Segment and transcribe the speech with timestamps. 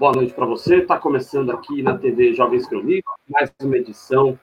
[0.00, 0.76] Boa noite para você.
[0.76, 4.38] Está começando aqui na TV Jovens Cronistas, mais uma edição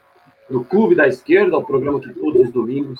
[0.48, 3.00] do Clube da Esquerda, o programa que todos os domingos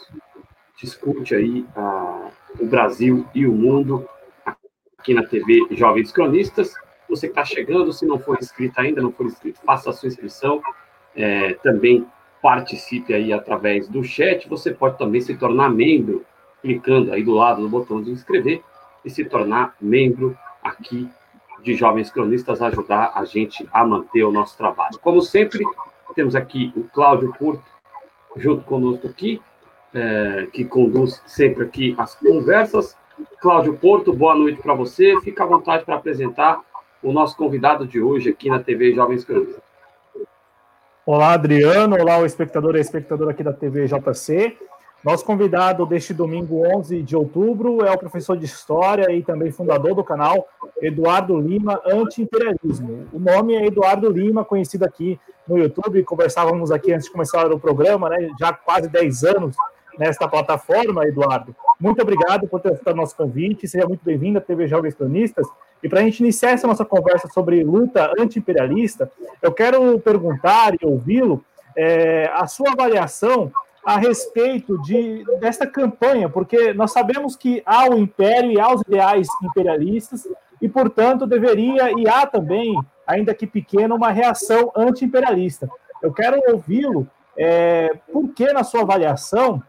[0.76, 4.10] discute aí uh, o Brasil e o mundo
[4.98, 6.74] aqui na TV Jovens Cronistas.
[7.08, 10.08] Você que está chegando, se não for inscrito ainda, não for inscrito, faça a sua
[10.08, 10.60] inscrição.
[11.16, 12.08] É, também
[12.42, 14.50] participe aí através do chat.
[14.50, 16.26] Você pode também se tornar membro,
[16.64, 18.64] clicando aí do lado do botão de inscrever
[19.06, 21.08] e se tornar membro aqui
[21.68, 24.98] de Jovens Cronistas, ajudar a gente a manter o nosso trabalho.
[25.00, 25.66] Como sempre,
[26.16, 27.64] temos aqui o Cláudio Porto,
[28.38, 29.42] junto conosco aqui,
[29.94, 32.96] é, que conduz sempre aqui as conversas.
[33.42, 35.20] Cláudio Porto, boa noite para você.
[35.22, 36.62] Fica à vontade para apresentar
[37.04, 39.62] o nosso convidado de hoje aqui na TV Jovens Cronistas.
[41.06, 41.98] Olá, Adriano.
[42.00, 44.58] Olá, o espectador e a espectadora aqui da TV JC.
[45.04, 49.94] Nosso convidado deste domingo 11 de outubro é o professor de História e também fundador
[49.94, 50.48] do canal
[50.82, 53.08] Eduardo Lima Anti-Imperialismo.
[53.14, 56.04] O nome é Eduardo Lima, conhecido aqui no YouTube.
[56.04, 58.30] Conversávamos aqui antes de começar o programa, né?
[58.40, 59.56] Já quase 10 anos
[60.00, 61.56] nesta plataforma, Eduardo.
[61.80, 63.68] Muito obrigado por ter aceitado nosso convite.
[63.68, 65.48] Seja muito bem-vindo à TV Jovens Cronistas.
[65.82, 69.12] E para a gente iniciar essa nossa conversa sobre luta anti-imperialista,
[69.44, 71.46] eu quero perguntar e ouvi-lo
[71.76, 73.52] é, a sua avaliação
[73.88, 78.82] a respeito de, desta campanha, porque nós sabemos que há o império e há os
[78.82, 80.28] ideais imperialistas,
[80.62, 85.70] e, portanto, deveria e há também, ainda que pequena, uma reação anti-imperialista.
[86.04, 87.08] Eu quero ouvi-lo,
[87.38, 89.64] é, por que, na sua avaliação,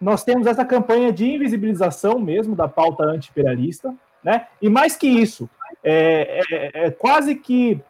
[0.00, 4.46] nós temos essa campanha de invisibilização mesmo da pauta anti-imperialista, né?
[4.62, 5.50] e mais que isso,
[5.82, 7.80] é, é, é quase que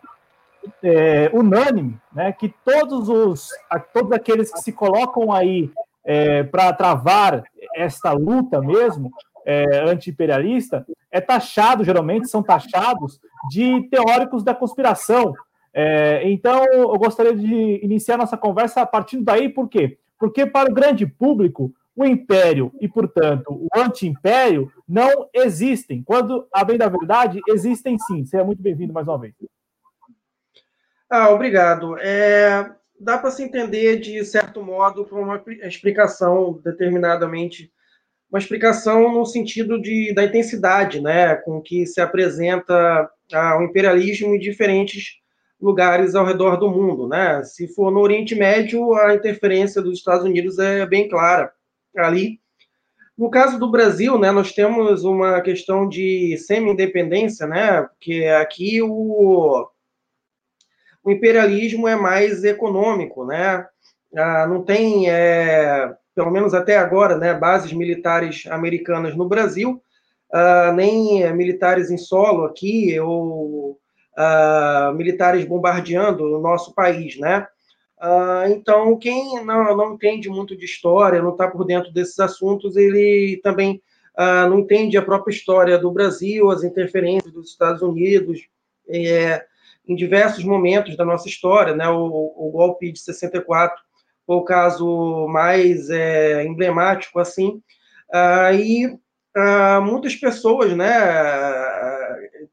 [0.82, 3.50] é, unânime, né, que todos os
[3.92, 5.70] todos aqueles que se colocam aí
[6.04, 7.42] é, para travar
[7.74, 9.10] esta luta mesmo
[9.44, 13.20] é, anti-imperialista é taxado, geralmente são taxados
[13.50, 15.34] de teóricos da conspiração.
[15.72, 19.98] É, então, eu gostaria de iniciar nossa conversa a partir daí, por quê?
[20.18, 26.02] Porque para o grande público, o império e, portanto, o anti-império não existem.
[26.02, 28.24] Quando, a bem da verdade, existem sim.
[28.24, 29.34] Seja muito bem-vindo mais uma vez.
[31.10, 31.96] Ah, obrigado.
[31.98, 32.70] É,
[33.00, 37.72] dá para se entender, de certo modo, por uma explicação determinadamente,
[38.30, 44.34] uma explicação no sentido de, da intensidade né, com que se apresenta ah, o imperialismo
[44.34, 45.18] em diferentes
[45.60, 47.08] lugares ao redor do mundo.
[47.08, 47.42] Né?
[47.42, 51.50] Se for no Oriente Médio, a interferência dos Estados Unidos é bem clara
[51.96, 52.38] ali.
[53.16, 59.68] No caso do Brasil, né, nós temos uma questão de semi-independência, né, porque aqui o,
[61.08, 63.66] o imperialismo é mais econômico, né?
[64.14, 69.82] Ah, não tem, é, pelo menos até agora, né, bases militares americanas no Brasil,
[70.30, 73.78] ah, nem militares em solo aqui, ou
[74.18, 77.46] ah, militares bombardeando o nosso país, né?
[77.98, 82.76] Ah, então, quem não, não, entende muito de história, não está por dentro desses assuntos,
[82.76, 83.80] ele também
[84.14, 88.46] ah, não entende a própria história do Brasil, as interferências dos Estados Unidos,
[88.90, 89.42] é,
[89.88, 91.88] em diversos momentos da nossa história, né?
[91.88, 92.04] O,
[92.36, 93.82] o golpe de 64
[94.26, 97.62] foi o caso mais é, emblemático, assim,
[98.12, 98.98] ah, e
[99.34, 100.92] ah, muitas pessoas, né,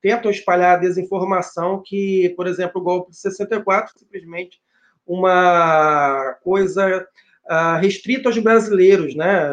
[0.02, 4.62] tentam espalhar desinformação que, por exemplo, o golpe de 64 simplesmente
[5.06, 7.08] uma coisa
[7.48, 9.52] ah, restrita aos brasileiros, né?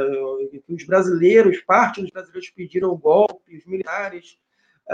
[0.68, 4.38] Os brasileiros, parte dos brasileiros pediram o golpe, os militares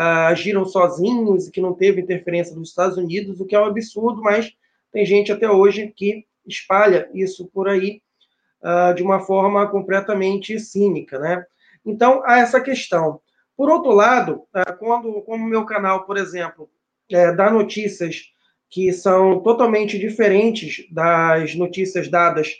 [0.00, 4.22] agiram sozinhos e que não teve interferência dos Estados Unidos, o que é um absurdo,
[4.22, 4.52] mas
[4.92, 8.00] tem gente até hoje que espalha isso por aí
[8.62, 11.44] uh, de uma forma completamente cínica, né?
[11.84, 13.20] Então, há essa questão.
[13.56, 16.70] Por outro lado, uh, quando, como o meu canal, por exemplo,
[17.10, 18.32] é, dá notícias
[18.70, 22.54] que são totalmente diferentes das notícias dadas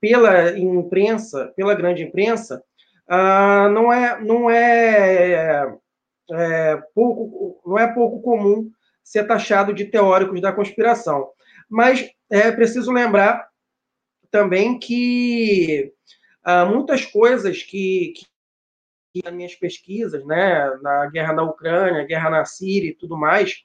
[0.00, 2.62] pela imprensa, pela grande imprensa,
[3.08, 5.76] uh, não é, não é
[6.32, 8.70] é, pouco, não é pouco comum
[9.02, 11.28] ser taxado de teóricos da conspiração.
[11.68, 13.48] Mas é preciso lembrar
[14.30, 15.92] também que
[16.44, 18.12] há muitas coisas que,
[19.12, 23.64] que nas minhas pesquisas, né, na guerra na Ucrânia, guerra na Síria e tudo mais,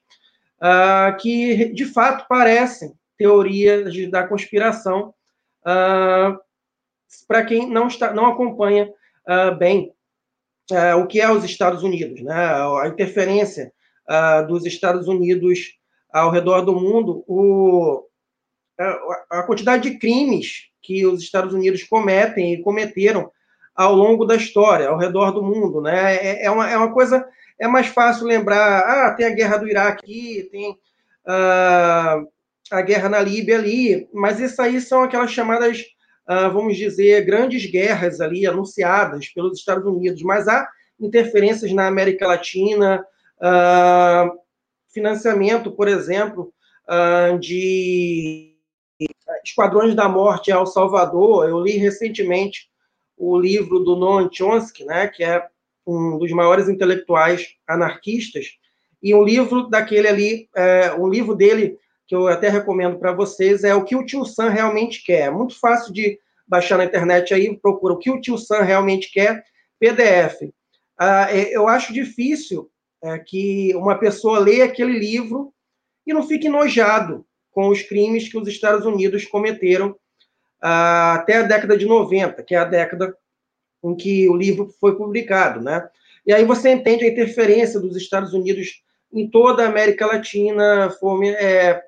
[0.57, 5.13] uh, que de fato parecem teorias da conspiração
[5.61, 6.37] uh,
[7.27, 8.91] para quem não está, não acompanha
[9.27, 9.93] uh, bem
[10.71, 12.33] uh, o que é os Estados Unidos, né?
[12.33, 13.71] a interferência
[14.09, 15.59] uh, dos Estados Unidos
[16.11, 18.07] ao redor do mundo, o,
[18.79, 23.29] a, a, quantidade de crimes que os Estados Unidos cometem e cometeram
[23.75, 25.81] ao longo da história, ao redor do mundo.
[25.81, 26.15] Né?
[26.15, 27.27] É, é, uma, é uma coisa,
[27.59, 32.27] é mais fácil lembrar, ah, tem a guerra do Iraque, tem uh,
[32.71, 35.83] a guerra na Líbia ali, mas isso aí são aquelas chamadas,
[36.27, 40.67] vamos dizer, grandes guerras ali, anunciadas pelos Estados Unidos, mas há
[40.99, 43.05] interferências na América Latina,
[43.37, 44.31] uh,
[44.93, 46.53] financiamento, por exemplo,
[47.39, 48.55] de
[49.43, 51.49] Esquadrões da Morte ao Salvador.
[51.49, 52.69] Eu li recentemente
[53.17, 55.45] o livro do Noam Chomsky, né, que é
[55.85, 58.47] um dos maiores intelectuais anarquistas,
[59.01, 61.77] e um livro daquele ali, é, um livro dele
[62.07, 65.27] que eu até recomendo para vocês é o que o tio Sam realmente quer.
[65.27, 69.11] É muito fácil de baixar na internet aí, procura o que o tio Sam realmente
[69.11, 69.43] quer,
[69.79, 70.51] PDF.
[70.97, 72.69] Ah, é, eu acho difícil
[73.03, 75.53] é, que uma pessoa leia aquele livro
[76.05, 79.95] e não fique enojado com os crimes que os Estados Unidos cometeram
[80.61, 83.15] até a década de 90, que é a década
[83.83, 85.87] em que o livro foi publicado, né?
[86.25, 88.81] E aí você entende a interferência dos Estados Unidos
[89.13, 90.91] em toda a América Latina,
[91.37, 91.83] é,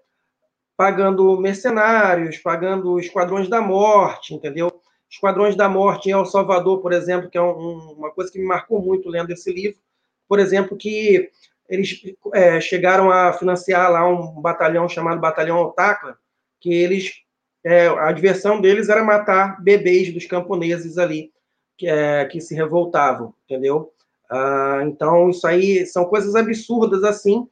[0.78, 4.72] pagando mercenários, pagando esquadrões da morte, entendeu?
[5.10, 8.46] Esquadrões da Morte em El Salvador, por exemplo, que é um, uma coisa que me
[8.46, 9.80] marcou muito lendo esse livro,
[10.28, 11.32] por exemplo, que
[11.68, 12.02] eles
[12.34, 16.18] é, chegaram a financiar lá um batalhão chamado Batalhão Otacla,
[16.60, 17.24] que eles
[17.64, 21.32] é, a diversão deles era matar bebês dos camponeses ali,
[21.78, 23.92] que, é, que se revoltavam, entendeu?
[24.30, 27.48] Ah, então, isso aí são coisas absurdas, assim,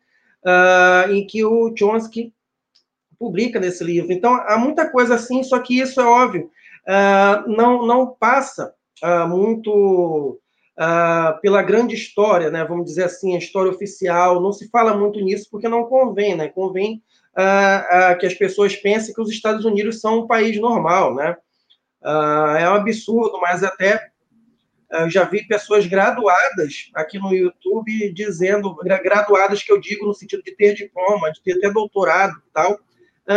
[0.45, 2.33] ah, em que o Chomsky
[3.17, 4.11] publica nesse livro.
[4.11, 6.49] Então, há muita coisa assim, só que isso é óbvio,
[6.87, 10.39] ah, não, não passa ah, muito
[10.77, 12.63] ah, pela grande história, né?
[12.65, 16.49] Vamos dizer assim, a história oficial, não se fala muito nisso porque não convém, né?
[16.49, 17.01] Convém
[17.37, 21.37] uh, uh, que as pessoas pensem que os Estados Unidos são um país normal, né?
[22.01, 24.09] Uh, é um absurdo, mas até
[24.91, 30.43] eu já vi pessoas graduadas aqui no YouTube dizendo, graduadas que eu digo no sentido
[30.43, 32.79] de ter diploma, de ter até doutorado e tal,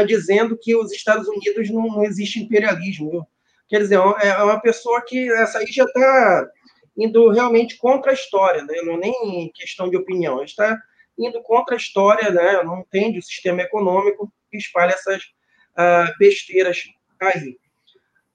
[0.06, 3.26] dizendo que os Estados Unidos não, não existe imperialismo.
[3.68, 6.48] Quer dizer, é, é uma pessoa que essa aí já está
[6.96, 8.74] indo realmente contra a história, né?
[8.82, 10.76] não é nem questão de opinião, está
[11.16, 12.62] indo contra a história, né?
[12.64, 16.82] não entende o sistema econômico e espalha essas uh, besteiras
[17.20, 17.56] aí.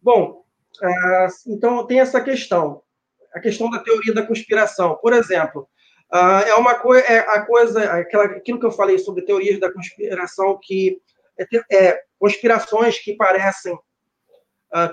[0.02, 0.44] Bom,
[0.82, 2.82] uh, então tem essa questão,
[3.34, 4.98] a questão da teoria da conspiração.
[5.02, 5.68] Por exemplo,
[6.14, 9.72] uh, é uma coisa, é a coisa, aquela, aquilo que eu falei sobre teorias da
[9.72, 11.02] conspiração que
[11.40, 13.78] é, é conspirações que parecem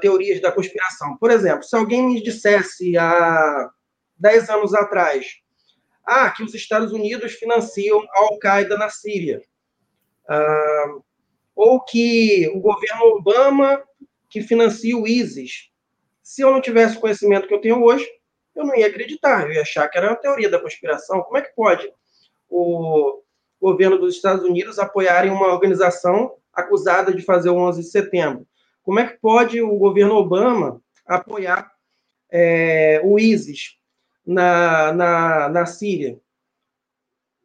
[0.00, 1.16] teorias da conspiração.
[1.16, 3.70] Por exemplo, se alguém me dissesse há
[4.18, 5.26] 10 anos atrás
[6.04, 9.40] ah, que os Estados Unidos financiam a Al-Qaeda na Síria.
[10.28, 10.86] Ah,
[11.56, 13.82] ou que o governo Obama
[14.28, 15.70] que financia o ISIS.
[16.22, 18.08] Se eu não tivesse o conhecimento que eu tenho hoje,
[18.54, 21.22] eu não ia acreditar, eu ia achar que era uma teoria da conspiração.
[21.22, 21.90] Como é que pode
[22.48, 23.22] o
[23.60, 28.46] governo dos Estados Unidos apoiarem uma organização acusada de fazer o 11 de setembro?
[28.82, 31.70] Como é que pode o governo Obama apoiar
[32.30, 33.80] é, o ISIS?
[34.26, 36.20] na, na, na Síria.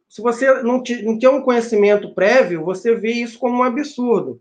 [0.08, 4.40] Se você não, te, não tem um conhecimento prévio, você vê isso como um absurdo.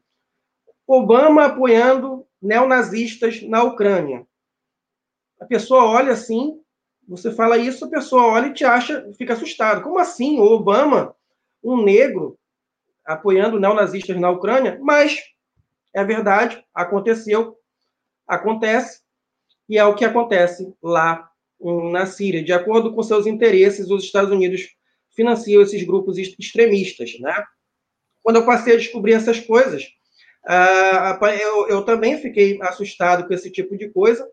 [0.88, 4.26] Obama apoiando neonazistas na Ucrânia.
[5.40, 6.62] A pessoa olha assim,
[7.08, 9.82] você fala isso, a pessoa olha e te acha, fica assustado.
[9.82, 10.40] Como assim?
[10.40, 11.15] O Obama,
[11.66, 12.38] um negro,
[13.06, 14.80] apoiando neonazistas na Ucrânia?
[14.82, 15.18] Mas
[15.94, 17.58] é verdade, aconteceu,
[18.28, 19.02] acontece,
[19.68, 21.30] e é o que acontece lá
[21.92, 22.44] na Síria.
[22.44, 24.68] De acordo com seus interesses, os Estados Unidos
[25.16, 27.44] financiam esses grupos extremistas, né?
[28.22, 29.88] Quando eu passei a descobrir essas coisas,
[31.42, 34.28] eu, eu, também fiquei assustado com esse tipo de coisa.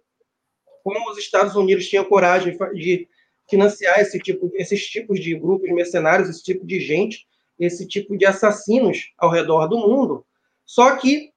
[0.82, 3.08] Como os Estados Unidos tinham coragem de
[3.49, 7.26] financiar esse tipo, esses tipos de grupos mercenários, esse tipo de gente,
[7.58, 10.25] esse tipo de assassinos ao redor do mundo.
[10.64, 11.32] Só que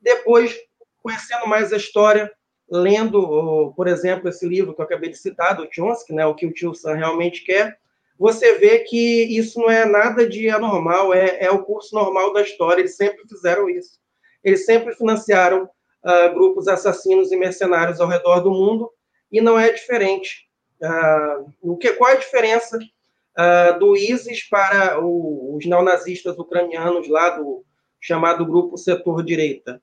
[0.00, 0.54] depois,
[1.02, 2.30] conhecendo mais a história,
[2.68, 6.46] lendo, por exemplo, esse livro que eu acabei de citar, do Chomsky, né, o que
[6.46, 7.78] o Tio Sam realmente quer,
[8.18, 12.42] você vê que isso não é nada de anormal, é, é o curso normal da
[12.42, 13.98] história, eles sempre fizeram isso.
[14.42, 18.90] Eles sempre financiaram uh, grupos assassinos e mercenários ao redor do mundo,
[19.30, 20.45] e não é diferente.
[20.82, 27.08] Uh, o que, qual é a diferença uh, do ISIS para o, os neonazistas ucranianos
[27.08, 27.64] lá do
[28.00, 29.80] chamado grupo setor direita?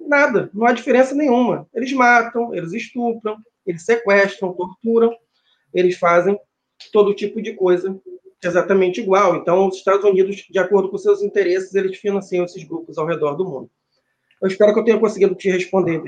[0.00, 1.68] Nada, não há diferença nenhuma.
[1.72, 3.36] Eles matam, eles estupram,
[3.66, 5.16] eles sequestram, torturam,
[5.72, 6.38] eles fazem
[6.92, 7.98] todo tipo de coisa
[8.42, 9.36] exatamente igual.
[9.36, 13.34] Então, os Estados Unidos, de acordo com seus interesses, eles financiam esses grupos ao redor
[13.34, 13.70] do mundo.
[14.42, 16.02] Eu espero que eu tenha conseguido te responder.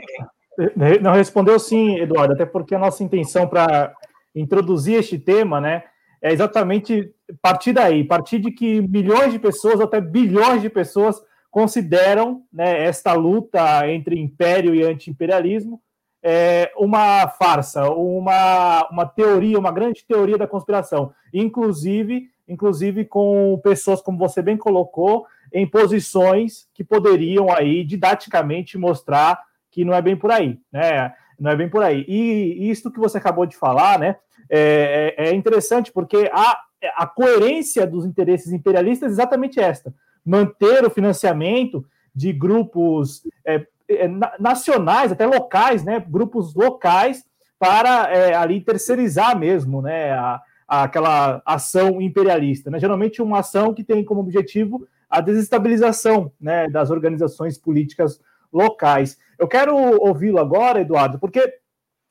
[1.00, 3.94] Não respondeu sim, Eduardo, até porque a nossa intenção para
[4.36, 5.82] introduzir este tema, né,
[6.22, 7.12] é exatamente
[7.42, 13.14] partir daí, partir de que milhões de pessoas, até bilhões de pessoas, consideram né, esta
[13.14, 15.80] luta entre império e anti-imperialismo
[16.22, 24.02] é, uma farsa, uma, uma teoria, uma grande teoria da conspiração, inclusive, inclusive com pessoas,
[24.02, 29.40] como você bem colocou, em posições que poderiam aí didaticamente mostrar
[29.70, 31.14] que não é bem por aí, né?
[31.38, 32.04] Não é bem por aí.
[32.08, 34.16] E isso que você acabou de falar, né?
[34.48, 36.58] É, é, é interessante porque a,
[36.96, 39.92] a coerência dos interesses imperialistas é exatamente esta:
[40.24, 46.04] manter o financiamento de grupos é, é nacionais, até locais, né?
[46.08, 47.24] Grupos locais
[47.58, 50.12] para é, ali terceirizar mesmo, né?
[50.12, 52.78] A, a, aquela ação imperialista, né?
[52.78, 56.68] Geralmente uma ação que tem como objetivo a desestabilização, né?
[56.68, 58.20] Das organizações políticas
[58.52, 59.18] locais.
[59.38, 61.60] Eu quero ouvi-lo agora, Eduardo, porque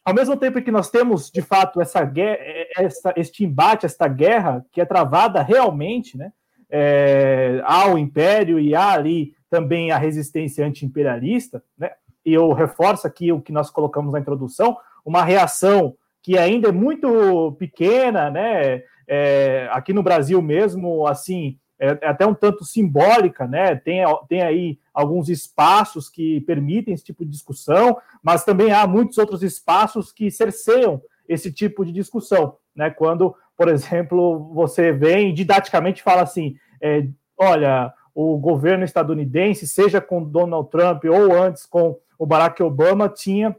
[0.06, 2.38] ao mesmo tempo que nós temos, de fato, essa guerra,
[2.78, 6.32] essa, este embate, esta guerra que é travada realmente, né,
[6.70, 11.92] é, ao Império e há ali também a resistência anti-imperialista, né,
[12.24, 16.72] e eu reforço aqui o que nós colocamos na introdução, uma reação que ainda é
[16.72, 23.48] muito pequena, né, é, aqui no Brasil mesmo, assim, é, é, até um tanto simbólica,
[23.48, 23.76] né?
[23.76, 29.18] Tem, tem aí alguns espaços que permitem esse tipo de discussão, mas também há muitos
[29.18, 32.90] outros espaços que cerceiam esse tipo de discussão, né?
[32.90, 40.24] Quando, por exemplo, você vem didaticamente fala assim: é, olha, o governo estadunidense, seja com
[40.24, 43.56] Donald Trump ou antes com o Barack Obama, tinha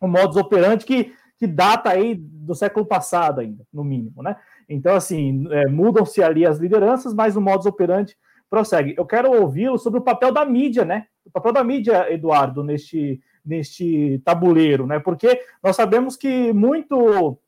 [0.00, 4.36] um modus operandi que, que data aí do século passado ainda, no mínimo, né?
[4.68, 8.16] Então, assim, é, mudam-se ali as lideranças, mas o modus operandi
[8.48, 8.94] prossegue.
[8.96, 11.06] Eu quero ouvi-lo sobre o papel da mídia, né?
[11.24, 14.98] O papel da mídia, Eduardo, neste, neste tabuleiro, né?
[14.98, 17.38] Porque nós sabemos que muito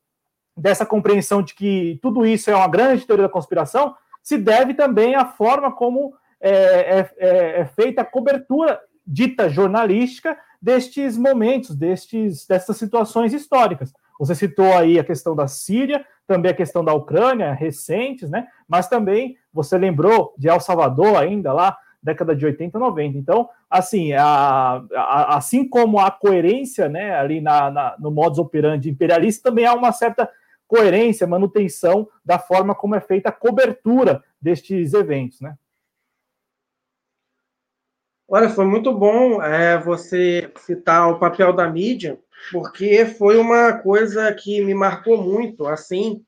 [0.55, 5.15] dessa compreensão de que tudo isso é uma grande teoria da conspiração se deve também
[5.15, 12.45] à forma como é, é, é, é feita a cobertura dita jornalística destes momentos, destes,
[12.45, 13.93] dessas situações históricas.
[14.19, 18.47] Você citou aí a questão da Síria, também a questão da Ucrânia, recentes, né?
[18.67, 23.17] Mas também você lembrou de El Salvador ainda lá, década de 80, 90.
[23.17, 28.89] Então, assim, a, a, assim como a coerência, né, ali na, na, no modus operandi
[28.89, 30.29] imperialista, também há uma certa
[30.67, 35.55] coerência, manutenção da forma como é feita a cobertura destes eventos, né?
[38.29, 42.19] Olha, foi muito bom é, você citar o papel da mídia,
[42.51, 46.21] porque foi uma coisa que me marcou muito, assim,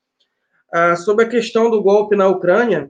[0.72, 2.90] ah, sobre a questão do golpe na Ucrânia,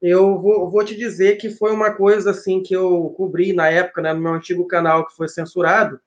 [0.00, 4.02] eu vou, vou, te dizer que foi uma coisa, assim, que eu cobri na época,
[4.02, 6.00] né, no meu antigo canal que foi censurado,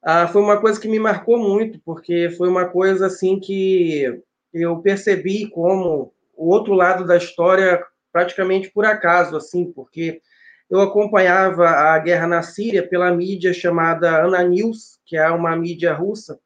[0.00, 4.22] ah, foi uma coisa que me marcou muito, porque foi uma coisa, assim, que
[4.54, 10.22] eu percebi como o outro lado da história praticamente por acaso, assim, porque
[10.70, 16.38] eu acompanhava a guerra na Síria pela mídia chamada Ananews, que é uma mídia russa,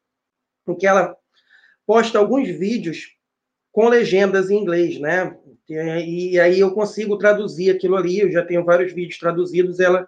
[0.67, 1.15] em que ela
[1.85, 3.09] posta alguns vídeos
[3.71, 5.35] com legendas em inglês, né?
[5.67, 10.07] E, aí eu consigo traduzir aquilo ali, eu já tenho vários vídeos traduzidos, ela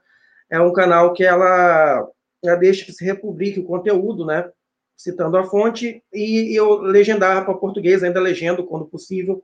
[0.50, 2.08] é um canal que ela,
[2.44, 4.50] ela deixa que se republique o conteúdo, né?
[4.96, 9.44] Citando a fonte, e eu legendava para português, ainda legendo, quando possível,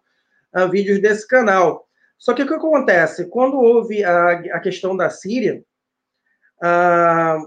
[0.56, 1.88] uh, vídeos desse canal.
[2.22, 3.26] Só que o que acontece?
[3.30, 5.64] Quando houve a, a questão da Síria,
[6.62, 7.40] ah,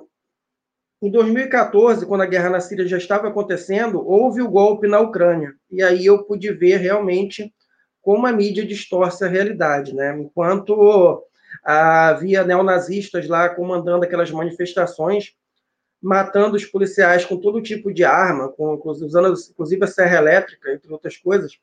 [1.01, 5.55] em 2014, quando a guerra na Síria já estava acontecendo, houve o golpe na Ucrânia.
[5.71, 7.55] E aí eu pude ver realmente
[8.03, 9.95] como a mídia distorce a realidade.
[9.95, 10.13] Né?
[10.19, 11.25] Enquanto
[11.65, 15.37] ah, havia neonazistas lá comandando aquelas manifestações,
[16.03, 20.93] matando os policiais com todo tipo de arma, com, usando inclusive a serra elétrica, entre
[20.93, 21.61] outras coisas,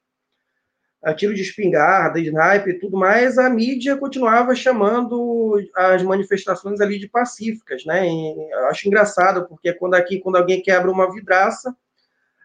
[1.16, 7.10] tiro de espingarda, sniper e tudo mais, a mídia continuava chamando as manifestações ali de
[7.10, 8.08] pacíficas, né?
[8.08, 11.76] E acho engraçado, porque quando aqui, quando alguém quebra uma vidraça,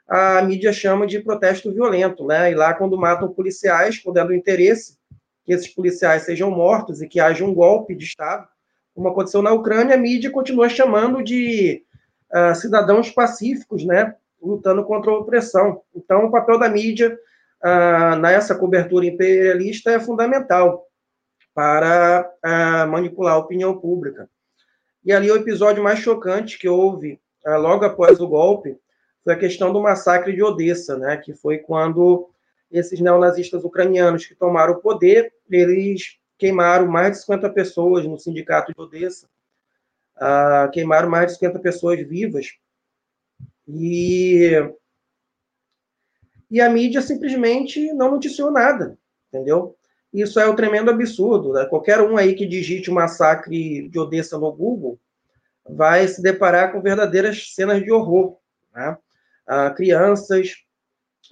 [0.08, 2.50] a mídia chama de protesto violento, né?
[2.50, 4.96] E lá, quando matam policiais, quando é do interesse
[5.44, 8.48] que esses policiais sejam mortos e que haja um golpe de Estado,
[8.94, 11.84] como aconteceu na Ucrânia, a mídia continua chamando de
[12.32, 14.14] uh, cidadãos pacíficos, né?
[14.40, 15.82] Lutando contra a opressão.
[15.94, 17.16] Então, o papel da mídia
[17.62, 20.86] ah, nessa cobertura imperialista é fundamental
[21.54, 24.28] para ah, manipular a opinião pública.
[25.04, 28.78] E ali o episódio mais chocante que houve ah, logo após o golpe
[29.24, 32.30] foi a questão do massacre de Odessa, né, que foi quando
[32.70, 38.72] esses neonazistas ucranianos que tomaram o poder, eles queimaram mais de 50 pessoas no sindicato
[38.72, 39.28] de Odessa,
[40.16, 42.54] Uh, queimaram mais de 50 pessoas vivas.
[43.68, 44.50] E,
[46.50, 48.96] e a mídia simplesmente não noticiou nada,
[49.28, 49.76] entendeu?
[50.12, 51.52] Isso é um tremendo absurdo.
[51.52, 51.66] Né?
[51.66, 54.98] Qualquer um aí que digite o massacre de Odessa no Google
[55.68, 58.38] vai se deparar com verdadeiras cenas de horror.
[58.74, 58.96] Né?
[59.46, 60.54] Ah, crianças,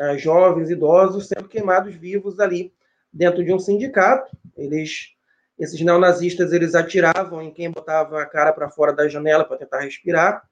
[0.00, 2.72] ah, jovens, idosos sendo queimados vivos ali
[3.12, 4.36] dentro de um sindicato.
[4.56, 5.14] Eles,
[5.58, 9.80] esses neonazistas, eles atiravam em quem botava a cara para fora da janela para tentar
[9.80, 10.42] respirar.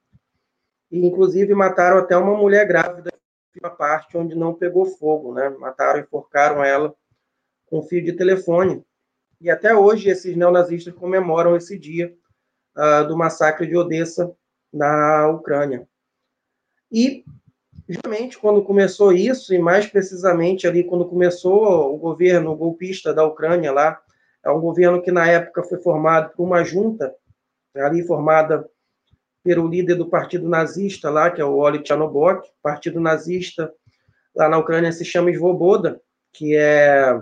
[0.90, 3.12] E, inclusive, mataram até uma mulher grávida
[3.60, 5.48] uma parte onde não pegou fogo, né?
[5.50, 6.94] Mataram, enforcaram ela
[7.66, 8.84] com fio de telefone.
[9.40, 12.14] E até hoje esses neonazistas comemoram esse dia
[12.76, 14.34] uh, do massacre de Odessa
[14.72, 15.88] na Ucrânia.
[16.90, 17.24] E
[17.88, 23.72] justamente quando começou isso, e mais precisamente ali quando começou o governo golpista da Ucrânia
[23.72, 24.00] lá,
[24.44, 27.14] é um governo que na época foi formado por uma junta,
[27.74, 28.68] ali formada
[29.42, 33.72] pelo líder do partido nazista lá, que é o Oli Chanobok, partido nazista
[34.34, 36.00] lá na Ucrânia se chama Svoboda,
[36.32, 37.20] que é,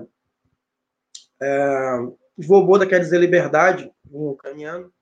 [1.41, 1.99] é
[2.41, 4.93] Svoboda quer dizer liberdade em ucraniano,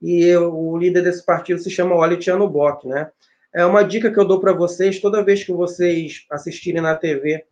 [0.00, 3.10] e o líder desse partido se chama Oli Chanobok, né?
[3.52, 7.44] É uma dica que eu dou para vocês, toda vez que vocês assistirem na TV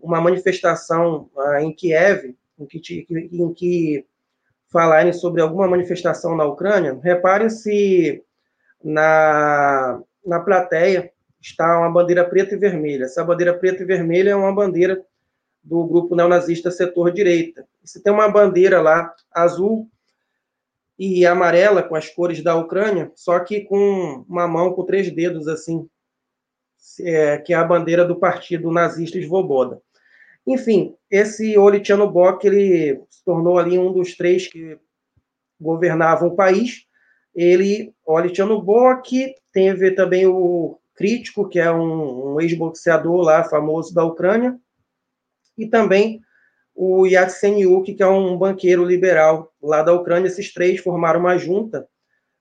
[0.00, 4.06] uma manifestação uh, em Kiev, em que, em que
[4.70, 8.22] falarem sobre alguma manifestação na Ucrânia, reparem se
[8.84, 11.10] na, na plateia
[11.40, 13.04] está uma bandeira preta e vermelha.
[13.04, 15.04] Essa bandeira preta e vermelha é uma bandeira
[15.62, 17.66] do grupo neonazista Setor Direita.
[17.82, 19.88] se tem uma bandeira lá azul
[20.98, 25.48] e amarela com as cores da Ucrânia, só que com uma mão com três dedos
[25.48, 25.88] assim,
[27.00, 29.80] é, que é a bandeira do partido nazista Svoboda.
[30.46, 34.78] Enfim, esse Olitiano Bock, ele se tornou ali um dos três que
[35.58, 36.86] governavam o país.
[37.34, 44.04] Ele, Olitiano Bock, teve também o Crítico, que é um, um ex-boxeador lá, famoso da
[44.04, 44.56] Ucrânia,
[45.58, 46.20] e também
[46.74, 50.28] o Yatsenyuk, que é um banqueiro liberal lá da Ucrânia.
[50.28, 51.86] Esses três formaram uma junta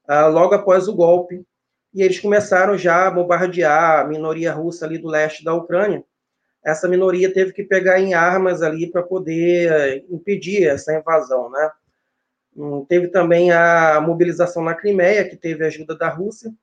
[0.10, 1.46] uh, logo após o golpe,
[1.94, 6.04] e eles começaram já a bombardear a minoria russa ali do leste da Ucrânia.
[6.66, 11.70] Essa minoria teve que pegar em armas ali para poder eh, impedir essa invasão, né?
[12.88, 16.54] Teve também a mobilização na Crimeia, que teve a ajuda da Rússia.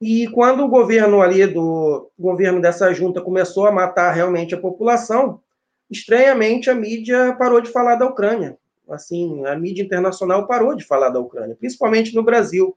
[0.00, 5.40] E quando o governo ali do governo dessa junta começou a matar realmente a população,
[5.90, 8.58] estranhamente, a mídia parou de falar da Ucrânia.
[8.88, 12.76] Assim, a mídia internacional parou de falar da Ucrânia, principalmente no Brasil.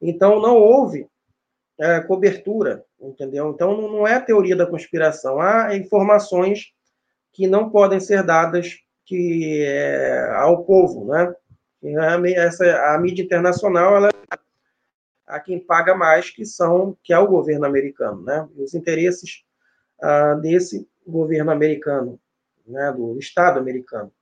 [0.00, 1.06] Então, não houve
[1.78, 3.50] é, cobertura, entendeu?
[3.50, 5.40] Então, não é teoria da conspiração.
[5.40, 6.72] Há informações
[7.32, 8.78] que não podem ser dadas
[9.10, 11.34] que, é, ao povo, né?
[11.98, 14.10] A, essa, a mídia internacional, ela
[15.26, 18.48] a quem paga mais, que são que é o governo americano, né?
[18.56, 19.44] Os interesses
[20.00, 22.20] ah, desse governo americano,
[22.66, 24.12] né, do Estado americano.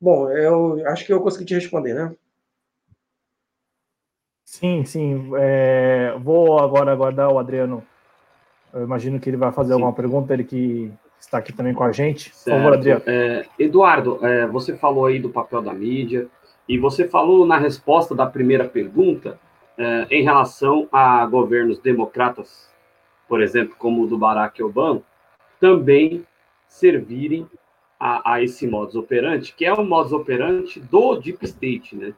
[0.00, 2.14] Bom, eu acho que eu consegui te responder, né?
[4.44, 5.32] Sim, sim.
[5.36, 7.84] É, vou agora aguardar o Adriano.
[8.72, 9.74] Eu imagino que ele vai fazer sim.
[9.74, 10.92] alguma pergunta, ele que
[11.24, 12.30] está aqui também com a gente.
[12.30, 12.56] Por certo.
[12.56, 13.02] favor, Adriano.
[13.06, 16.28] É, Eduardo, é, você falou aí do papel da mídia,
[16.68, 19.38] e você falou na resposta da primeira pergunta
[19.76, 22.70] é, em relação a governos democratas,
[23.28, 25.02] por exemplo, como o do Barack Obama,
[25.60, 26.24] também
[26.66, 27.46] servirem
[28.00, 32.14] a, a, esse modus operandi, que é o modus operandi do Deep State, né?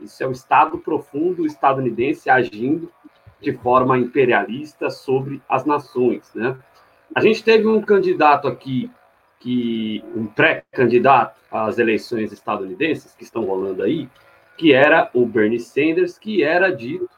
[0.00, 2.92] Isso é o Estado profundo estadunidense agindo
[3.40, 6.56] de forma imperialista sobre as nações, né?
[7.14, 8.90] A gente teve um candidato aqui,
[9.40, 14.08] que um pré-candidato às eleições estadunidenses que estão rolando aí,
[14.56, 17.08] que era o Bernie Sanders, que era dito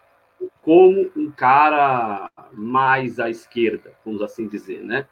[0.62, 5.06] como um cara mais à esquerda, vamos assim dizer, né?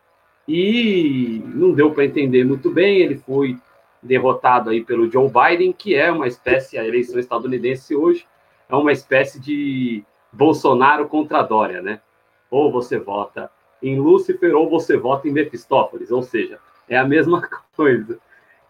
[0.49, 2.99] e não deu para entender muito bem.
[2.99, 3.59] Ele foi
[4.03, 8.27] derrotado aí pelo Joe Biden, que é uma espécie, a eleição estadunidense hoje
[8.69, 12.01] é uma espécie de Bolsonaro contra Dória, né?
[12.51, 13.51] Ou você vota
[13.89, 17.43] em Lúcifer ou você vota em Mephistófeles, ou seja, é a mesma
[17.77, 18.19] coisa.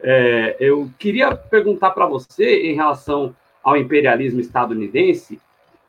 [0.00, 5.40] É, eu queria perguntar para você em relação ao imperialismo estadunidense,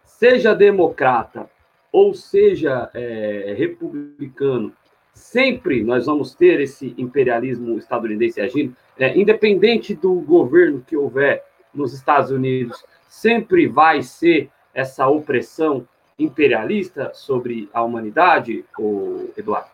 [0.04, 1.50] seja democrata
[1.92, 4.74] ou seja é, republicano,
[5.14, 11.94] sempre nós vamos ter esse imperialismo estadunidense agindo, é, independente do governo que houver nos
[11.94, 15.88] Estados Unidos, sempre vai ser essa opressão
[16.18, 19.70] imperialista sobre a humanidade, o Eduardo?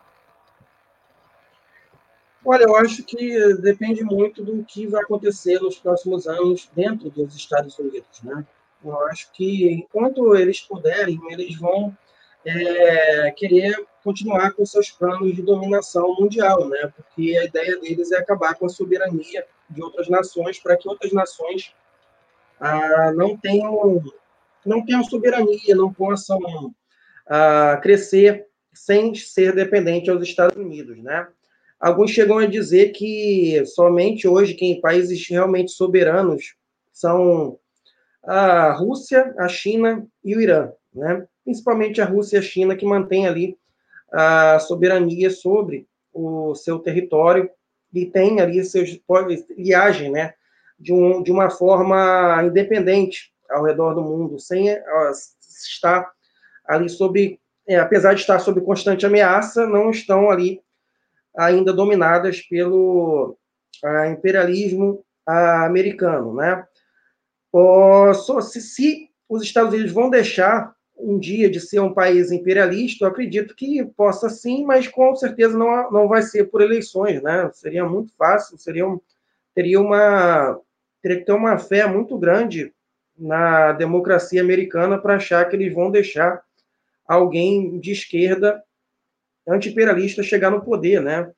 [2.44, 7.34] Olha, eu acho que depende muito do que vai acontecer nos próximos anos dentro dos
[7.34, 8.44] Estados Unidos, né?
[8.84, 11.96] Eu acho que enquanto eles puderem, eles vão
[12.44, 16.92] é, querer continuar com seus planos de dominação mundial, né?
[16.94, 21.12] Porque a ideia deles é acabar com a soberania de outras nações para que outras
[21.12, 21.74] nações
[22.60, 24.02] ah, não tenham
[24.64, 26.38] não tenham soberania, não possam
[27.26, 31.28] ah, crescer sem ser dependente aos Estados Unidos, né?
[31.78, 36.54] Alguns chegam a dizer que somente hoje quem países realmente soberanos
[36.92, 37.58] são
[38.22, 41.26] a Rússia, a China e o Irã, né?
[41.44, 43.58] Principalmente a Rússia e a China que mantêm ali
[44.10, 47.50] a soberania sobre o seu território
[47.92, 48.98] e tem ali seus
[49.56, 50.34] e agem, né?
[50.78, 54.68] De, um, de uma forma independente ao redor do mundo, sem
[55.40, 56.10] estar
[56.66, 60.60] ali sob, é, apesar de estar sob constante ameaça, não estão ali
[61.36, 63.36] ainda dominadas pelo
[63.84, 66.66] uh, imperialismo uh, americano, né?
[68.14, 73.04] só, se, se os Estados Unidos vão deixar um dia de ser um país imperialista,
[73.04, 77.50] eu acredito que possa sim, mas com certeza não, não vai ser por eleições, né?
[77.52, 79.00] Seria muito fácil, seria um,
[79.54, 80.58] teria uma
[81.02, 82.72] teria que ter uma fé muito grande
[83.16, 86.42] na democracia americana para achar que eles vão deixar
[87.06, 88.62] alguém de esquerda
[89.46, 91.30] anti-imperialista chegar no poder, né?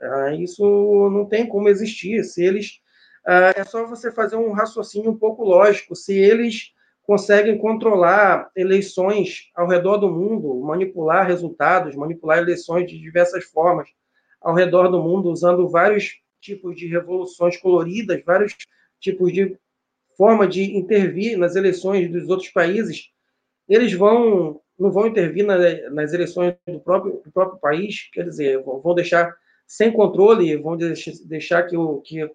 [0.00, 2.24] Ah, isso não tem como existir.
[2.24, 2.80] Se eles
[3.24, 5.94] ah, é só você fazer um raciocínio um pouco lógico.
[5.94, 6.72] Se eles
[7.02, 13.88] conseguem controlar eleições ao redor do mundo, manipular resultados, manipular eleições de diversas formas
[14.40, 18.56] ao redor do mundo, usando vários tipos de revoluções coloridas, vários
[18.98, 19.56] tipos de
[20.16, 23.10] forma de intervir nas eleições dos outros países,
[23.68, 25.56] eles vão não vão intervir na,
[25.90, 29.32] nas eleições do próprio, do próprio país, quer dizer, vão deixar
[29.66, 32.28] sem controle, vão deixar que o, que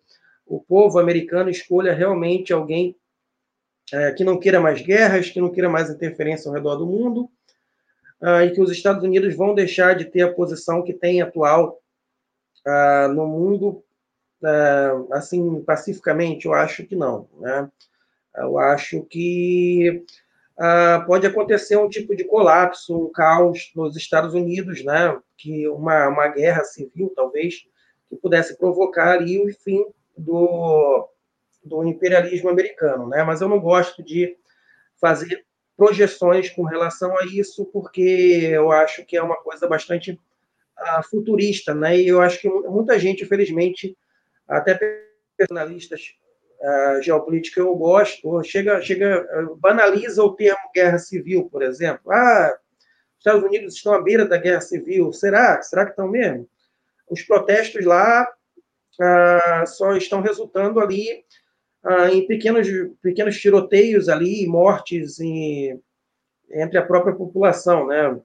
[0.45, 2.95] o povo americano escolha realmente alguém
[3.91, 7.29] é, que não queira mais guerras, que não queira mais interferência ao redor do mundo,
[8.21, 11.79] uh, e que os Estados Unidos vão deixar de ter a posição que tem atual
[12.65, 13.83] uh, no mundo
[14.41, 17.27] uh, assim, pacificamente, eu acho que não.
[17.39, 17.69] Né?
[18.35, 20.03] Eu acho que
[20.57, 25.19] uh, pode acontecer um tipo de colapso, um caos nos Estados Unidos, né?
[25.37, 27.65] que uma, uma guerra civil, talvez,
[28.09, 29.85] que pudesse provocar ali o fim
[30.17, 31.09] do,
[31.63, 33.07] do imperialismo americano.
[33.07, 33.23] Né?
[33.23, 34.35] Mas eu não gosto de
[34.99, 35.45] fazer
[35.75, 38.01] projeções com relação a isso, porque
[38.51, 41.99] eu acho que é uma coisa bastante uh, futurista, né?
[41.99, 43.95] E eu acho que muita gente, infelizmente,
[44.47, 44.77] até
[45.35, 46.15] personalistas
[46.59, 49.27] uh, geopolítica eu gosto, chega, chega,
[49.59, 52.11] banaliza o termo guerra civil, por exemplo.
[52.11, 52.57] Ah,
[53.13, 55.11] os Estados Unidos estão à beira da guerra civil.
[55.11, 55.61] Será?
[55.61, 56.47] Será que estão mesmo?
[57.09, 58.27] Os protestos lá
[58.99, 61.25] uh, só estão resultando ali
[62.11, 62.67] em pequenos,
[63.01, 65.81] pequenos tiroteios ali, mortes em,
[66.51, 68.19] entre a própria população, né?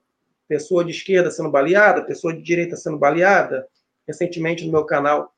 [0.49, 3.65] Pessoa de esquerda sendo baleada, pessoa de direita sendo baleada.
[4.05, 5.33] Recentemente no meu canal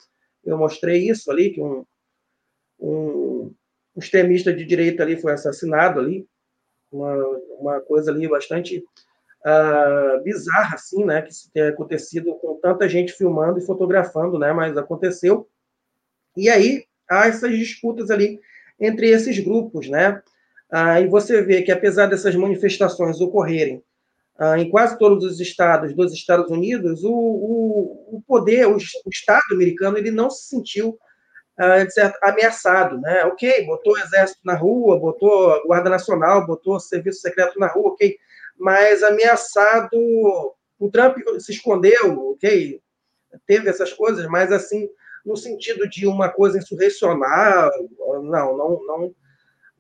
[0.45, 1.85] eu mostrei isso ali, que um,
[2.79, 3.53] um,
[3.95, 6.27] um extremista de direita ali foi assassinado ali,
[6.91, 7.15] uma,
[7.59, 8.83] uma coisa ali bastante
[9.45, 14.53] uh, bizarra, assim, né, que isso tenha acontecido com tanta gente filmando e fotografando, né,
[14.53, 15.47] mas aconteceu.
[16.37, 18.39] E aí há essas disputas ali
[18.79, 20.21] entre esses grupos, né,
[20.71, 23.83] uh, e você vê que apesar dessas manifestações ocorrerem
[24.57, 29.43] em quase todos os estados dos Estados Unidos, o, o, o poder, o, o, Estado
[29.51, 30.99] americano, ele não se sentiu
[31.57, 33.23] uh, certo, ameaçado, né?
[33.25, 37.67] Ok, botou o exército na rua, botou a Guarda Nacional, botou o serviço secreto na
[37.67, 38.17] rua, ok,
[38.57, 39.97] mas ameaçado,
[40.77, 42.81] o Trump se escondeu, ok,
[43.47, 44.89] teve essas coisas, mas assim,
[45.25, 47.71] no sentido de uma coisa insurrecional,
[48.21, 49.15] não, não, não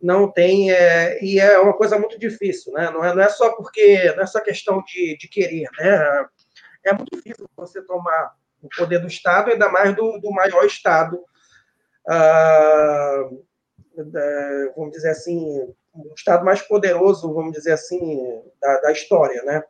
[0.05, 2.91] não tem, é, e é uma coisa muito difícil, né?
[2.91, 6.25] Não é, não é só porque, não é questão de, de querer, né?
[6.85, 11.19] É muito difícil você tomar o poder do Estado, ainda mais do, do maior Estado,
[12.07, 13.29] ah,
[13.97, 18.21] da, vamos dizer assim, o Estado mais poderoso, vamos dizer assim,
[18.61, 19.63] da, da história, né?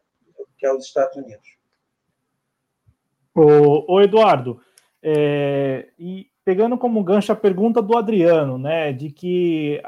[0.58, 1.48] Que é os Estados Unidos.
[3.34, 4.62] O, o Eduardo,
[5.02, 9.82] é, e pegando como gancho a pergunta do Adriano, né, de que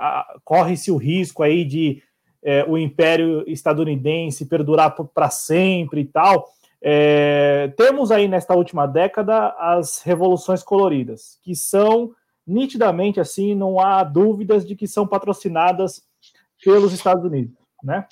[0.43, 2.01] corre-se o risco aí de
[2.43, 6.49] é, o Império Estadunidense perdurar para sempre e tal.
[6.81, 12.11] É, temos aí nesta última década as revoluções coloridas, que são
[12.45, 16.01] nitidamente assim, não há dúvidas de que são patrocinadas
[16.63, 18.05] pelos Estados Unidos, né?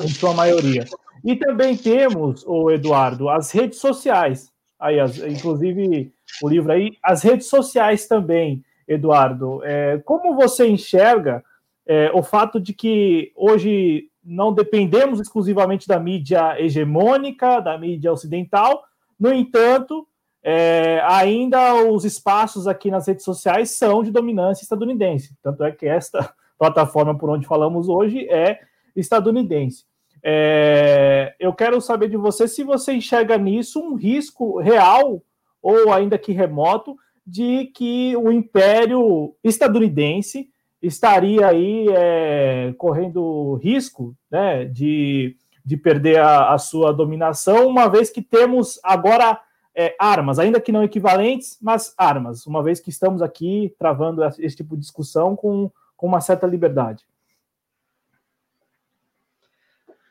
[0.00, 0.84] Em sua maioria.
[1.24, 6.12] E também temos, o Eduardo, as redes sociais, aí, as, inclusive
[6.42, 9.62] o livro aí, as redes sociais também, Eduardo.
[9.64, 11.42] É, como você enxerga
[11.86, 18.84] é, o fato de que hoje não dependemos exclusivamente da mídia hegemônica, da mídia ocidental,
[19.18, 20.06] no entanto,
[20.42, 25.34] é, ainda os espaços aqui nas redes sociais são de dominância estadunidense.
[25.42, 28.60] Tanto é que esta plataforma por onde falamos hoje é
[28.94, 29.84] estadunidense.
[30.30, 35.22] É, eu quero saber de você se você enxerga nisso um risco real
[35.62, 36.94] ou ainda que remoto
[37.26, 40.50] de que o império estadunidense
[40.82, 48.10] estaria aí é, correndo risco né, de, de perder a, a, sua dominação, uma vez
[48.10, 49.40] que temos agora
[49.74, 54.56] é, armas, ainda que não equivalentes, mas armas, uma vez que estamos aqui travando esse
[54.56, 57.06] tipo de discussão com, com uma certa liberdade.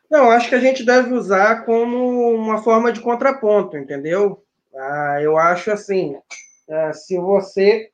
[0.10, 4.44] Não, acho que a gente deve usar como uma forma de contraponto, entendeu?
[4.74, 6.16] Ah, eu acho assim,
[6.70, 7.92] ah, se você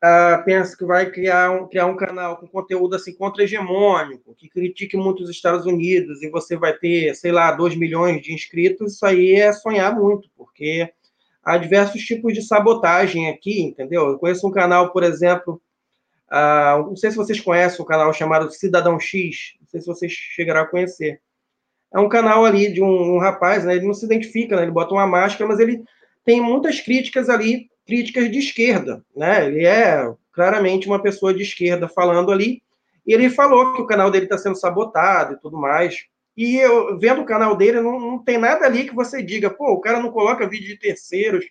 [0.00, 4.96] ah, pensa que vai criar um, criar um canal com conteúdo assim contra-hegemônico, que critique
[4.96, 9.04] muito os Estados Unidos e você vai ter, sei lá, 2 milhões de inscritos, isso
[9.06, 10.92] aí é sonhar muito, porque
[11.42, 14.08] há diversos tipos de sabotagem aqui, entendeu?
[14.10, 15.60] Eu conheço um canal, por exemplo,
[16.28, 20.12] Uh, não sei se vocês conhecem um canal chamado Cidadão X, não sei se vocês
[20.12, 21.20] chegarão a conhecer.
[21.92, 24.70] É um canal ali de um, um rapaz, né, ele não se identifica, né, ele
[24.70, 25.82] bota uma máscara, mas ele
[26.24, 29.04] tem muitas críticas ali, críticas de esquerda.
[29.14, 32.62] Né, ele é claramente uma pessoa de esquerda falando ali,
[33.06, 35.96] e ele falou que o canal dele está sendo sabotado e tudo mais.
[36.36, 39.72] E eu, vendo o canal dele, não, não tem nada ali que você diga, pô,
[39.72, 41.46] o cara não coloca vídeo de terceiros,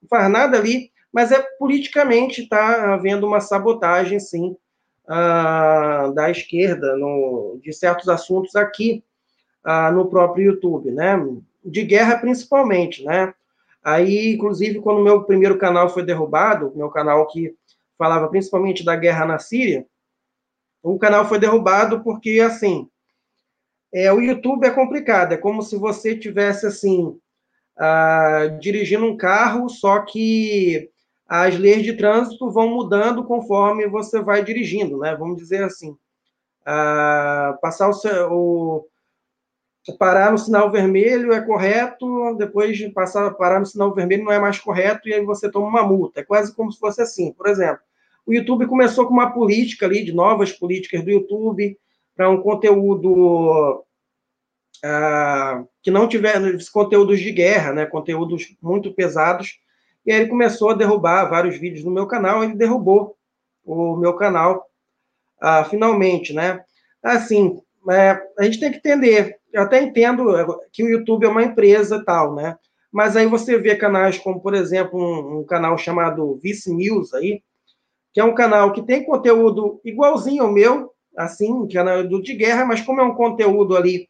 [0.00, 4.56] não faz nada ali mas é politicamente está havendo uma sabotagem, sim,
[5.08, 9.02] uh, da esquerda no, de certos assuntos aqui
[9.66, 11.16] uh, no próprio YouTube, né?
[11.64, 13.34] De guerra principalmente, né?
[13.82, 17.54] Aí, inclusive, quando meu primeiro canal foi derrubado, meu canal que
[17.96, 19.86] falava principalmente da guerra na Síria,
[20.82, 22.88] o canal foi derrubado porque, assim,
[23.92, 27.18] é, o YouTube é complicado, é como se você tivesse, assim,
[27.78, 30.90] uh, dirigindo um carro, só que
[31.28, 35.14] as leis de trânsito vão mudando conforme você vai dirigindo, né?
[35.14, 35.94] Vamos dizer assim.
[36.64, 38.86] Ah, passar o,
[39.86, 44.32] o, parar no sinal vermelho é correto, depois de passar parar no sinal vermelho não
[44.32, 46.20] é mais correto e aí você toma uma multa.
[46.20, 47.32] É quase como se fosse assim.
[47.34, 47.80] Por exemplo,
[48.26, 51.78] o YouTube começou com uma política ali de novas políticas do YouTube
[52.16, 53.84] para um conteúdo
[54.82, 56.40] ah, que não tiver
[56.72, 57.84] conteúdos de guerra, né?
[57.84, 59.58] Conteúdos muito pesados
[60.08, 63.14] e aí ele começou a derrubar vários vídeos no meu canal, ele derrubou
[63.62, 64.66] o meu canal,
[65.38, 66.64] ah, finalmente, né?
[67.02, 70.24] Assim, é, a gente tem que entender, eu até entendo
[70.72, 72.56] que o YouTube é uma empresa e tal, né?
[72.90, 77.42] Mas aí você vê canais como, por exemplo, um, um canal chamado Vice News aí,
[78.14, 82.80] que é um canal que tem conteúdo igualzinho ao meu, assim, canal de guerra, mas
[82.80, 84.08] como é um conteúdo ali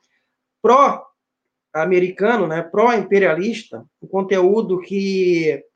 [0.63, 5.67] pró-americano, né, pró-imperialista, um conteúdo que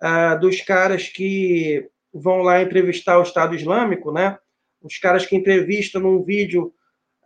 [0.00, 4.38] ah, dos caras que vão lá entrevistar o Estado Islâmico, né?
[4.82, 6.72] Os caras que entrevistam num vídeo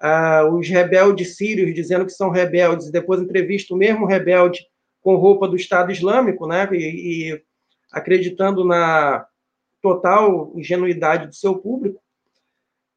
[0.01, 4.67] ah, os rebeldes sírios dizendo que são rebeldes e depois entrevistam o mesmo rebelde
[5.01, 6.69] com roupa do Estado Islâmico, né?
[6.73, 7.43] E, e
[7.93, 9.27] acreditando na
[9.81, 12.01] total ingenuidade do seu público.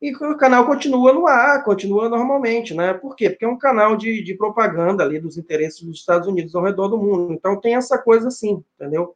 [0.01, 2.93] E o canal continua no ar, continua normalmente, né?
[2.93, 3.29] Por quê?
[3.29, 6.89] Porque é um canal de, de propaganda ali dos interesses dos Estados Unidos ao redor
[6.89, 7.33] do mundo.
[7.33, 9.15] Então tem essa coisa assim, entendeu?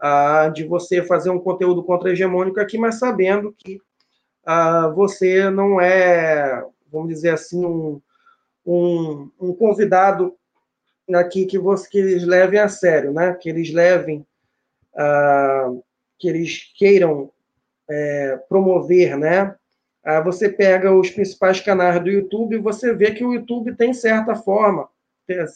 [0.00, 3.80] Ah, de você fazer um conteúdo contra-hegemônico aqui, mas sabendo que
[4.44, 8.00] ah, você não é, vamos dizer assim, um,
[8.64, 10.34] um, um convidado
[11.14, 13.34] aqui que, você, que eles levem a sério, né?
[13.34, 14.26] Que eles levem,
[14.96, 15.72] ah,
[16.18, 17.30] que eles queiram
[17.88, 19.54] é, promover, né?
[20.24, 24.36] Você pega os principais canais do YouTube e você vê que o YouTube tem certa
[24.36, 24.88] forma,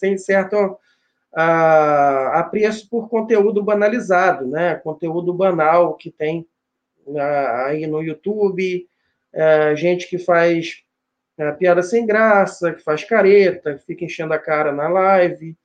[0.01, 0.77] tem certa
[1.33, 4.75] a, a preço por conteúdo banalizado, né?
[4.77, 6.47] Conteúdo banal que tem
[7.17, 8.87] aí no YouTube,
[9.33, 10.83] é, gente que faz
[11.39, 15.57] é, piada sem graça, que faz careta, que fica enchendo a cara na live.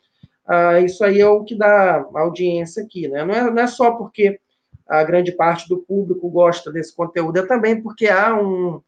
[0.46, 3.26] Ah, isso aí é o que dá audiência aqui, né?
[3.26, 4.40] Não é, não é só porque
[4.88, 8.80] a grande parte do público gosta desse conteúdo, é também porque há um,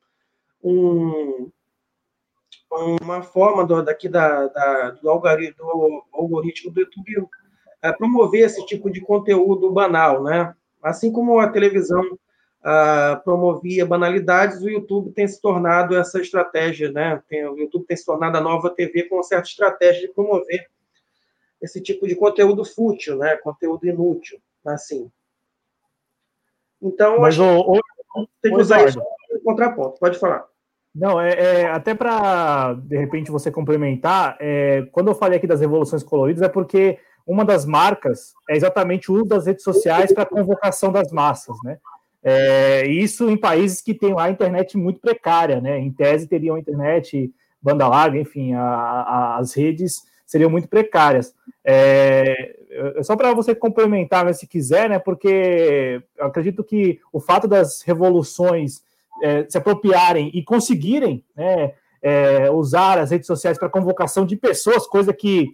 [0.63, 1.49] um,
[2.69, 7.27] uma forma do, daqui da, da do, algoritmo, do, algoritmo, do YouTube
[7.81, 10.53] é, promover esse tipo de conteúdo banal, né?
[10.81, 17.21] Assim como a televisão uh, promovia banalidades, o YouTube tem se tornado essa estratégia, né?
[17.27, 20.67] Tem, o YouTube tem se tornado a nova TV com uma certa estratégia de promover
[21.61, 23.37] esse tipo de conteúdo fútil, né?
[23.37, 25.11] Conteúdo inútil, assim.
[26.81, 27.81] Então, Mas o, o,
[28.41, 29.99] tem que usar isso como contraponto.
[29.99, 30.47] Pode falar.
[30.97, 34.35] Não, é, é até para de repente você complementar.
[34.39, 39.11] É, quando eu falei aqui das revoluções coloridas, é porque uma das marcas é exatamente
[39.11, 41.77] o uso das redes sociais para convocação das massas, né?
[42.23, 45.77] É, isso em países que têm a internet muito precária, né?
[45.77, 47.31] Em tese teriam internet
[47.61, 51.35] banda larga, enfim, a, a, as redes seriam muito precárias.
[51.63, 52.55] É,
[53.03, 54.97] só para você complementar, né, se quiser, né?
[54.97, 58.81] Porque eu acredito que o fato das revoluções
[59.21, 64.87] é, se apropriarem e conseguirem né, é, usar as redes sociais para convocação de pessoas,
[64.87, 65.47] coisa que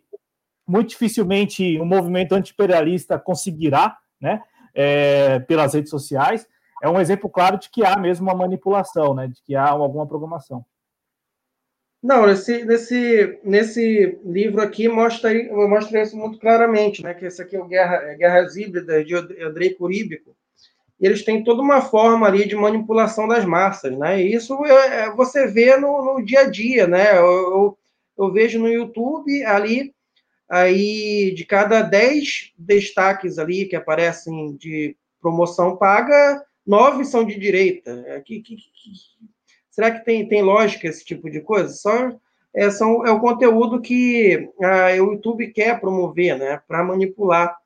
[0.67, 4.41] muito dificilmente o um movimento anti-imperialista conseguirá, né,
[4.73, 6.47] é, pelas redes sociais,
[6.81, 10.07] é um exemplo claro de que há mesmo uma manipulação, né, de que há alguma
[10.07, 10.65] programação.
[12.03, 15.31] Não, nesse, nesse, nesse livro aqui mostra,
[15.69, 17.13] mostra isso muito claramente, né?
[17.13, 20.35] Que esse aqui é o Guerra, Guerras Híbridas, de Andrei Curíbico,
[20.99, 24.21] eles têm toda uma forma ali de manipulação das massas, né?
[24.21, 27.17] E isso é, você vê no, no, dia a dia, né?
[27.17, 27.77] Eu, eu,
[28.17, 29.93] eu, vejo no YouTube ali,
[30.49, 38.03] aí de cada 10 destaques ali que aparecem de promoção paga, nove são de direita.
[38.07, 38.63] É, que, que, que,
[39.69, 41.73] será que tem, tem lógica esse tipo de coisa?
[41.73, 42.11] Só
[42.55, 46.61] é, são, é o conteúdo que a, o YouTube quer promover, né?
[46.67, 47.57] Para manipular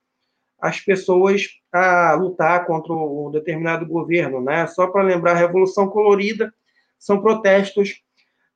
[0.60, 4.66] as pessoas a lutar contra um determinado governo, né?
[4.68, 6.54] Só para lembrar, a Revolução Colorida
[6.98, 8.02] são protestos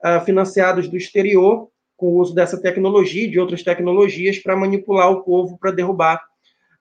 [0.03, 5.11] uh, financiados do exterior com o uso dessa tecnologia e de outras tecnologias para manipular
[5.11, 6.19] o povo para derrubar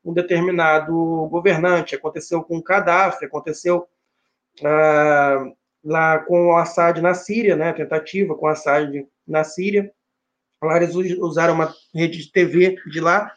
[0.02, 1.94] um determinado governante.
[1.94, 3.86] Aconteceu com o Gaddafi, aconteceu
[4.60, 5.54] uh,
[5.84, 7.74] lá com o Assad na Síria, né?
[7.74, 9.92] Tentativa com o Assad na Síria.
[10.62, 13.30] Lá eles usaram uma rede de TV de lá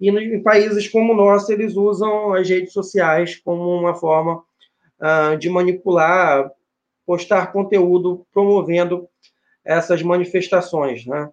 [0.00, 4.42] e em países como o nosso, eles usam as redes sociais como uma forma
[5.00, 6.50] uh, de manipular,
[7.06, 9.08] postar conteúdo promovendo
[9.64, 11.30] essas manifestações, né?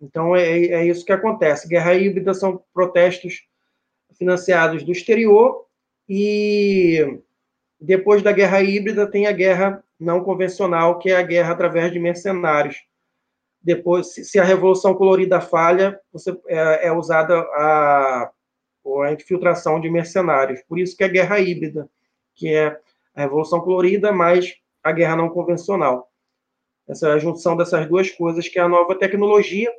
[0.00, 1.68] Então, é, é isso que acontece.
[1.68, 3.44] Guerra híbrida são protestos
[4.14, 5.64] financiados do exterior
[6.08, 7.20] e
[7.80, 11.98] depois da guerra híbrida tem a guerra não convencional, que é a guerra através de
[11.98, 12.84] mercenários
[13.66, 18.30] depois, se a Revolução Colorida falha, você, é, é usada a,
[19.02, 20.62] a infiltração de mercenários.
[20.68, 21.90] Por isso que é a guerra híbrida,
[22.36, 22.78] que é
[23.12, 26.08] a Revolução Colorida mais a guerra não convencional.
[26.88, 29.72] Essa é a junção dessas duas coisas, que é a nova tecnologia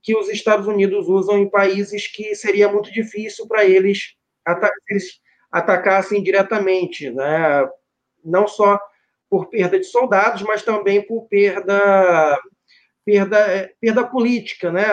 [0.00, 5.20] que os Estados Unidos usam em países que seria muito difícil para eles, ata eles
[5.52, 7.68] atacassem diretamente, né?
[8.24, 8.80] não só
[9.28, 12.38] por perda de soldados, mas também por perda
[13.08, 14.84] perda, é, perda política, né?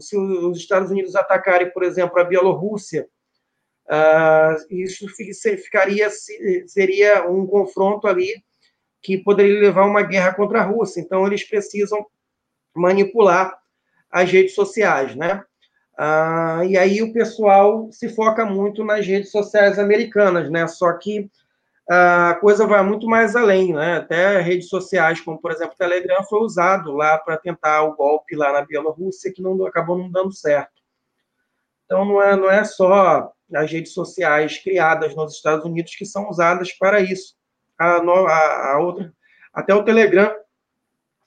[0.00, 3.06] Se os Estados Unidos atacarem, por exemplo, a Bielorrússia,
[3.86, 6.10] uh, isso ficaria
[6.66, 8.42] seria um confronto ali
[9.00, 11.00] que poderia levar a uma guerra contra a Rússia.
[11.00, 12.04] Então eles precisam
[12.74, 13.56] manipular
[14.10, 15.44] as redes sociais, né?
[15.96, 20.66] Uh, e aí o pessoal se foca muito nas redes sociais americanas, né?
[20.66, 21.30] Só que
[21.88, 23.98] a coisa vai muito mais além, né?
[23.98, 28.34] Até redes sociais, como por exemplo o Telegram, foi usado lá para tentar o golpe
[28.34, 30.72] lá na Bielorrússia, que não acabou não dando certo.
[31.84, 36.28] Então não é, não é só as redes sociais criadas nos Estados Unidos que são
[36.30, 37.34] usadas para isso.
[37.78, 39.12] A, a, a outra,
[39.52, 40.34] até o Telegram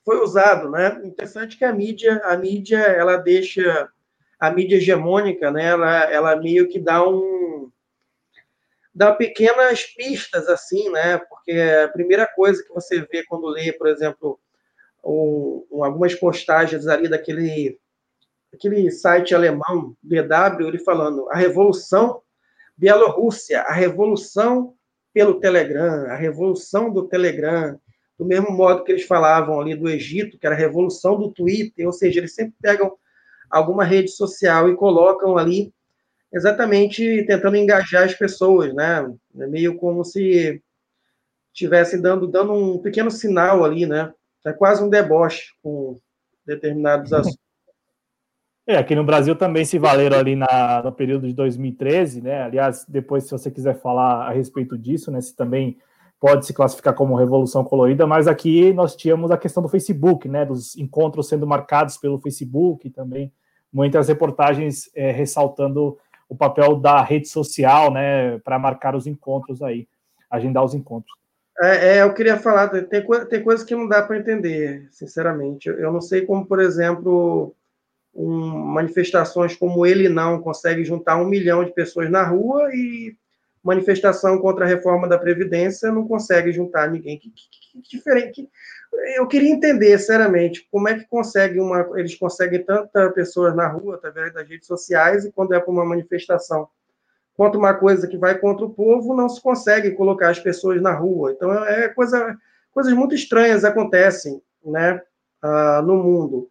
[0.04, 1.00] foi usado, né?
[1.04, 3.88] Interessante que a mídia, a mídia, ela deixa
[4.40, 5.66] a mídia hegemônica, né?
[5.66, 7.37] Ela, ela meio que dá um
[8.98, 11.18] dá pequenas pistas assim, né?
[11.18, 14.40] Porque a primeira coisa que você vê quando lê, por exemplo,
[15.04, 17.78] um, algumas postagens ali daquele
[18.52, 22.20] aquele site alemão BW, ele falando a revolução
[22.76, 24.74] Bielorrússia, a revolução
[25.14, 27.78] pelo Telegram, a revolução do Telegram,
[28.18, 31.86] do mesmo modo que eles falavam ali do Egito, que era a revolução do Twitter,
[31.86, 32.96] ou seja, eles sempre pegam
[33.48, 35.72] alguma rede social e colocam ali
[36.32, 39.10] exatamente tentando engajar as pessoas, né?
[39.38, 40.62] É meio como se
[41.52, 44.12] estivesse dando, dando um pequeno sinal ali, né?
[44.44, 45.98] É quase um deboche com
[46.46, 47.48] determinados assuntos.
[48.66, 52.42] É, aqui no Brasil também se valeram ali na, no período de 2013, né?
[52.42, 55.20] Aliás, depois, se você quiser falar a respeito disso, né?
[55.22, 55.78] Se também
[56.20, 60.44] pode se classificar como Revolução Colorida, mas aqui nós tínhamos a questão do Facebook, né?
[60.44, 63.32] Dos encontros sendo marcados pelo Facebook também,
[63.72, 65.96] muitas reportagens é, ressaltando
[66.28, 69.88] o papel da rede social, né, para marcar os encontros aí,
[70.30, 71.12] agendar os encontros.
[71.60, 75.68] É, é eu queria falar, tem, tem coisas que não dá para entender, sinceramente.
[75.68, 77.54] Eu não sei como, por exemplo,
[78.14, 83.16] um, manifestações como ele não consegue juntar um milhão de pessoas na rua e
[83.62, 87.18] manifestação contra a reforma da Previdência não consegue juntar ninguém.
[87.18, 88.48] Que, que, que diferente.
[89.16, 93.96] Eu queria entender, seriamente, como é que consegue uma, eles conseguem tantas pessoas na rua,
[93.96, 96.68] através das redes sociais, e quando é para uma manifestação
[97.36, 100.92] contra uma coisa que vai contra o povo, não se consegue colocar as pessoas na
[100.92, 101.32] rua.
[101.32, 102.36] Então, é coisa,
[102.72, 105.00] coisas muito estranhas acontecem né,
[105.44, 106.50] uh, no mundo.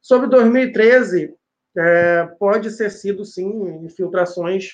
[0.00, 1.34] Sobre 2013,
[1.76, 4.70] é, pode ter sido, sim, infiltrações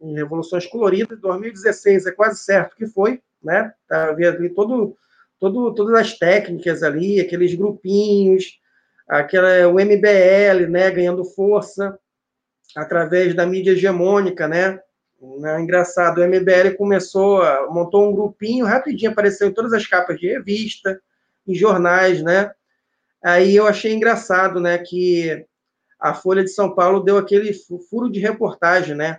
[0.00, 1.20] em revoluções coloridas.
[1.20, 3.72] 2016 é quase certo que foi, né?
[3.88, 4.96] Havia ali todo,
[5.38, 8.58] todo, todas as técnicas ali, aqueles grupinhos,
[9.08, 11.98] aquela, o MBL, né, ganhando força
[12.76, 14.80] através da mídia hegemônica, né?
[15.44, 20.28] É engraçado, o MBL começou, montou um grupinho, rapidinho apareceu em todas as capas de
[20.28, 21.00] revista,
[21.46, 22.52] em jornais, né?
[23.22, 25.44] Aí eu achei engraçado, né, que
[25.98, 27.52] a Folha de São Paulo deu aquele
[27.90, 29.18] furo de reportagem, né?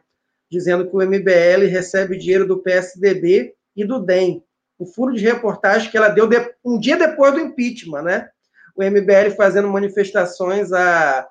[0.50, 4.44] dizendo que o MBL recebe dinheiro do PSDB e do DEM.
[4.80, 8.30] O furo de reportagem que ela deu de, um dia depois do impeachment, né?
[8.76, 11.28] O MBL fazendo manifestações há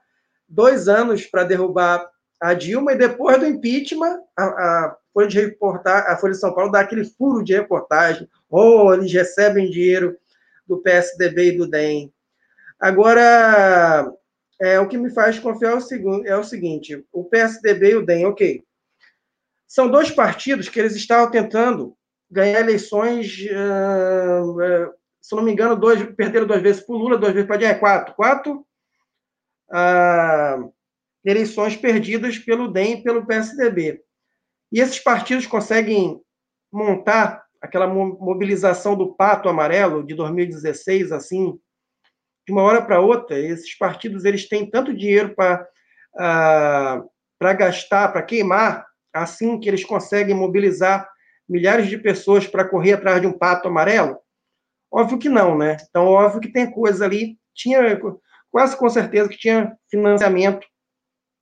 [0.46, 2.08] dois anos para derrubar
[2.40, 6.54] a Dilma e depois do impeachment, a, a Folha de reportar, a Folha de São
[6.54, 8.28] Paulo dá aquele furo de reportagem.
[8.48, 10.16] Oh, eles recebem dinheiro
[10.66, 12.12] do PSDB e do DEM.
[12.78, 14.12] Agora,
[14.60, 17.96] é, o que me faz confiar é o, seguinte, é o seguinte: o PSDB e
[17.96, 18.62] o DEM, ok,
[19.66, 21.96] são dois partidos que eles estavam tentando
[22.30, 27.32] ganhar eleições, uh, se não me engano, dois, perderam duas vezes para o Lula, duas
[27.32, 28.14] vezes para é quatro.
[28.14, 28.66] Quatro
[29.70, 30.72] uh,
[31.24, 34.02] eleições perdidas pelo DEM e pelo PSDB.
[34.72, 36.20] E esses partidos conseguem
[36.72, 41.58] montar aquela mobilização do pato amarelo de 2016, assim,
[42.46, 43.38] de uma hora para outra.
[43.38, 45.66] Esses partidos eles têm tanto dinheiro para
[46.14, 47.08] uh,
[47.38, 51.08] para gastar, para queimar, assim que eles conseguem mobilizar
[51.48, 54.18] milhares de pessoas para correr atrás de um pato amarelo?
[54.90, 55.76] Óbvio que não, né?
[55.88, 57.98] Então, óbvio que tem coisa ali, tinha
[58.50, 60.66] quase com certeza que tinha financiamento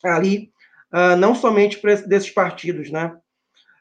[0.05, 0.51] ali,
[0.93, 3.17] uh, não somente desses partidos, né?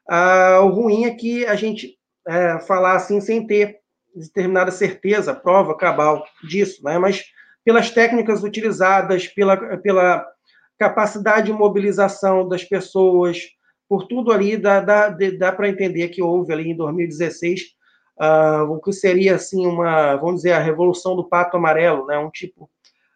[0.10, 1.98] Uh, o ruim é que a gente
[2.28, 3.80] uh, falar assim sem ter
[4.16, 6.98] determinada certeza, prova cabal disso, né?
[6.98, 7.24] Mas
[7.64, 10.26] pelas técnicas utilizadas, pela, pela
[10.78, 13.40] capacidade de mobilização das pessoas,
[13.88, 17.66] por tudo ali, dá, dá, dá para entender que houve ali em 2016 uh,
[18.20, 22.30] ah, o que seria, assim, uma, vamos dizer, a revolução do pato amarelo, né, um
[22.30, 22.70] tipo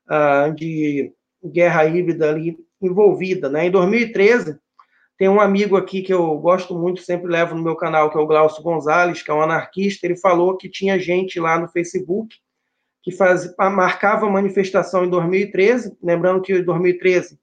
[0.08, 1.12] uh, de
[1.44, 4.60] guerra híbrida ali envolvida, né, em 2013
[5.20, 8.22] tem um amigo aqui que eu gosto muito, sempre levo no meu canal, que é
[8.22, 12.38] o Glaucio Gonzalez, que é um anarquista, ele falou que tinha gente lá no Facebook
[13.04, 17.38] que faz, marcava manifestação em 2013, lembrando que em 2013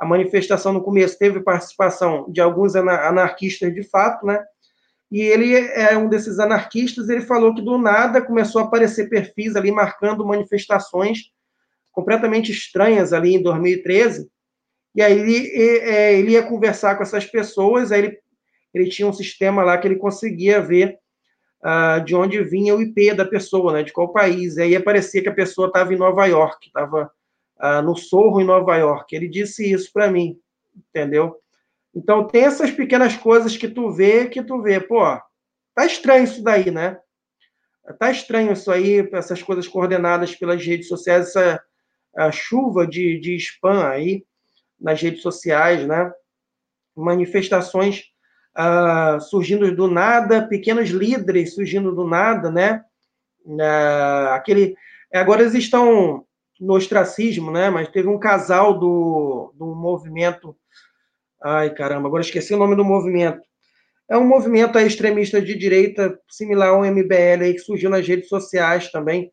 [0.00, 4.42] a manifestação no começo teve participação de alguns anarquistas de fato, né?
[5.12, 9.56] E ele é um desses anarquistas, ele falou que do nada começou a aparecer perfis
[9.56, 11.30] ali marcando manifestações
[11.92, 14.30] completamente estranhas ali em 2013.
[14.94, 18.18] E aí ele, é, ele ia conversar com essas pessoas, aí ele,
[18.72, 20.96] ele tinha um sistema lá que ele conseguia ver
[21.62, 24.56] uh, de onde vinha o IP da pessoa, né, de qual país.
[24.56, 27.10] E aí aparecia que a pessoa estava em Nova York, estava
[27.60, 29.14] ah, no Sorro, em Nova York.
[29.14, 30.38] Ele disse isso para mim,
[30.88, 31.36] entendeu?
[31.94, 35.00] Então, tem essas pequenas coisas que tu vê, que tu vê, pô,
[35.74, 36.98] tá estranho isso daí, né?
[37.98, 41.62] Tá estranho isso aí, essas coisas coordenadas pelas redes sociais, essa
[42.32, 44.24] chuva de, de spam aí
[44.80, 46.10] nas redes sociais, né?
[46.96, 48.04] Manifestações
[48.54, 52.84] ah, surgindo do nada, pequenos líderes surgindo do nada, né?
[53.60, 54.76] Ah, aquele,
[55.12, 56.24] agora eles estão
[56.60, 57.70] no ostracismo, né?
[57.70, 60.54] Mas teve um casal do, do movimento.
[61.42, 63.40] Ai, caramba, agora esqueci o nome do movimento.
[64.08, 68.90] É um movimento extremista de direita, similar ao MBL, aí, que surgiu nas redes sociais
[68.90, 69.32] também.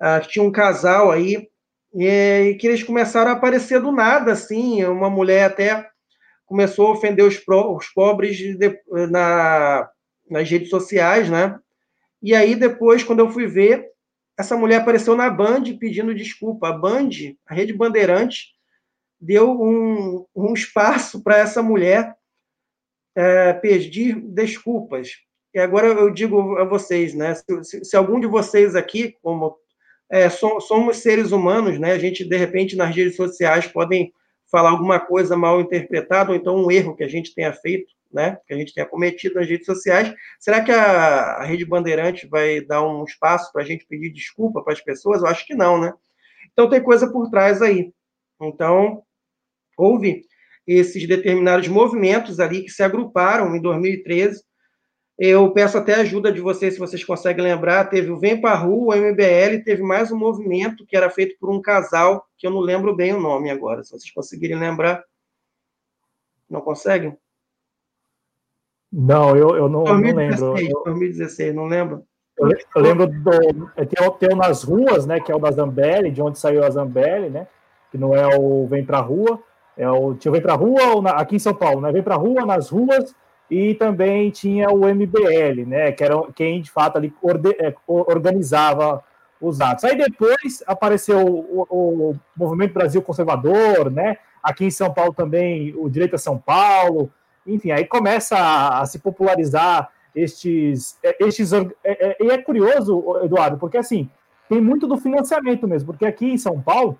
[0.00, 1.48] Ah, tinha um casal aí,
[1.92, 4.84] e, que eles começaram a aparecer do nada, assim.
[4.84, 5.86] Uma mulher até
[6.46, 8.80] começou a ofender os, pro, os pobres de,
[9.10, 9.88] na,
[10.30, 11.58] nas redes sociais, né?
[12.22, 13.86] E aí, depois, quando eu fui ver,
[14.38, 16.68] essa mulher apareceu na Band pedindo desculpa.
[16.68, 17.10] A Band,
[17.46, 18.52] a Rede Bandeirantes,
[19.20, 22.16] deu um, um espaço para essa mulher
[23.14, 25.10] é, pedir desculpas.
[25.54, 27.34] E agora eu digo a vocês, né?
[27.34, 29.56] Se, se, se algum de vocês aqui, como
[30.10, 31.92] é, somos seres humanos, né?
[31.92, 34.12] A gente de repente nas redes sociais podem
[34.50, 38.38] falar alguma coisa mal interpretada ou então um erro que a gente tenha feito né,
[38.46, 40.12] que a gente tenha cometido nas redes sociais.
[40.38, 44.62] Será que a, a Rede Bandeirante vai dar um espaço para a gente pedir desculpa
[44.62, 45.22] para as pessoas?
[45.22, 45.92] Eu acho que não, né?
[46.52, 47.92] Então tem coisa por trás aí.
[48.40, 49.02] Então,
[49.76, 50.24] houve
[50.66, 54.42] esses determinados movimentos ali que se agruparam em 2013.
[55.18, 57.90] Eu peço até ajuda de vocês, se vocês conseguem lembrar.
[57.90, 61.50] Teve o Vem Pra Rua, o MBL, teve mais um movimento que era feito por
[61.50, 63.84] um casal, que eu não lembro bem o nome agora.
[63.84, 65.04] Se vocês conseguirem lembrar.
[66.48, 67.16] Não conseguem?
[68.92, 70.82] Não, eu, eu não, 2016, não lembro.
[70.84, 72.04] 2016, não lembro?
[72.38, 73.70] Eu, eu lembro do.
[73.76, 75.20] É, tem, o, tem o Nas Ruas, né?
[75.20, 77.46] Que é o da Zambelli, de onde saiu a Zambelli, né?
[77.90, 79.38] Que não é o Vem Pra Rua.
[79.76, 81.92] É o, tinha o Vem Pra Rua na, aqui em São Paulo, né?
[81.92, 83.14] Vem Pra Rua, nas ruas,
[83.50, 85.92] e também tinha o MBL, né?
[85.92, 89.04] Que era quem de fato ali orde, é, organizava
[89.40, 89.84] os atos.
[89.84, 94.16] Aí depois apareceu o, o, o, Movimento Brasil Conservador, né?
[94.42, 97.10] Aqui em São Paulo também o Direito a São Paulo,
[97.54, 100.98] enfim, aí começa a, a se popularizar estes.
[101.02, 104.08] É, estes é, é, e é curioso, Eduardo, porque assim,
[104.48, 106.98] tem muito do financiamento mesmo, porque aqui em São Paulo,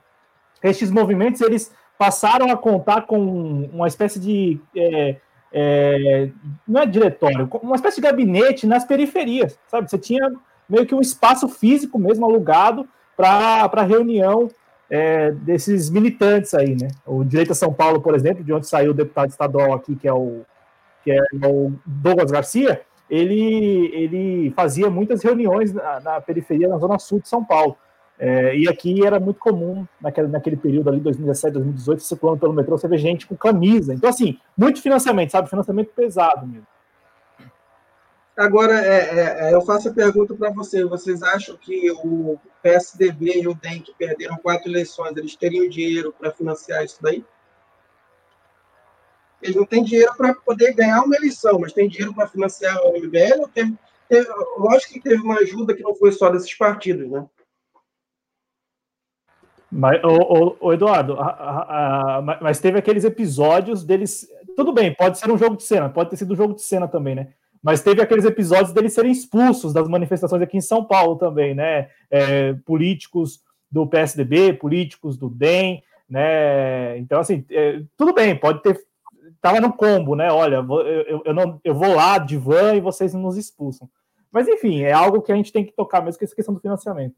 [0.63, 4.61] estes movimentos eles passaram a contar com uma espécie de.
[5.53, 6.31] É,
[6.67, 9.91] não é diretório, uma espécie de gabinete nas periferias, sabe?
[9.91, 10.31] Você tinha
[10.69, 14.49] meio que um espaço físico mesmo alugado para reunião
[14.91, 16.89] é, desses militantes aí, né?
[17.07, 20.09] O Direito a São Paulo, por exemplo, de onde saiu o deputado estadual aqui, que
[20.09, 20.43] é o,
[21.05, 26.99] que é o Douglas Garcia, ele, ele fazia muitas reuniões na, na periferia, na zona
[26.99, 27.77] sul de São Paulo.
[28.19, 32.77] É, e aqui era muito comum, naquele, naquele período ali, 2017, 2018, circulando pelo metrô,
[32.77, 33.95] você vê gente com camisa.
[33.95, 35.49] Então, assim, muito financiamento, sabe?
[35.49, 36.67] Financiamento pesado mesmo.
[38.41, 40.89] Agora, é, é, é, eu faço a pergunta para vocês.
[40.89, 46.11] Vocês acham que o PSDB e o DEM, que perderam quatro eleições, eles teriam dinheiro
[46.19, 47.23] para financiar isso daí?
[49.43, 52.97] Eles não têm dinheiro para poder ganhar uma eleição, mas tem dinheiro para financiar o
[52.97, 53.47] MBL?
[53.53, 53.75] Teve,
[54.09, 57.27] teve, lógico que teve uma ajuda que não foi só desses partidos, né?
[59.71, 64.27] Mas, o Eduardo, a, a, a, mas teve aqueles episódios deles.
[64.57, 66.89] Tudo bem, pode ser um jogo de cena, pode ter sido um jogo de cena
[66.89, 67.35] também, né?
[67.63, 71.91] Mas teve aqueles episódios deles serem expulsos das manifestações aqui em São Paulo também, né?
[72.11, 76.97] É, políticos do PSDB, políticos do DEM, né?
[76.99, 78.81] Então, assim, é, tudo bem, pode ter.
[79.43, 80.31] Tava no combo, né?
[80.31, 83.89] Olha, eu, eu, não, eu vou lá de van e vocês nos expulsam.
[84.31, 86.55] Mas, enfim, é algo que a gente tem que tocar mesmo, que é essa questão
[86.55, 87.15] do financiamento.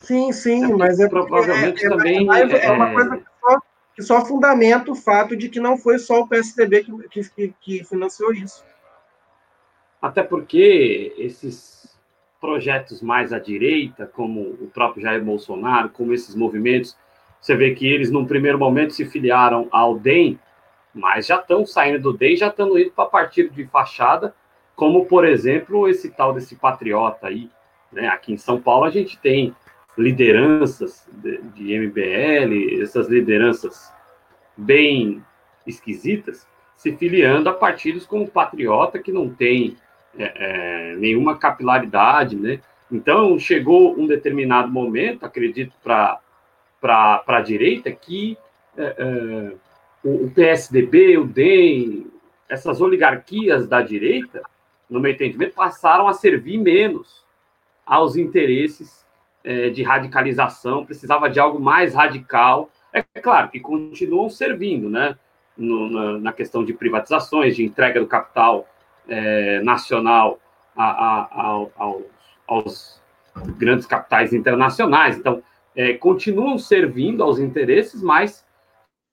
[0.00, 2.28] Sim, sim, mas é provavelmente é, é, também.
[2.30, 3.60] É, é, uma coisa que só,
[3.94, 7.84] que só fundamenta o fato de que não foi só o PSDB que, que, que
[7.84, 8.62] financiou isso
[10.00, 11.96] até porque esses
[12.40, 16.96] projetos mais à direita, como o próprio Jair Bolsonaro, como esses movimentos,
[17.40, 20.38] você vê que eles, num primeiro momento, se filiaram ao DEM,
[20.94, 24.34] mas já estão saindo do DEM, já estão indo para partido de fachada,
[24.74, 27.50] como, por exemplo, esse tal desse patriota aí.
[27.92, 28.08] Né?
[28.08, 29.54] Aqui em São Paulo, a gente tem
[29.96, 33.92] lideranças de, de MBL, essas lideranças
[34.56, 35.24] bem
[35.66, 39.76] esquisitas, se filiando a partidos como Patriota, que não tem
[40.18, 42.60] é, é, nenhuma capilaridade, né?
[42.90, 46.20] Então, chegou um determinado momento, acredito, para
[46.82, 48.38] a direita, que
[48.76, 49.52] é, é,
[50.04, 52.06] o, o, PSDB, o DEM,
[52.48, 54.42] essas oligarquias da direita,
[54.88, 57.24] no meu entendimento, passaram a servir menos
[57.84, 59.04] aos interesses
[59.42, 62.70] é, de radicalização, precisava de algo mais radical.
[62.92, 65.16] É claro que continuam servindo, né?
[65.56, 68.68] No, na, na questão de privatizações, de entrega do capital
[69.08, 70.38] é, nacional
[70.76, 72.04] a, a, a, aos,
[72.46, 73.02] aos,
[73.56, 75.16] grandes capitais internacionais.
[75.16, 75.42] Então,
[75.74, 78.44] é, continuam servindo aos interesses, mas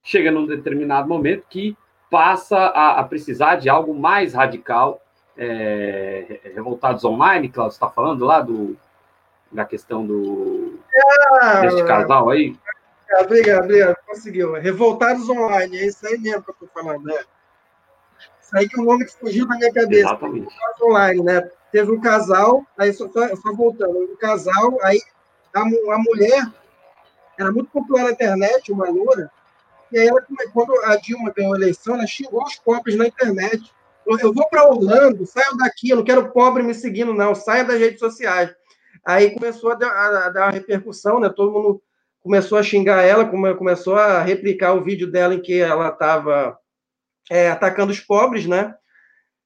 [0.01, 1.77] chega num determinado momento que
[2.09, 5.01] passa a, a precisar de algo mais radical.
[5.35, 8.77] É, revoltados online, Cláudio, está falando lá do,
[9.51, 10.79] da questão do
[11.41, 12.55] ah, deste casal aí?
[13.19, 14.53] Obrigado, obrigado, conseguiu.
[14.53, 17.17] Revoltados online, é isso aí mesmo que eu estou falando, né?
[18.53, 20.09] Aí que o nome que fugiu da minha cabeça.
[20.09, 20.47] Exatamente.
[20.81, 21.49] Online, né?
[21.71, 25.01] Teve um casal, aí só, só, só voltando, um casal, aí
[25.53, 26.45] a, a mulher
[27.39, 29.31] era muito popular na internet, uma loura,
[29.93, 33.71] e aí ela, quando a Dilma ganhou a eleição, ela xingou os pobres na internet.
[34.07, 37.79] Eu vou para Orlando, saio daqui, eu não quero pobre me seguindo, não, saia das
[37.79, 38.53] redes sociais.
[39.05, 41.29] Aí começou a dar, a dar uma repercussão, né?
[41.29, 41.81] Todo mundo
[42.23, 43.25] começou a xingar ela,
[43.55, 46.57] começou a replicar o vídeo dela em que ela estava
[47.29, 48.73] é, atacando os pobres, né?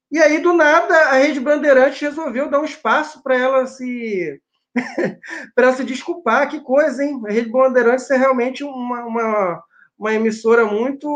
[0.09, 4.41] E aí, do nada, a Rede Bandeirantes resolveu dar um espaço para ela se
[5.53, 6.49] para se desculpar.
[6.49, 7.21] Que coisa, hein?
[7.28, 9.63] A Rede Bandeirantes é realmente uma, uma,
[9.97, 11.07] uma emissora muito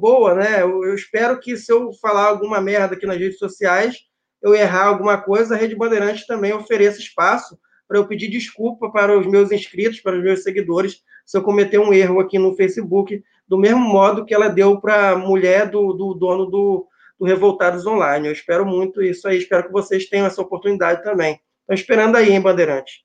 [0.00, 0.62] boa, né?
[0.62, 3.98] Eu, eu, espero que se eu falar alguma merda aqui nas redes sociais,
[4.40, 9.18] eu errar alguma coisa, a Rede Bandeirantes também ofereça espaço para eu pedir desculpa para
[9.18, 13.22] os meus inscritos, para os meus seguidores, se eu cometer um erro aqui no Facebook,
[13.48, 16.86] do mesmo modo que ela deu para a mulher do, do dono do,
[17.18, 18.26] do Revoltados Online.
[18.26, 21.40] Eu espero muito isso aí, espero que vocês tenham essa oportunidade também.
[21.60, 23.04] Estou esperando aí, hein, Bandeirante?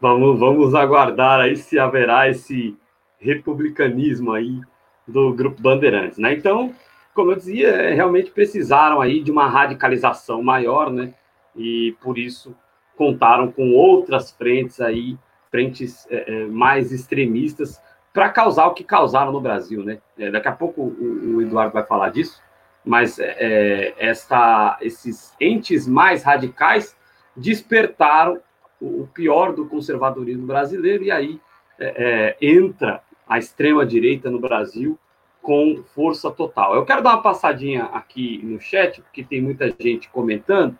[0.00, 2.76] Vamos, vamos aguardar aí se haverá esse
[3.18, 4.60] republicanismo aí
[5.06, 6.32] do Grupo Bandeirantes, né?
[6.32, 6.74] Então,
[7.14, 11.12] como eu dizia, é, realmente precisaram aí de uma radicalização maior, né?
[11.54, 12.56] E por isso
[12.96, 15.18] contaram com outras frentes aí,
[15.50, 17.80] frentes é, é mais extremistas,
[18.12, 19.98] para causar o que causaram no Brasil, né?
[20.18, 22.40] É, daqui a pouco o, o, Eduardo vai falar disso,
[22.84, 26.96] mas é, é esta, esses entes mais radicais
[27.36, 28.40] despertaram
[28.80, 31.40] o, o pior do conservadorismo brasileiro e aí
[31.78, 34.98] é, entra a extrema direita no Brasil
[35.40, 36.74] com força total.
[36.74, 40.76] Eu quero dar uma passadinha aqui no chat, porque tem muita gente comentando,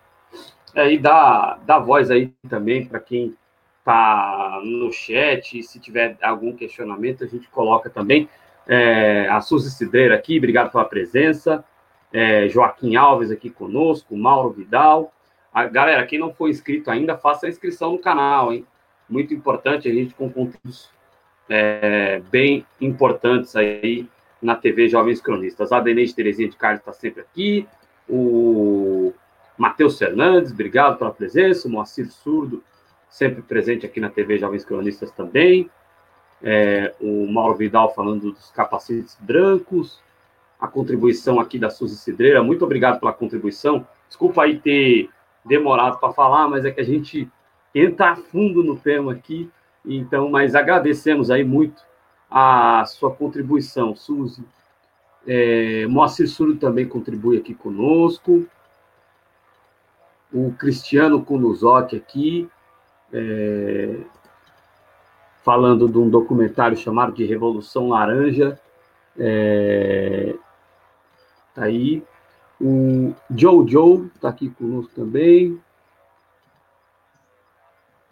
[0.75, 3.37] é, e dá, dá voz aí também para quem
[4.65, 8.29] no chat, se tiver algum questionamento, a gente coloca também.
[8.67, 11.65] É, a Suzy Cidreira aqui, obrigado pela presença.
[12.13, 15.13] É, Joaquim Alves aqui conosco, Mauro Vidal.
[15.53, 18.65] A, galera, quem não foi inscrito ainda, faça a inscrição no canal, hein?
[19.09, 20.91] Muito importante, a gente com conteúdos
[21.49, 24.09] é, bem importantes aí
[24.41, 25.73] na TV Jovens Cronistas.
[25.73, 27.67] A Denise Terezinha de Carlos está sempre aqui.
[28.09, 29.13] O
[29.59, 31.67] Matheus Fernandes, obrigado pela presença.
[31.67, 32.63] O Moacir Surdo,
[33.11, 35.69] sempre presente aqui na TV Jovens Cronistas também.
[36.43, 40.01] É, o Mauro Vidal falando dos capacetes brancos.
[40.59, 42.43] A contribuição aqui da Suzy Cidreira.
[42.43, 43.87] Muito obrigado pela contribuição.
[44.07, 45.11] Desculpa aí ter
[45.45, 47.29] demorado para falar, mas é que a gente
[47.75, 49.51] entra a fundo no tema aqui.
[49.85, 51.83] Então, mas agradecemos aí muito
[52.31, 54.45] a sua contribuição, Suzy.
[55.27, 58.47] É, Moacir Surdo também contribui aqui conosco.
[60.33, 62.49] O Cristiano Kunuzoki aqui,
[63.13, 64.01] é,
[65.43, 68.59] falando de um documentário chamado de Revolução Laranja.
[69.19, 70.35] É,
[71.55, 72.03] tá aí.
[72.61, 75.61] O Jojo está aqui conosco também.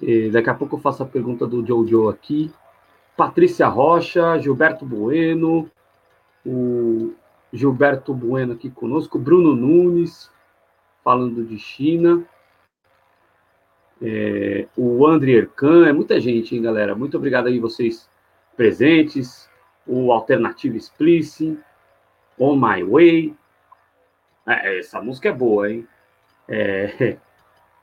[0.00, 2.50] E daqui a pouco eu faço a pergunta do Jojo aqui.
[3.16, 5.68] Patrícia Rocha, Gilberto Bueno,
[6.46, 7.12] o
[7.52, 10.30] Gilberto Bueno aqui conosco, Bruno Nunes,
[11.02, 12.24] falando de China,
[14.00, 16.94] é, o André Ercan, é muita gente, hein, galera?
[16.94, 18.08] Muito obrigado aí vocês
[18.56, 19.48] presentes,
[19.86, 21.58] o Alternative Explicit,
[22.38, 23.34] On My Way,
[24.46, 25.86] é, essa música é boa, hein?
[26.48, 27.16] É,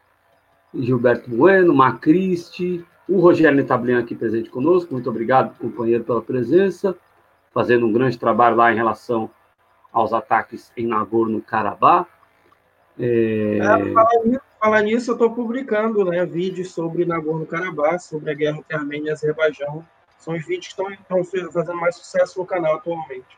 [0.74, 6.95] Gilberto Bueno, Macristi, o Rogério Netablian aqui presente conosco, muito obrigado, companheiro, pela presença,
[7.53, 9.30] fazendo um grande trabalho lá em relação
[9.93, 12.07] aos ataques em Nagorno-Karabakh.
[12.99, 13.57] É...
[13.57, 19.09] É, falar, nisso, eu estou publicando né, vídeos sobre Nagorno-Karabakh, sobre a guerra entre Armênia
[19.09, 19.86] e Azerbaijão.
[20.18, 23.38] São os vídeos que estão fazendo mais sucesso no canal atualmente.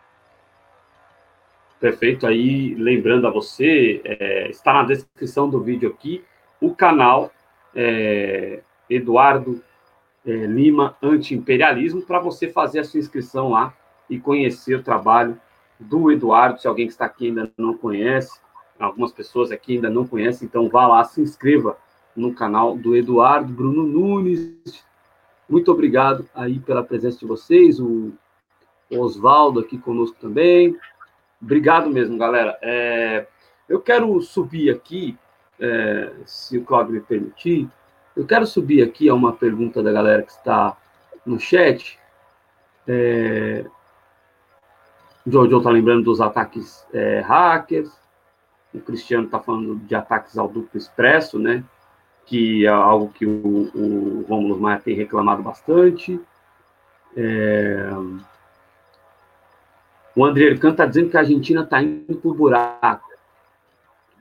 [1.82, 2.25] Perfeito.
[2.25, 6.23] Aí, lembrando a você, é, está na descrição do vídeo aqui
[6.61, 7.30] o canal
[7.75, 9.61] é, Eduardo
[10.25, 13.75] é, Lima Anti-Imperialismo para você fazer a sua inscrição lá
[14.09, 15.38] e conhecer o trabalho
[15.78, 16.61] do Eduardo.
[16.61, 18.39] Se alguém que está aqui ainda não conhece,
[18.80, 21.78] algumas pessoas aqui ainda não conhecem, então vá lá, se inscreva
[22.15, 24.84] no canal do Eduardo Bruno Nunes.
[25.49, 28.11] Muito obrigado aí pela presença de vocês, o
[28.91, 30.75] Oswaldo aqui conosco também.
[31.41, 32.57] Obrigado mesmo, galera.
[32.61, 33.28] É,
[33.69, 35.17] eu quero subir aqui,
[35.59, 37.69] é, se o Claudio me permitir,
[38.17, 40.75] eu quero subir aqui a uma pergunta da galera que está
[41.23, 41.99] no chat.
[42.88, 43.63] É...
[45.25, 47.91] Jojo está lembrando dos ataques é, hackers.
[48.74, 51.63] O Cristiano está falando de ataques ao duplo expresso, né?
[52.26, 56.20] Que é algo que o, o Romulo Maia tem reclamado bastante.
[57.15, 57.89] É...
[60.15, 63.07] O André Ercan está dizendo que a Argentina está indo por buraco.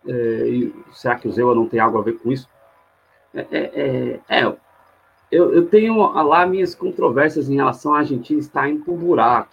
[0.06, 2.48] É, será que o Zewa não tem algo a ver com isso?
[3.34, 4.56] É, é, é, é,
[5.30, 9.50] eu, eu, tenho lá minhas controvérsias em relação à Argentina estar indo o buraco.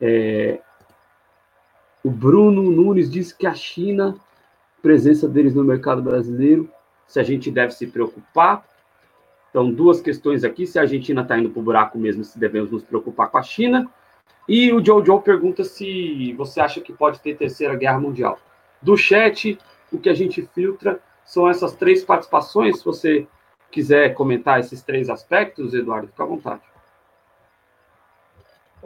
[0.00, 0.60] É,
[2.06, 4.14] o Bruno Nunes disse que a China,
[4.80, 6.70] presença deles no mercado brasileiro,
[7.04, 8.64] se a gente deve se preocupar.
[9.50, 12.70] Então, duas questões aqui: se a Argentina está indo para o buraco mesmo, se devemos
[12.70, 13.90] nos preocupar com a China.
[14.48, 18.38] E o Joe pergunta se você acha que pode ter terceira guerra mundial.
[18.80, 19.58] Do chat,
[19.90, 22.78] o que a gente filtra são essas três participações.
[22.78, 23.26] Se você
[23.68, 26.62] quiser comentar esses três aspectos, Eduardo, fica à vontade.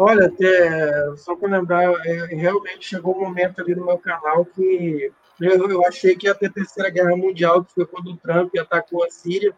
[0.03, 5.13] Olha, até, só para lembrar, é, realmente chegou um momento ali no meu canal que
[5.39, 9.05] Eu, eu achei que ia ter Terceira Guerra Mundial, que foi quando o Trump atacou
[9.05, 9.55] a Síria.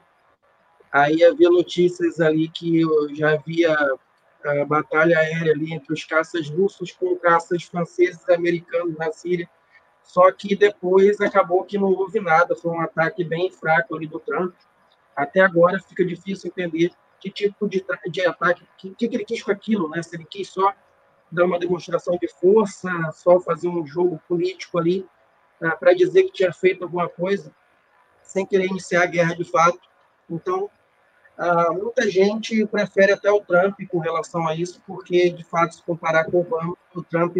[0.90, 2.82] Aí havia notícias ali que
[3.14, 3.72] já havia
[4.45, 9.49] a batalha aérea ali entre os caças russos com caças franceses e americanos na Síria.
[10.03, 14.18] Só que depois acabou que não houve nada, foi um ataque bem fraco ali do
[14.18, 14.53] Trump.
[15.14, 16.90] Até agora fica difícil entender
[17.23, 20.03] que tipo de, de ataque, o que, que, ele quis com aquilo, né?
[20.03, 20.75] Se ele quis só
[21.31, 25.07] dar uma demonstração de força, só fazer um jogo político ali
[25.62, 27.55] ah, para dizer que tinha feito alguma coisa,
[28.23, 29.81] sem querer iniciar a guerra de fato.
[30.29, 30.68] Então,
[31.39, 35.83] ah, muita gente prefere até o Trump com relação a isso, porque, de fato, se
[35.83, 37.37] comparar com o Obama, o Trump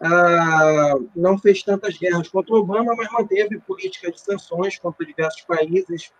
[0.00, 5.42] ah, não fez tantas guerras contra o Obama, mas manteve política de sanções contra diversos
[5.42, 6.12] países,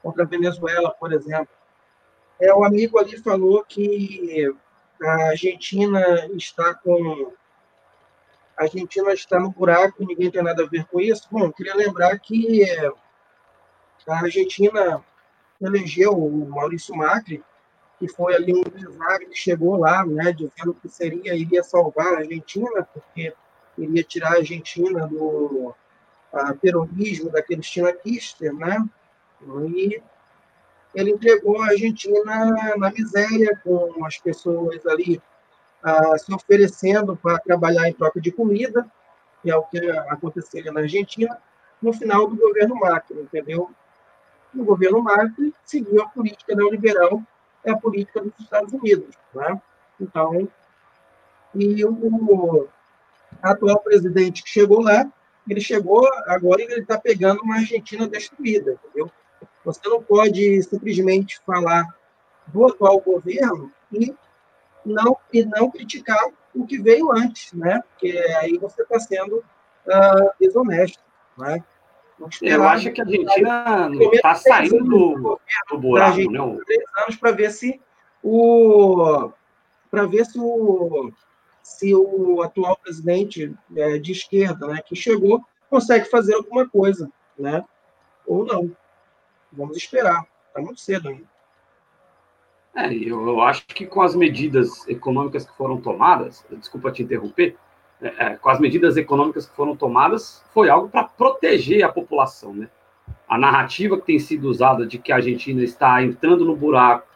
[0.00, 1.55] contra a Venezuela, por exemplo.
[2.40, 4.54] É, o amigo ali falou que
[5.02, 7.32] a Argentina está com
[8.56, 11.28] a Argentina está no buraco, ninguém tem nada a ver com isso.
[11.30, 12.64] Bom, queria lembrar que
[14.08, 15.04] a Argentina
[15.60, 17.44] elegeu o Maurício Macri,
[17.98, 22.18] que foi ali um empresário que chegou lá, né, dizendo que seria iria salvar a
[22.18, 23.34] Argentina, porque
[23.76, 25.74] iria tirar a Argentina do
[26.32, 27.62] a, terrorismo daquele
[28.02, 28.84] Kister, né?
[29.68, 30.02] E
[30.96, 35.20] ele entregou a Argentina na miséria, com as pessoas ali
[35.82, 38.90] ah, se oferecendo para trabalhar em troca de comida,
[39.42, 39.78] que é o que
[40.08, 41.38] aconteceria na Argentina,
[41.82, 43.70] no final do governo Macri, entendeu?
[44.54, 47.22] O governo Macri seguiu a política neoliberal,
[47.62, 49.60] é a política dos Estados Unidos, né?
[50.00, 50.48] Então,
[51.54, 52.68] e o
[53.42, 55.06] atual presidente que chegou lá,
[55.46, 59.10] ele chegou agora e ele está pegando uma Argentina destruída, entendeu?
[59.64, 61.84] Você não pode simplesmente falar
[62.48, 64.14] do atual governo e
[64.84, 66.24] não, e não criticar
[66.54, 67.82] o que veio antes, né?
[67.90, 71.02] Porque aí você está sendo uh, desonesto,
[71.36, 71.62] né?
[72.40, 76.58] Eu acho que a Argentina está saindo do, do buraco, né?
[76.64, 77.80] Três anos para ver se
[78.22, 79.30] o
[79.90, 81.12] para ver se o
[81.62, 87.64] se o atual presidente é, de esquerda, né, que chegou, consegue fazer alguma coisa, né?
[88.24, 88.70] Ou não.
[89.56, 90.26] Vamos esperar.
[90.48, 91.24] Está muito cedo ainda.
[92.74, 97.56] É, eu, eu, acho que com as medidas econômicas que foram tomadas, desculpa te interromper,
[98.02, 102.52] é, é, com as medidas econômicas que foram tomadas, foi algo para proteger a população,
[102.52, 102.68] né?
[103.26, 107.06] A narrativa que tem sido usada de que a Argentina está entrando no buraco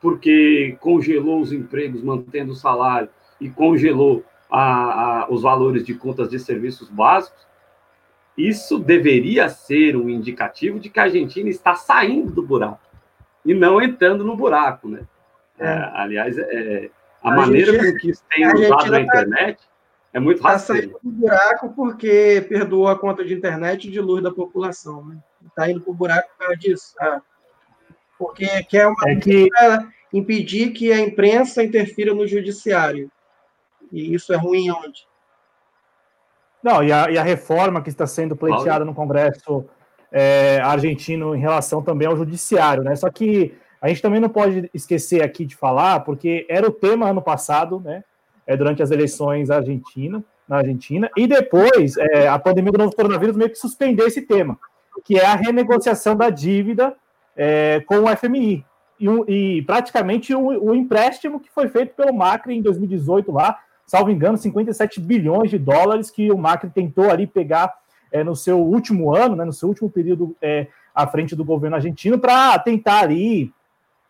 [0.00, 3.08] porque congelou os empregos, mantendo o salário,
[3.40, 7.46] e congelou a, a, os valores de contas de serviços básicos,
[8.36, 12.80] isso deveria ser um indicativo de que a Argentina está saindo do buraco
[13.44, 15.06] e não entrando no buraco, né?
[15.58, 15.66] É.
[15.66, 16.90] É, aliás, é,
[17.22, 19.60] a, a, maneira gente, com que isso tem usado na tá internet
[20.12, 20.86] é muito tá rasteiro.
[20.86, 25.06] Está saindo do buraco porque perdoou a conta de internet e de luz da população,
[25.06, 25.18] né?
[25.46, 26.94] Está indo para o buraco por causa disso.
[27.00, 27.22] Ah,
[28.18, 29.48] porque quer uma é que...
[30.12, 33.10] impedir que a imprensa interfira no judiciário.
[33.92, 35.06] E isso é ruim onde?
[36.66, 39.64] Não, e a, e a reforma que está sendo pleiteada no Congresso
[40.10, 42.96] é, argentino em relação também ao judiciário, né?
[42.96, 47.08] Só que a gente também não pode esquecer aqui de falar, porque era o tema
[47.08, 48.02] ano passado, né?
[48.44, 53.36] É, durante as eleições argentina, na Argentina, e depois é, a pandemia do novo coronavírus
[53.36, 54.58] meio que suspendeu esse tema,
[55.04, 56.96] que é a renegociação da dívida
[57.36, 58.64] é, com o FMI.
[58.98, 63.56] E, e praticamente o, o, empréstimo que foi feito pelo Macri em 2018 lá,
[63.86, 67.72] salvo engano, 57 bilhões de dólares que o Macri tentou ali pegar
[68.10, 71.76] é, no seu último ano, né, no seu último período é, à frente do governo
[71.76, 73.52] argentino, para tentar ali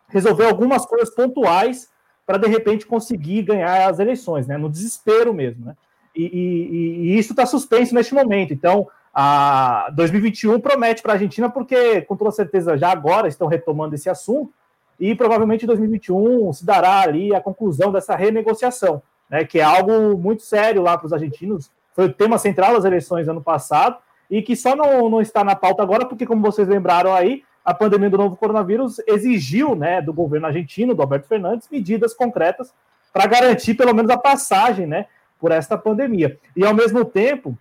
[0.09, 1.89] resolver algumas coisas pontuais
[2.25, 5.75] para de repente conseguir ganhar as eleições, né, no desespero mesmo, né?
[6.15, 8.51] E, e, e isso está suspenso neste momento.
[8.51, 13.93] Então, a 2021 promete para a Argentina, porque com toda certeza já agora estão retomando
[13.93, 14.51] esse assunto
[14.99, 20.17] e provavelmente em 2021 se dará ali a conclusão dessa renegociação né, que é algo
[20.17, 21.71] muito sério lá para os argentinos.
[21.93, 23.97] Foi o tema central das eleições ano passado
[24.29, 27.73] e que só não, não está na pauta agora, porque, como vocês lembraram aí, a
[27.73, 32.73] pandemia do novo coronavírus exigiu né, do governo argentino, do Alberto Fernandes, medidas concretas
[33.11, 35.07] para garantir pelo menos a passagem né,
[35.39, 36.37] por esta pandemia.
[36.55, 37.57] E, ao mesmo tempo,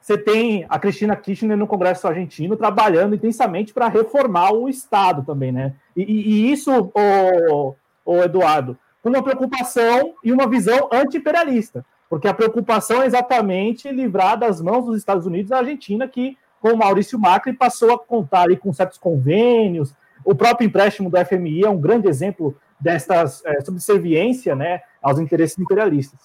[0.00, 5.52] você tem a Cristina Kirchner no Congresso argentino trabalhando intensamente para reformar o Estado também,
[5.52, 5.74] né?
[5.96, 12.34] E, e, isso, o, o Eduardo, com uma preocupação e uma visão anti-imperialista, porque a
[12.34, 17.52] preocupação é exatamente livrar das mãos dos Estados Unidos a Argentina, que, com Maurício Macri,
[17.52, 19.94] passou a contar ali com certos convênios.
[20.24, 25.58] O próprio empréstimo do FMI é um grande exemplo desta é, subserviência né, aos interesses
[25.58, 26.18] imperialistas.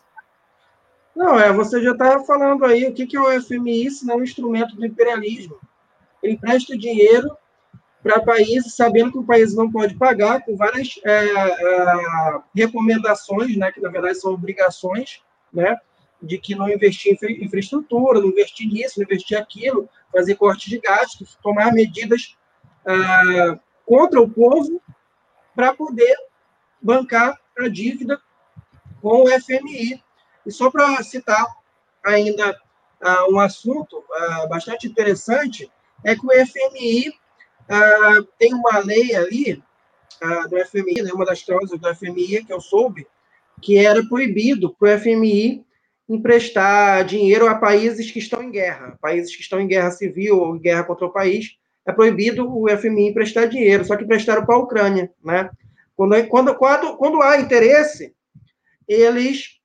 [1.16, 4.18] Não, é, você já está falando aí o que, que é o FMI, se não
[4.18, 5.56] um instrumento do imperialismo.
[6.22, 7.30] Ele empresta dinheiro
[8.06, 13.72] para países, sabendo que o país não pode pagar, com várias é, é, recomendações, né,
[13.72, 15.76] que na verdade são obrigações, né,
[16.22, 20.80] de que não investir em infraestrutura, não investir nisso, não investir aquilo, fazer cortes de
[20.80, 22.38] gastos, tomar medidas
[22.86, 24.80] é, contra o povo
[25.56, 26.16] para poder
[26.80, 28.22] bancar a dívida
[29.02, 30.00] com o FMI.
[30.46, 31.44] E só para citar
[32.06, 35.72] ainda uh, um assunto uh, bastante interessante,
[36.04, 37.12] é que o FMI
[37.70, 39.64] uh, tem uma lei ali
[40.50, 43.06] do FMI, né, uma das cláusulas do FMI que eu soube,
[43.62, 45.64] que era proibido para o FMI
[46.08, 50.54] emprestar dinheiro a países que estão em guerra, países que estão em guerra civil ou
[50.58, 54.60] guerra contra o país, é proibido o FMI emprestar dinheiro, só que emprestaram para a
[54.60, 55.50] Ucrânia, né?
[55.96, 58.14] Quando, quando, quando, quando há interesse,
[58.88, 59.60] eles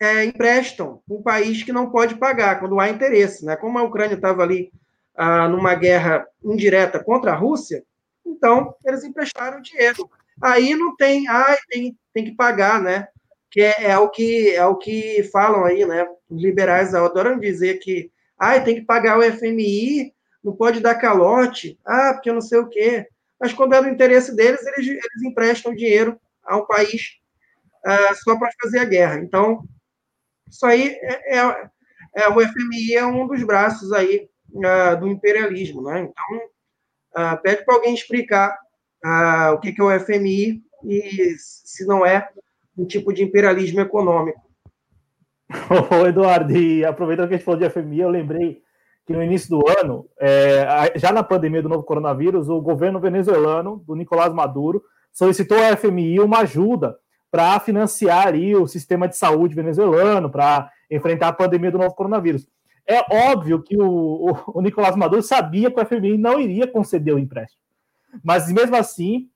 [0.00, 3.44] é, emprestam um país que não pode pagar, quando há interesse.
[3.44, 3.56] Né?
[3.56, 4.72] Como a Ucrânia estava ali
[5.14, 7.84] ah, numa guerra indireta contra a Rússia,
[8.24, 10.08] então eles emprestaram dinheiro.
[10.40, 13.08] Aí não tem, ah, tem, tem que pagar, né?
[13.50, 16.06] Que é, é, o que é o que falam aí, né?
[16.28, 21.78] Os liberais adoram dizer que ah, tem que pagar o FMI, não pode dar calote,
[21.84, 23.06] ah, porque não sei o quê.
[23.38, 27.18] Mas quando é do interesse deles, eles, eles emprestam dinheiro a um país
[27.84, 29.16] uh, só para fazer a guerra.
[29.16, 29.64] Então,
[30.48, 31.70] isso aí é, é,
[32.16, 36.00] é, o FMI é um dos braços aí uh, do imperialismo, né?
[36.00, 36.36] Então,
[37.16, 38.56] uh, pede para alguém explicar
[39.54, 42.28] o que, que é o FMI e se não é
[42.78, 44.40] um tipo de imperialismo econômico.
[46.00, 48.62] Ô, Eduardo, e aproveitando que a gente falou de FMI, eu lembrei
[49.04, 53.82] que no início do ano, é, já na pandemia do novo coronavírus, o governo venezuelano,
[53.86, 54.82] do Nicolás Maduro,
[55.12, 56.96] solicitou ao FMI uma ajuda
[57.30, 62.46] para financiar ali o sistema de saúde venezuelano, para enfrentar a pandemia do novo coronavírus.
[62.86, 67.14] É óbvio que o, o, o Nicolás Maduro sabia que o FMI não iria conceder
[67.14, 67.62] o empréstimo,
[68.22, 69.28] mas mesmo assim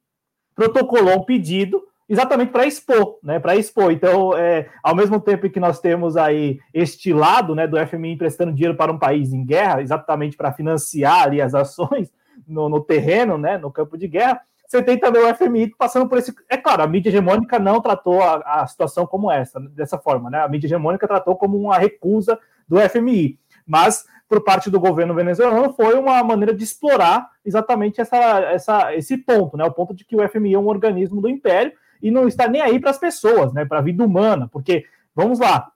[0.54, 3.38] protocolou um pedido exatamente para expor, né?
[3.38, 3.92] Para expor.
[3.92, 8.52] Então, é, ao mesmo tempo que nós temos aí este lado, né, do FMI emprestando
[8.52, 12.12] dinheiro para um país em guerra, exatamente para financiar ali as ações
[12.46, 16.18] no, no terreno, né, no campo de guerra, você tem também o FMI passando por
[16.18, 16.34] esse.
[16.48, 20.40] É claro, a mídia hegemônica não tratou a, a situação como essa, dessa forma, né?
[20.40, 22.38] A mídia hegemônica tratou como uma recusa
[22.68, 23.38] do FMI.
[23.66, 29.18] Mas, por parte do governo venezuelano, foi uma maneira de explorar exatamente essa, essa, esse
[29.18, 29.64] ponto, né?
[29.64, 32.60] O ponto de que o FMI é um organismo do império e não está nem
[32.60, 33.64] aí para as pessoas, né?
[33.64, 34.48] Para a vida humana.
[34.48, 35.70] Porque, vamos lá,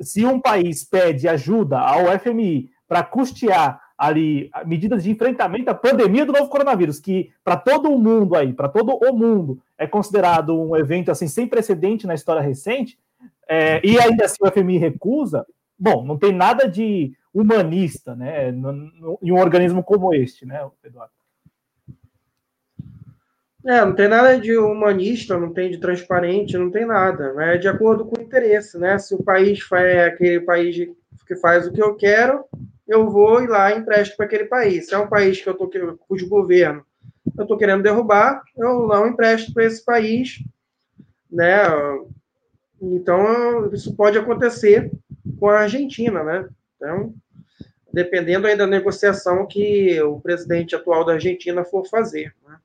[0.00, 6.26] se um país pede ajuda ao FMI para custear ali medidas de enfrentamento à pandemia
[6.26, 10.60] do novo coronavírus, que para todo o mundo aí, para todo o mundo, é considerado
[10.60, 12.98] um evento assim sem precedente na história recente,
[13.48, 15.46] é, e ainda assim o FMI recusa,
[15.82, 21.12] bom, não tem nada de humanista, né, em um organismo como este, né, Eduardo?
[23.64, 27.32] É, não tem nada de humanista, não tem de transparente, não tem nada.
[27.44, 28.98] É de acordo com o interesse, né?
[28.98, 30.76] Se o país é aquele país
[31.24, 32.44] que faz o que eu quero,
[32.88, 34.88] eu vou ir lá e empresto para aquele país.
[34.88, 35.70] Se é um país que eu tô
[36.08, 36.84] cujo governo
[37.36, 40.42] eu estou querendo derrubar, eu não empresto para esse país,
[41.30, 41.62] né?
[42.80, 44.90] Então isso pode acontecer
[45.42, 46.48] com a Argentina, né?
[46.76, 47.12] Então,
[47.92, 52.32] dependendo aí da negociação que o presidente atual da Argentina for fazer.
[52.46, 52.56] Né?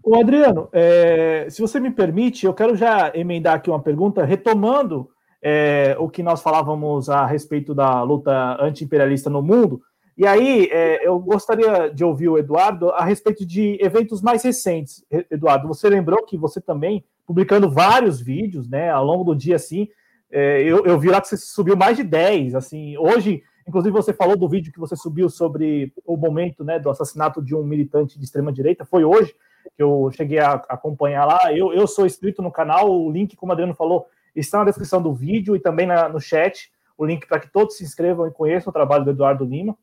[0.00, 5.10] O Adriano, é, se você me permite, eu quero já emendar aqui uma pergunta, retomando
[5.42, 9.82] é, o que nós falávamos a respeito da luta anti-imperialista no mundo.
[10.16, 15.04] E aí, é, eu gostaria de ouvir o Eduardo a respeito de eventos mais recentes.
[15.28, 19.88] Eduardo, você lembrou que você também, publicando vários vídeos, né, ao longo do dia, assim,
[20.36, 24.12] é, eu, eu, vi lá que você subiu mais de 10, assim, hoje, inclusive você
[24.12, 28.18] falou do vídeo que você subiu sobre o momento, né, do assassinato de um militante
[28.18, 29.32] de extrema-direita, foi hoje
[29.76, 33.50] que eu cheguei a acompanhar lá, eu, eu sou inscrito no canal, o link, como
[33.50, 37.28] o Adriano falou, está na descrição do vídeo e também na, no chat, o link
[37.28, 39.78] para que todos se inscrevam e conheçam o trabalho do Eduardo Lima.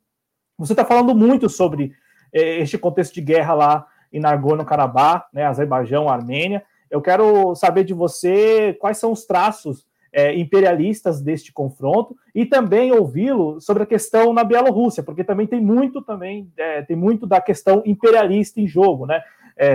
[0.58, 1.94] Você está falando muito sobre
[2.34, 6.62] eh, este contexto de guerra lá em Nagorno-Karabakh, né, Azerbaijão, Armênia.
[6.90, 12.92] Eu quero saber de você quais são os traços eh, imperialistas deste confronto e também
[12.92, 17.40] ouvi-lo sobre a questão na Bielorrússia, porque também tem muito também eh, tem muito da
[17.42, 19.22] questão imperialista em jogo, né?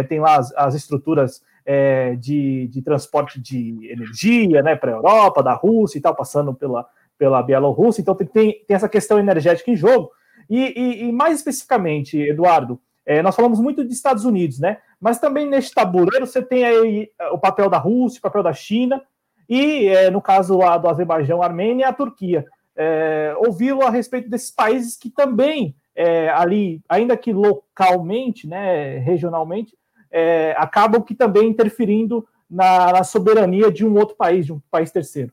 [0.08, 5.42] tem lá as, as estruturas é, de, de, transporte de energia né, para a Europa,
[5.42, 6.86] da Rússia e tal, passando pela,
[7.18, 8.00] pela Bielorrússia.
[8.00, 10.10] Então tem, tem, tem essa questão energética em jogo.
[10.48, 14.78] E, e, e mais especificamente, Eduardo, é, nós falamos muito de Estados Unidos, né?
[15.00, 18.52] Mas também neste tabuleiro você tem aí é, o papel da Rússia, o papel da
[18.52, 19.02] China.
[19.48, 22.44] E, é, no caso lá do Azerbaijão, Armênia e a Turquia.
[22.74, 29.76] É, Ouvi-lo a respeito desses países que também, é, ali, ainda que localmente, né, regionalmente,
[30.10, 34.90] é, acabam que também interferindo na, na, soberania de um outro país, de um país
[34.90, 35.32] terceiro.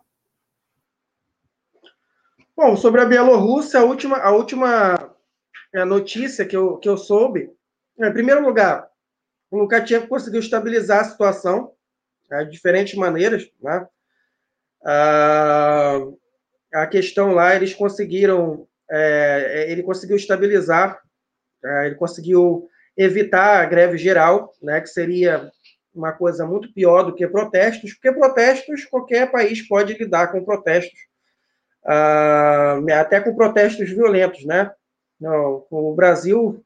[2.55, 5.11] Bom, sobre a Bielorrússia, a última, a última
[5.74, 7.51] é, notícia que eu, que eu soube,
[7.97, 8.88] em primeiro lugar,
[9.49, 11.74] o Lukashenko conseguiu estabilizar a situação
[12.30, 13.49] né, de diferentes maneiras.
[13.61, 13.88] Né?
[14.86, 15.99] Ah,
[16.73, 20.99] a questão lá, eles conseguiram, é, ele conseguiu estabilizar,
[21.63, 22.67] é, ele conseguiu
[22.97, 25.49] evitar a greve geral, né, que seria
[25.93, 30.99] uma coisa muito pior do que protestos, porque protestos, qualquer país pode lidar com protestos,
[31.86, 34.71] ah, até com protestos violentos, né?
[35.19, 36.63] Não, o Brasil,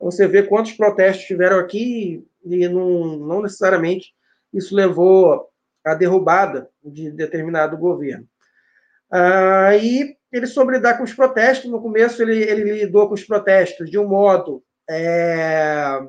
[0.00, 4.14] você vê quantos protestos tiveram aqui e não, não necessariamente
[4.54, 5.48] isso levou
[5.92, 8.26] à derrubada de determinado governo.
[9.10, 9.70] Ah,
[10.32, 11.70] ele soube lidar com os protestos.
[11.70, 16.00] No começo, ele, ele lidou com os protestos de um modo, é,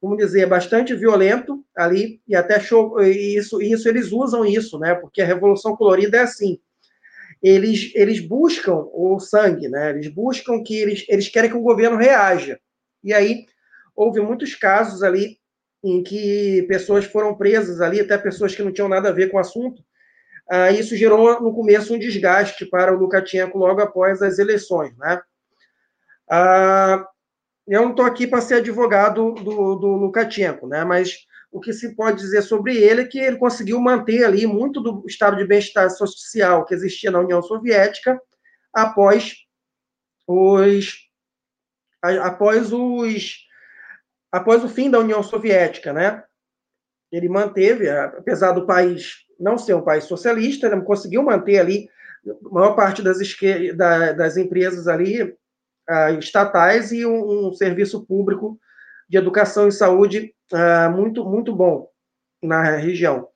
[0.00, 4.94] vamos dizer, bastante violento ali, e até show, isso, isso eles usam isso, né?
[4.94, 6.58] Porque a Revolução Colorida é assim.
[7.42, 9.90] Eles, eles buscam o sangue, né?
[9.90, 12.58] Eles buscam que eles, eles querem que o governo reaja.
[13.02, 13.46] E aí
[13.94, 15.38] houve muitos casos ali
[15.84, 19.36] em que pessoas foram presas ali, até pessoas que não tinham nada a ver com
[19.36, 19.84] o assunto.
[20.50, 24.96] Ah, isso gerou, no começo, um desgaste para o Lukashenko logo após as eleições.
[24.96, 25.20] Né?
[26.30, 27.06] Ah,
[27.68, 30.84] eu não estou aqui para ser advogado do, do Lukashenko, né?
[30.84, 34.80] mas o que se pode dizer sobre ele é que ele conseguiu manter ali muito
[34.80, 38.18] do estado de bem-estar social que existia na União Soviética
[38.72, 39.34] após
[40.26, 41.04] os
[42.02, 43.44] após os
[44.34, 46.24] após o fim da União Soviética, né?
[47.12, 51.88] Ele manteve, apesar do país não ser um país socialista, ele conseguiu manter ali
[52.26, 53.18] a maior parte das,
[54.16, 58.58] das empresas ali uh, estatais e um, um, serviço público
[59.08, 61.88] de educação e saúde uh, muito muito bom
[62.42, 63.28] na região.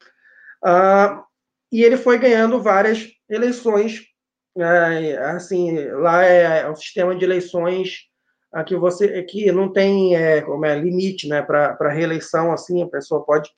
[0.65, 1.23] Uh,
[1.71, 4.03] e ele foi ganhando várias eleições,
[5.37, 8.08] assim, lá é, é um sistema de eleições
[8.59, 13.25] aqui você que não tem é, como é, limite né, para reeleição, assim, a pessoa
[13.25, 13.51] pode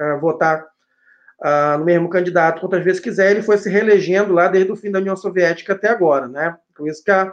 [0.00, 0.62] uh, votar
[1.42, 4.90] uh, no mesmo candidato quantas vezes quiser, ele foi se reelegendo lá desde o fim
[4.90, 6.56] da União Soviética até agora, né?
[6.74, 7.32] Por isso que a,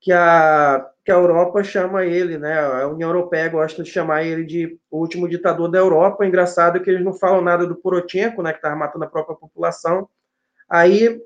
[0.00, 2.58] que a, que a Europa chama ele, né?
[2.60, 6.26] A União Europeia gosta de chamar ele de o último ditador da Europa.
[6.26, 8.52] Engraçado é que eles não falam nada do Poroshenko, né?
[8.52, 10.08] Que estava matando a própria população.
[10.68, 11.18] Aí é,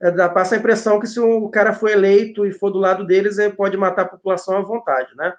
[0.00, 3.38] dá, passa a impressão que se o cara for eleito e for do lado deles,
[3.38, 5.34] ele pode matar a população à vontade, né?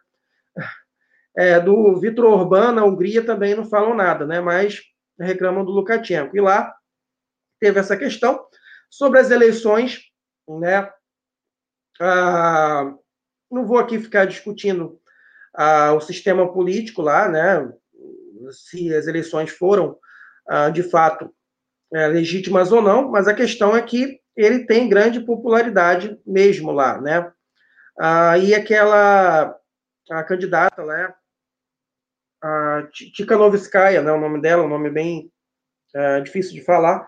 [1.35, 4.41] É, do Vitor Orbán, na Hungria, também não falam nada, né?
[4.41, 4.81] Mas
[5.19, 6.35] reclamam do Lukashenko.
[6.35, 6.75] E lá
[7.59, 8.45] teve essa questão
[8.89, 10.01] sobre as eleições,
[10.47, 10.91] né?
[11.99, 12.93] Ah,
[13.49, 14.99] não vou aqui ficar discutindo
[15.53, 17.71] ah, o sistema político lá, né?
[18.51, 19.97] Se as eleições foram
[20.47, 21.33] ah, de fato
[21.93, 26.99] é, legítimas ou não, mas a questão é que ele tem grande popularidade mesmo lá,
[26.99, 27.31] né?
[27.99, 29.57] Ah, e aquela
[30.09, 31.13] a candidata, né?
[32.43, 34.11] A Tikhanovskaya, né?
[34.11, 35.31] O nome dela, um nome bem
[35.93, 37.07] é, difícil de falar.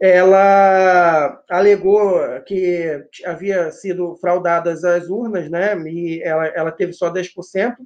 [0.00, 5.76] Ela alegou que havia sido fraudadas as urnas, né?
[5.88, 7.76] E ela, ela teve só 10%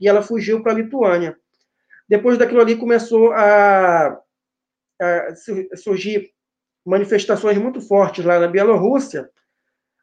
[0.00, 1.36] e ela fugiu para a Lituânia.
[2.08, 4.20] Depois daquilo ali começou a,
[5.00, 5.34] a
[5.76, 6.33] surgir
[6.84, 9.28] manifestações muito fortes lá na Bielorrússia,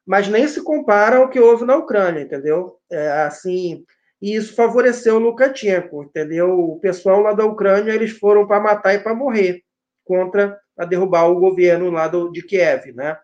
[0.06, 2.78] mas nem se compara ao que houve na Ucrânia, entendeu?
[2.92, 3.86] É, assim,
[4.22, 6.60] e isso favoreceu o Lukashenko, entendeu?
[6.60, 9.64] O pessoal lá da Ucrânia, eles foram para matar e para morrer
[10.04, 13.18] contra a derrubar o governo lá do, de Kiev, né?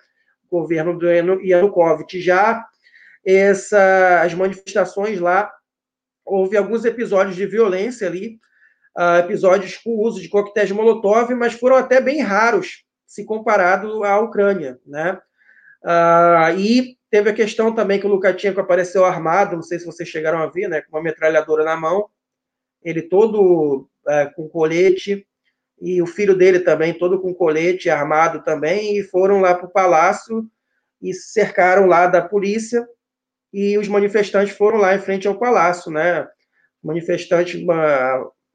[0.50, 2.22] O governo do Yanukovych.
[2.22, 2.66] Já
[3.26, 5.52] essa, as manifestações lá,
[6.26, 8.40] houve alguns episódios de violência ali,
[8.98, 14.20] uh, episódios com uso de coquetéis Molotov, mas foram até bem raros se comparado à
[14.20, 15.20] Ucrânia, né?
[15.84, 20.10] Ah, e teve a questão também que o Lukashenko apareceu armado, não sei se vocês
[20.10, 20.82] chegaram a ver, né?
[20.82, 22.10] Com uma metralhadora na mão,
[22.84, 25.26] ele todo é, com colete,
[25.80, 29.72] e o filho dele também todo com colete, armado também, e foram lá para o
[29.72, 30.46] palácio
[31.02, 32.86] e cercaram lá da polícia,
[33.54, 36.28] e os manifestantes foram lá em frente ao palácio, né?
[36.84, 37.64] Manifestantes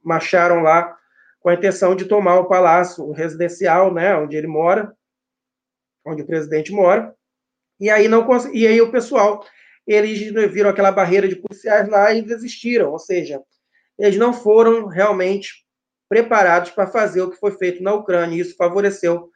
[0.04, 0.94] marcharam lá
[1.42, 4.94] com a intenção de tomar o palácio residencial, né, onde ele mora,
[6.06, 7.14] onde o presidente mora.
[7.80, 9.44] E aí não e aí o pessoal
[9.84, 13.42] eles viram aquela barreira de policiais lá e desistiram, ou seja,
[13.98, 15.66] eles não foram realmente
[16.08, 19.28] preparados para fazer o que foi feito na Ucrânia, e isso favoreceu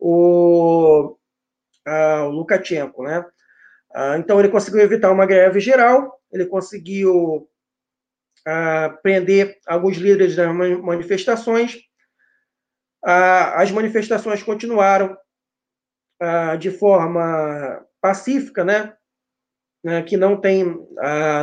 [0.00, 1.16] o,
[1.86, 3.24] o Lukashenko, né?
[4.18, 7.48] então ele conseguiu evitar uma greve geral, ele conseguiu
[9.02, 11.78] prender alguns líderes das manifestações,
[13.02, 15.16] as manifestações continuaram
[16.58, 18.94] de forma pacífica, né?
[19.82, 20.64] né, que não tem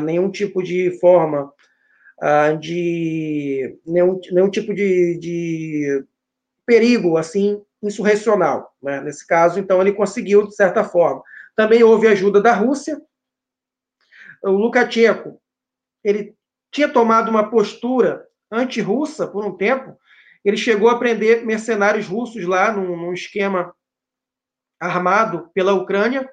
[0.04, 1.52] nenhum tipo de forma
[2.60, 6.06] de nenhum, nenhum tipo de, de
[6.66, 9.02] perigo assim insurrecional, né?
[9.02, 11.24] nesse caso, então ele conseguiu de certa forma.
[11.56, 13.02] Também houve ajuda da Rússia.
[14.44, 15.42] O Lukashenko
[16.04, 16.36] ele
[16.72, 19.98] tinha tomado uma postura anti-russa por um tempo.
[20.44, 23.74] Ele chegou a prender mercenários russos lá num, num esquema
[24.80, 26.30] armado pela Ucrânia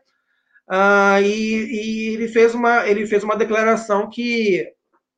[0.69, 4.69] Uh, e, e, ele, fez uma, ele fez uma declaração que,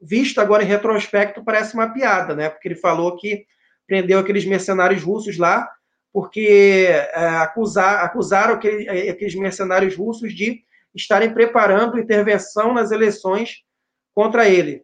[0.01, 2.51] vista agora em retrospecto, parece uma piada, né?
[2.51, 3.47] Porque ele falou que
[3.87, 5.69] prendeu aqueles mercenários russos lá,
[6.13, 10.63] porque uh, acusar, acusaram aquele, aqueles mercenários russos de
[10.95, 13.63] estarem preparando intervenção nas eleições
[14.15, 14.83] contra ele.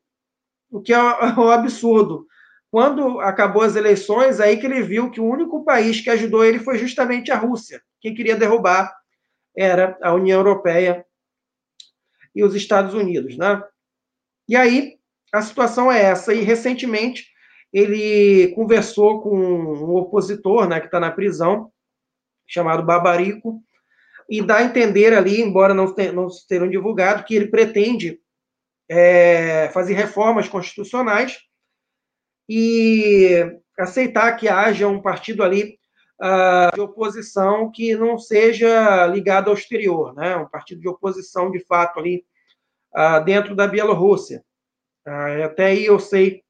[0.74, 0.98] O que é
[1.38, 2.26] um absurdo.
[2.68, 6.58] Quando acabou as eleições, aí que ele viu que o único país que ajudou ele
[6.58, 8.92] foi justamente a Rússia, quem queria derrubar
[9.56, 11.06] era a União Europeia
[12.34, 13.62] e os Estados Unidos, né?
[14.48, 14.96] E aí
[15.32, 16.34] a situação é essa.
[16.34, 17.28] E recentemente
[17.72, 21.70] ele conversou com um opositor, né, que está na prisão,
[22.48, 23.62] chamado Babarico,
[24.28, 28.18] e dá a entender ali, embora não, não tenham divulgado, que ele pretende
[28.88, 31.38] é, fazer reformas constitucionais
[32.48, 35.78] e aceitar que haja um partido ali
[36.20, 40.36] uh, de oposição que não seja ligado ao exterior, né?
[40.36, 42.24] um partido de oposição, de fato, ali
[42.94, 44.44] uh, dentro da Bielorrússia.
[45.06, 46.42] Uh, até aí eu sei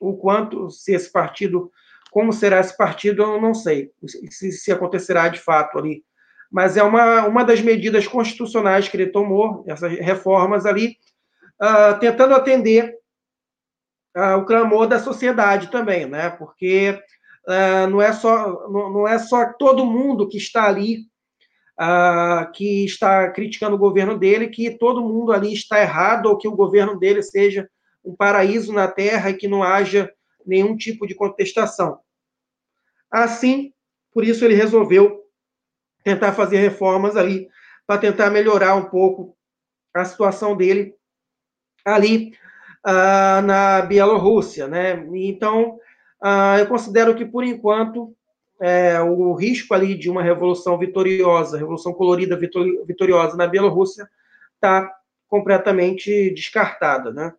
[0.00, 1.70] o quanto, se esse partido,
[2.10, 6.04] como será esse partido, eu não sei, se, se acontecerá de fato ali.
[6.50, 10.96] Mas é uma, uma das medidas constitucionais que ele tomou, essas reformas ali,
[11.62, 12.96] uh, tentando atender
[14.16, 16.30] uh, o clamor da sociedade também, né?
[16.30, 17.00] Porque
[17.48, 21.06] uh, não, é só, não, não, é só todo mundo que está ali,
[22.54, 26.54] que está criticando o governo dele, que todo mundo ali está errado, ou que o
[26.54, 27.68] governo dele seja
[28.04, 30.08] um paraíso na Terra e que não haja
[30.46, 31.98] nenhum tipo de contestação.
[33.10, 33.72] Assim,
[34.12, 35.24] por isso ele resolveu
[36.04, 37.48] tentar fazer reformas ali,
[37.86, 39.36] para tentar melhorar um pouco
[39.92, 40.94] a situação dele
[41.84, 42.32] ali
[42.86, 45.06] uh, na Bielorrússia, né?
[45.14, 45.78] Então,
[46.26, 48.16] ah, eu considero que, por enquanto,
[48.58, 52.34] é, o risco ali de uma revolução vitoriosa, revolução colorida
[52.86, 54.08] vitoriosa na Bielorrússia,
[54.54, 54.90] está
[55.28, 57.34] completamente descartada, né?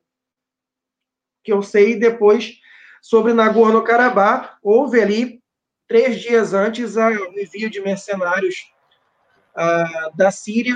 [1.44, 2.60] Que eu sei depois
[3.02, 5.42] sobre Nagorno-Karabakh, houve ali
[5.88, 8.72] três dias antes a envio de mercenários
[9.56, 10.76] ah, da Síria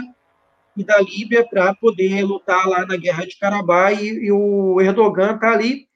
[0.79, 5.35] e da Líbia para poder lutar lá na guerra de Karabakh e, e o Erdogan
[5.35, 5.87] está ali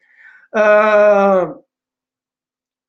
[0.53, 1.55] ah,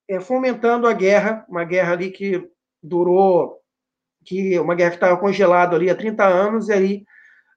[0.09, 2.51] é, fomentando a guerra, uma guerra ali que
[2.83, 3.61] durou,
[4.25, 7.05] que uma guerra que estava congelada ali há 30 anos e aí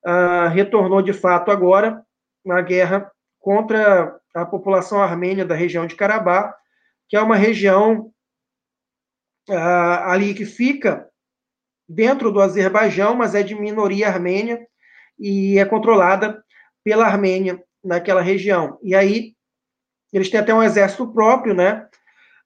[0.06, 2.02] uh, retornou de fato agora,
[2.44, 6.56] uma guerra contra a população armênia da região de Karabakh,
[7.10, 8.12] que é uma região
[9.50, 11.10] uh, ali que fica
[11.88, 14.60] dentro do Azerbaijão, mas é de minoria armênia
[15.20, 16.44] e é controlada
[16.84, 18.78] pela Armênia naquela região.
[18.84, 19.34] E aí
[20.12, 21.88] eles têm até um exército próprio, né?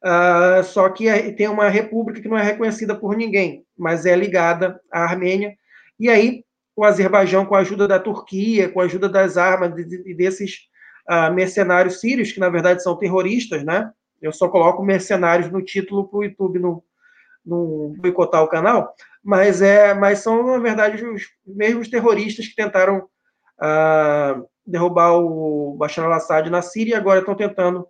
[0.03, 4.81] Uh, só que tem uma república que não é reconhecida por ninguém, mas é ligada
[4.91, 5.55] à Armênia.
[5.99, 6.43] E aí,
[6.75, 10.61] o Azerbaijão, com a ajuda da Turquia, com a ajuda das armas e desses
[11.07, 13.91] uh, mercenários sírios, que na verdade são terroristas, né?
[14.19, 16.83] Eu só coloco mercenários no título para o YouTube não,
[17.45, 23.07] não boicotar o canal, mas, é, mas são, na verdade, os mesmos terroristas que tentaram
[23.59, 27.87] uh, derrubar o Bashar al-Assad na Síria e agora estão tentando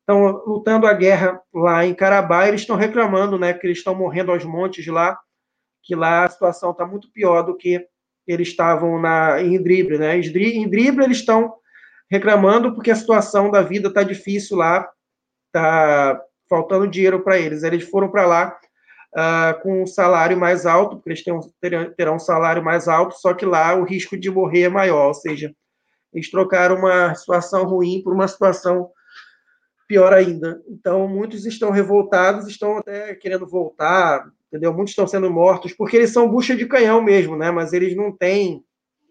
[0.00, 4.32] estão lutando a guerra lá em Carabá, eles estão reclamando, né, que eles estão morrendo
[4.32, 5.18] aos montes lá,
[5.82, 7.86] que lá a situação está muito pior do que
[8.26, 10.16] eles estavam na em Idrible, né?
[10.16, 11.54] Em Idrible eles estão
[12.10, 14.88] reclamando porque a situação da vida está difícil lá,
[15.46, 17.62] está faltando dinheiro para eles.
[17.62, 18.58] Eles foram para lá
[19.14, 21.22] uh, com um salário mais alto, porque eles
[21.60, 25.08] terão, terão um salário mais alto, só que lá o risco de morrer é maior,
[25.08, 25.54] ou seja,
[26.12, 28.90] eles trocaram uma situação ruim por uma situação
[29.86, 30.62] pior ainda.
[30.68, 34.72] Então, muitos estão revoltados, estão até querendo voltar, entendeu?
[34.72, 37.50] Muitos estão sendo mortos, porque eles são bucha de canhão mesmo, né?
[37.50, 38.64] Mas eles não têm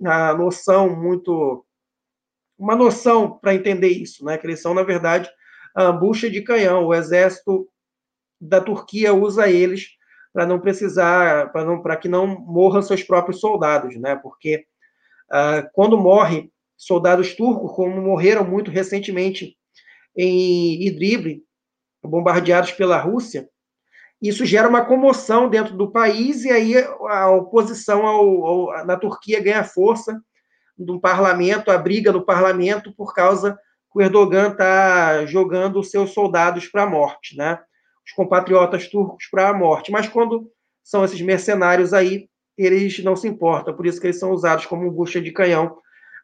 [0.03, 1.65] a noção muito.
[2.57, 4.37] Uma noção para entender isso, né?
[4.37, 5.29] Que eles são, na verdade,
[5.75, 6.85] a bucha de canhão.
[6.85, 7.67] O exército
[8.43, 9.89] da Turquia usa eles
[10.33, 14.15] para não precisar, para não, para que não morram seus próprios soldados, né?
[14.15, 14.65] Porque
[15.31, 19.55] uh, quando morre soldados turcos, como morreram muito recentemente
[20.15, 21.43] em Idlib,
[22.03, 23.47] bombardeados pela Rússia,
[24.21, 26.75] isso gera uma comoção dentro do país e aí
[27.09, 30.21] a oposição ao, ao, na Turquia ganha força
[30.77, 33.53] no parlamento, a briga no parlamento por causa
[33.91, 37.59] que o Erdogan está jogando os seus soldados para a morte, né?
[38.05, 39.91] Os compatriotas turcos para a morte.
[39.91, 40.49] Mas quando
[40.83, 42.27] são esses mercenários aí,
[42.57, 45.77] eles não se importam, por isso que eles são usados como bucha de canhão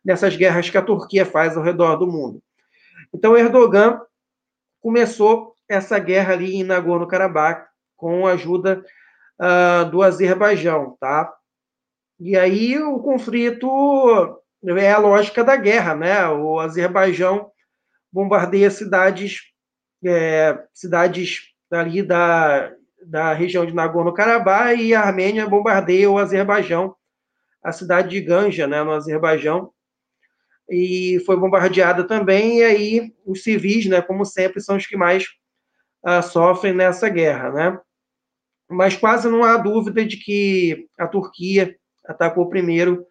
[0.04, 2.42] nessas guerras que a Turquia faz ao redor do mundo.
[3.14, 4.00] Então, Erdogan
[4.82, 8.84] começou essa guerra ali em Nagorno-Karabakh com a ajuda
[9.40, 11.34] uh, do Azerbaijão, tá?
[12.20, 13.70] E aí o conflito
[14.64, 16.28] é a lógica da guerra, né?
[16.28, 17.52] O Azerbaijão
[18.12, 19.42] bombardeia cidades,
[20.04, 22.72] é, cidades ali da,
[23.06, 26.96] da região de Nagorno-Karabakh e a Armênia bombardeia o Azerbaijão,
[27.64, 29.72] a cidade de Ganja, né, no Azerbaijão,
[30.70, 35.26] e foi bombardeada também, e aí os civis, né, como sempre, são os que mais
[36.06, 37.80] uh, sofrem nessa guerra, né?
[38.70, 41.76] Mas quase não há dúvida de que a Turquia
[42.06, 43.04] atacou primeiro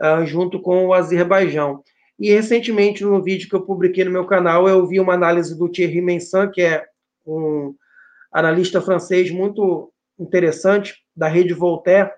[0.00, 1.82] uh, junto com o Azerbaijão.
[2.18, 5.68] E recentemente, no vídeo que eu publiquei no meu canal, eu vi uma análise do
[5.68, 6.86] Thierry Mensan, que é
[7.26, 7.74] um
[8.34, 12.10] analista francês muito interessante, da Rede Voltaire.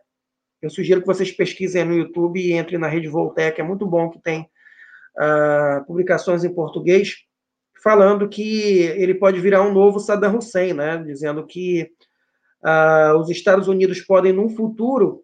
[0.63, 3.87] Eu sugiro que vocês pesquisem no YouTube e entrem na Rede Voltaire, que é muito
[3.87, 4.49] bom, que tem
[5.19, 7.17] uh, publicações em português,
[7.83, 10.97] falando que ele pode virar um novo Saddam Hussein, né?
[10.97, 11.91] dizendo que
[12.65, 15.23] uh, os Estados Unidos podem, num futuro,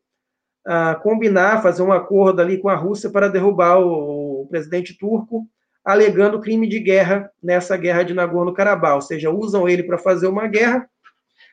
[0.67, 5.49] uh, combinar, fazer um acordo ali com a Rússia para derrubar o, o presidente turco,
[5.85, 10.47] alegando crime de guerra nessa guerra de Nagorno-Karabakh, ou seja, usam ele para fazer uma
[10.47, 10.89] guerra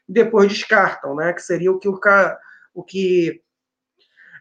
[0.09, 1.31] depois descartam, né?
[1.31, 1.99] Que seria o que o,
[2.73, 3.41] o que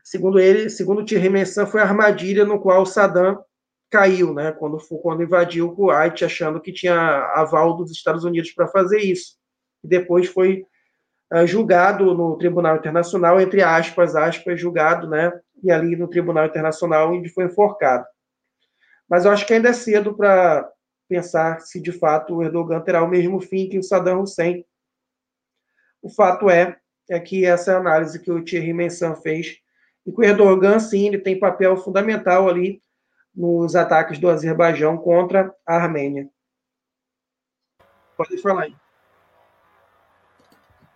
[0.02, 3.44] segundo ele, segundo Thierry Mensan, foi a armadilha no qual Saddam
[3.90, 4.52] caiu, né?
[4.52, 6.94] Quando, quando invadiu o Kuwait, achando que tinha
[7.34, 9.36] aval dos Estados Unidos para fazer isso.
[9.84, 10.64] E depois foi
[11.32, 15.30] uh, julgado no Tribunal Internacional, entre aspas, aspas, julgado, né?
[15.62, 18.06] E ali no Tribunal Internacional, onde foi enforcado.
[19.08, 20.70] Mas eu acho que ainda é cedo para
[21.08, 24.64] pensar se de fato o Erdogan terá o mesmo fim que o Saddam Hussein.
[26.02, 26.76] O fato é,
[27.08, 29.56] é que essa análise que o Thierry Mensan fez,
[30.06, 32.82] e que o Erdogan, sim, ele tem papel fundamental ali
[33.34, 36.28] nos ataques do Azerbaijão contra a Armênia.
[38.16, 38.76] Pode falar aí.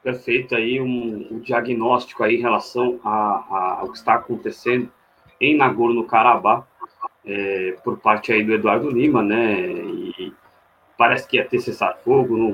[0.03, 4.91] Perfeito aí um, um diagnóstico aí em relação a, a, ao que está acontecendo
[5.41, 6.67] em Nagorno-Karabakh
[7.25, 9.61] é, por parte aí do Eduardo Lima, né?
[9.61, 10.33] E
[10.97, 12.51] parece que ia ter cessar-fogo, não,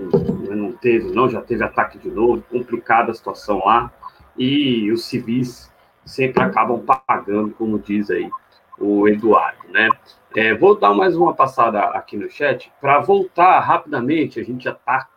[0.57, 3.93] não teve, não, já teve ataque de novo, complicada a situação lá,
[4.37, 5.71] e os civis
[6.05, 8.31] sempre acabam pagando, como diz aí
[8.79, 9.91] o Eduardo, né?
[10.37, 14.73] É, vou dar mais uma passada aqui no chat para voltar rapidamente, a gente já
[14.73, 15.09] está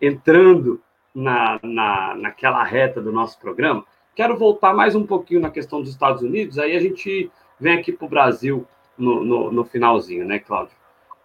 [0.00, 0.80] entrando
[1.14, 3.84] na, na, naquela reta do nosso programa.
[4.14, 7.92] Quero voltar mais um pouquinho na questão dos Estados Unidos, aí a gente vem aqui
[7.92, 8.66] para o Brasil
[9.00, 10.76] no, no, no, finalzinho, né, Cláudio?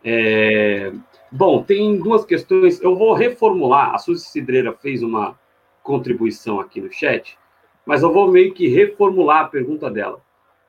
[0.03, 0.91] É,
[1.31, 2.81] bom, tem duas questões.
[2.81, 3.93] Eu vou reformular.
[3.93, 5.37] A Suzy Cidreira fez uma
[5.83, 7.37] contribuição aqui no chat,
[7.85, 10.19] mas eu vou meio que reformular a pergunta dela.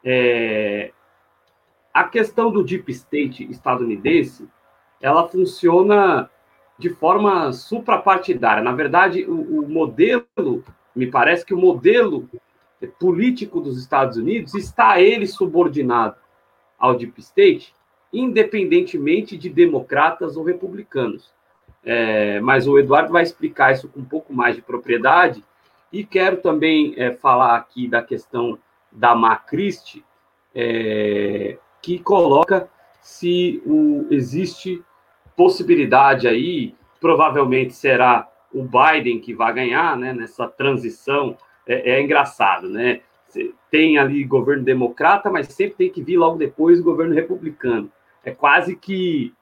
[0.04, 0.92] É,
[1.92, 4.46] a questão do deep state estadunidense,
[5.00, 6.30] ela funciona
[6.78, 8.62] de forma suprapartidária.
[8.62, 10.62] Na verdade, o, o modelo,
[10.94, 12.28] me parece que o modelo
[12.98, 16.16] político dos Estados Unidos está ele subordinado
[16.78, 17.74] ao deep state,
[18.12, 21.32] independentemente de democratas ou republicanos.
[21.84, 25.44] É, mas o Eduardo vai explicar isso com um pouco mais de propriedade.
[25.92, 28.58] E quero também é, falar aqui da questão
[28.90, 30.04] da Macriste,
[30.54, 32.68] é, que coloca
[33.00, 34.82] se o, existe
[35.36, 41.36] possibilidade aí, provavelmente será o Biden que vai ganhar, né, nessa transição.
[41.66, 43.00] É, é engraçado, né?
[43.70, 47.90] Tem ali governo democrata, mas sempre tem que vir logo depois o governo republicano.
[48.24, 49.32] É quase que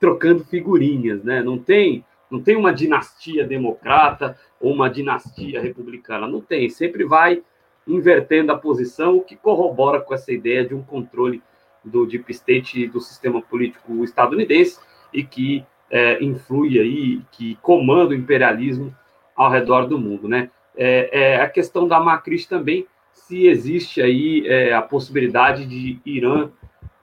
[0.00, 1.42] trocando figurinhas, né?
[1.42, 6.68] Não tem, não tem uma dinastia democrata ou uma dinastia republicana, não tem.
[6.68, 7.42] Sempre vai
[7.86, 11.42] invertendo a posição, o que corrobora com essa ideia de um controle
[11.84, 14.78] do deep state do sistema político estadunidense
[15.12, 18.94] e que é, influi aí, que comanda o imperialismo
[19.36, 20.50] ao redor do mundo, né?
[20.74, 22.86] É, é a questão da Macris também,
[23.26, 26.50] se existe aí é, a possibilidade de Irã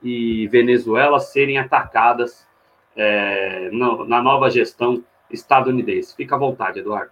[0.02, 2.46] e Venezuela serem atacadas
[2.94, 6.14] é, no, na nova gestão estadunidense.
[6.14, 7.10] Fica à vontade, Eduardo.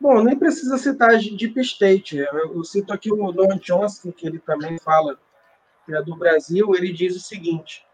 [0.00, 2.16] Bom, nem precisa citar Deep State.
[2.16, 5.18] Eu cito aqui o Don Johnson, que ele também fala
[5.88, 6.74] é do Brasil.
[6.74, 7.84] Ele diz o seguinte: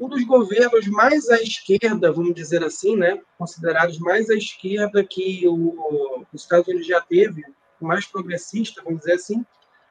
[0.00, 5.46] um dos governos mais à esquerda, vamos dizer assim, né, considerados mais à esquerda que
[5.46, 7.42] o, os Estados Unidos já teve,
[7.80, 9.44] mais progressista, vamos dizer assim,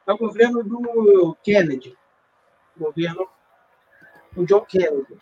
[0.05, 1.97] é o governo do Kennedy,
[2.75, 3.27] o governo
[4.31, 5.17] do John Kennedy.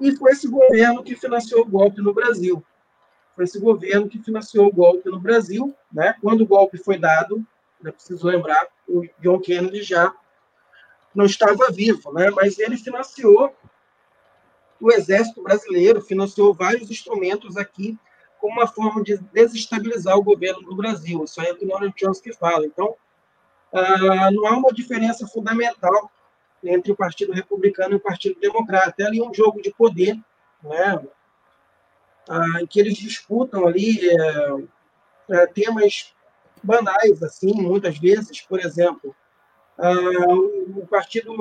[0.00, 2.64] E foi esse governo que financiou o golpe no Brasil.
[3.34, 5.74] Foi esse governo que financiou o golpe no Brasil.
[5.92, 6.14] Né?
[6.22, 7.44] Quando o golpe foi dado,
[7.84, 10.14] é preciso lembrar, o John Kennedy já
[11.14, 12.30] não estava vivo, né?
[12.30, 13.54] mas ele financiou
[14.80, 17.98] o Exército Brasileiro, financiou vários instrumentos aqui
[18.40, 21.24] como uma forma de desestabilizar o governo do Brasil.
[21.24, 22.66] Isso aí é o que o Donald Trump fala.
[22.66, 22.94] Então,
[23.72, 26.10] ah, não há uma diferença fundamental
[26.62, 29.02] entre o Partido Republicano e o Partido Democrata.
[29.02, 30.16] É ali um jogo de poder,
[30.62, 31.06] né?
[32.28, 34.56] Ah, em que eles disputam ali é,
[35.30, 36.14] é, temas
[36.62, 38.40] banais, assim, muitas vezes.
[38.40, 39.14] Por exemplo,
[39.78, 40.34] ah,
[40.76, 41.34] o Partido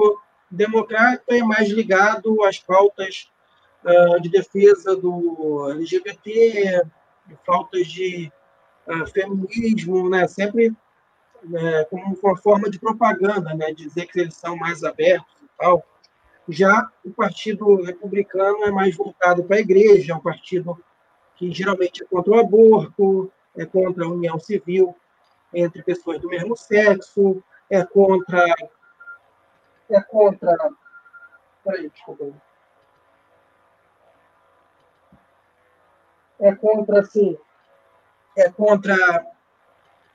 [0.49, 3.29] Democrata é mais ligado às pautas
[3.83, 6.83] uh, de defesa do LGBT,
[7.25, 8.31] de faltas de
[8.87, 10.27] uh, feminismo, né?
[10.27, 10.73] sempre
[11.43, 13.71] né, como uma forma de propaganda, né?
[13.73, 15.83] dizer que eles são mais abertos e tal.
[16.49, 20.77] Já o Partido Republicano é mais voltado para a igreja, é um partido
[21.35, 24.95] que geralmente é contra o aborto, é contra a união civil
[25.53, 28.45] entre pessoas do mesmo sexo, é contra.
[29.89, 30.55] É contra.
[31.63, 32.46] Peraí, desculpa.
[36.39, 37.37] É contra, assim,
[38.37, 38.95] é contra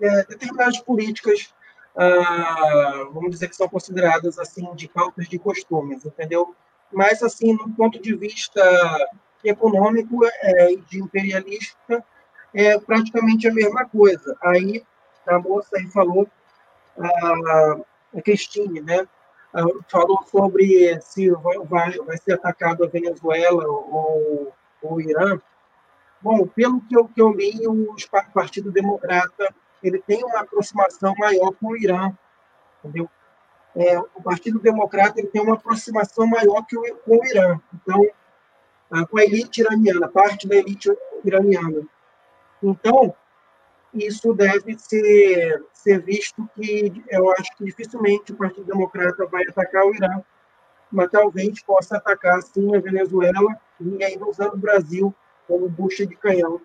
[0.00, 1.52] é, determinadas políticas,
[1.96, 6.54] ah, vamos dizer que são consideradas, assim, de pautas de costumes, entendeu?
[6.92, 8.62] Mas, assim, no ponto de vista
[9.44, 12.04] econômico é, de imperialista,
[12.54, 14.36] é praticamente a mesma coisa.
[14.42, 14.84] Aí,
[15.26, 16.28] a moça aí falou,
[16.98, 19.06] a, Cristine, né?
[19.88, 25.40] falou sobre se vai, vai, vai ser atacado a Venezuela ou o Irã.
[26.22, 27.96] Bom, pelo que eu, que eu li, o
[28.32, 32.12] Partido Democrata ele tem uma aproximação maior com o Irã,
[32.78, 33.10] entendeu?
[33.74, 37.58] É, o Partido Democrata ele tem uma aproximação maior que o, com o Irã.
[37.74, 38.06] Então,
[39.10, 40.90] com a elite iraniana, parte da elite
[41.24, 41.82] iraniana.
[42.62, 43.14] Então,
[43.94, 49.84] isso deve ser, ser visto que eu acho que dificilmente o Partido Democrata vai atacar
[49.84, 50.22] o Irã,
[50.90, 55.14] mas talvez possa atacar, sim, a Venezuela, e ainda usando o Brasil
[55.52, 56.62] como bucha de canhão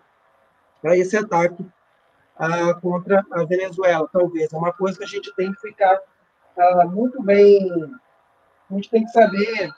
[0.81, 1.65] para esse ataque
[2.37, 4.53] ah, contra a Venezuela, talvez.
[4.53, 5.99] É uma coisa que a gente tem que ficar
[6.57, 7.69] ah, muito bem,
[8.71, 9.69] a gente tem que saber,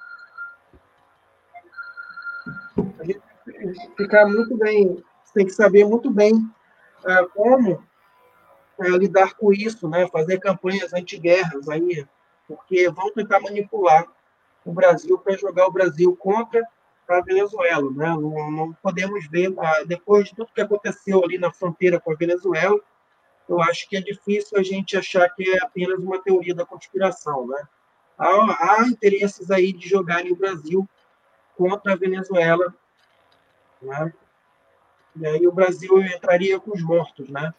[3.00, 5.04] a gente tem que ficar muito bem,
[5.34, 6.48] tem que saber muito bem
[7.04, 7.84] ah, como
[8.80, 10.08] ah, lidar com isso, né?
[10.10, 12.06] fazer campanhas anti-guerras aí,
[12.48, 14.06] porque vão tentar manipular
[14.64, 16.64] o Brasil para jogar o Brasil contra
[17.10, 17.90] para a Venezuela.
[17.90, 18.08] Né?
[18.08, 22.16] Não, não, podemos ver, ah, depois de tudo que aconteceu ali na fronteira com a
[22.16, 22.80] Venezuela,
[23.48, 27.48] eu acho que é difícil a gente achar que é apenas uma teoria da conspiração.
[27.48, 27.68] Né?
[28.16, 30.88] Há, há interesses aí de jogarem o Brasil
[31.58, 32.72] contra a Venezuela.
[33.82, 34.14] Né?
[35.16, 37.28] E aí o Brasil entraria com os mortos.
[37.28, 37.52] Né?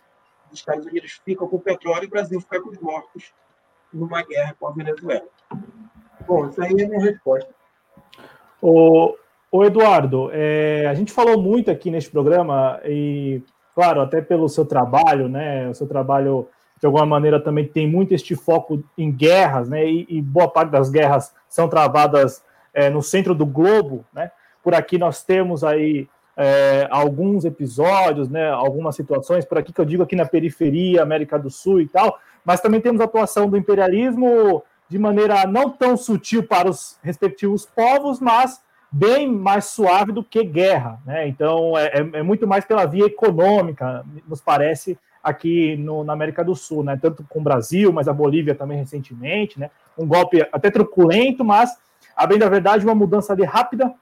[0.52, 3.34] Os Estados Unidos ficam com o petróleo e o Brasil fica com os mortos
[3.92, 5.26] numa guerra com a Venezuela.
[6.24, 7.52] Bom, essa aí é a minha resposta.
[8.62, 9.16] O,
[9.52, 13.42] Ô Eduardo, é, a gente falou muito aqui neste programa, e
[13.74, 15.68] claro, até pelo seu trabalho, né?
[15.68, 16.46] O seu trabalho,
[16.78, 19.84] de alguma maneira, também tem muito este foco em guerras, né?
[19.84, 24.30] E, e boa parte das guerras são travadas é, no centro do globo, né?
[24.62, 28.50] Por aqui nós temos aí é, alguns episódios, né?
[28.50, 32.20] Algumas situações, por aqui que eu digo aqui na periferia, América do Sul e tal,
[32.44, 37.66] mas também temos a atuação do imperialismo de maneira não tão sutil para os respectivos
[37.66, 38.60] povos, mas
[38.90, 41.28] bem mais suave do que guerra, né?
[41.28, 46.42] Então é, é, é muito mais pela via econômica, nos parece aqui no, na América
[46.42, 46.98] do Sul, né?
[47.00, 49.70] Tanto com o Brasil, mas a Bolívia também recentemente, né?
[49.96, 51.78] Um golpe até truculento, mas
[52.16, 53.92] a bem da verdade uma mudança ali rápida